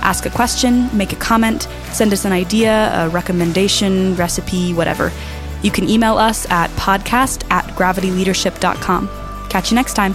Ask 0.00 0.24
a 0.24 0.30
question, 0.30 0.88
make 0.96 1.12
a 1.12 1.16
comment, 1.16 1.64
send 1.92 2.14
us 2.14 2.24
an 2.24 2.32
idea, 2.32 2.90
a 2.94 3.10
recommendation, 3.10 4.16
recipe, 4.16 4.72
whatever. 4.72 5.12
You 5.62 5.70
can 5.70 5.86
email 5.86 6.16
us 6.16 6.50
at 6.50 6.70
podcast 6.70 7.44
at 7.50 7.66
gravityleadership.com. 7.74 9.50
Catch 9.50 9.70
you 9.70 9.74
next 9.74 9.92
time. 9.92 10.14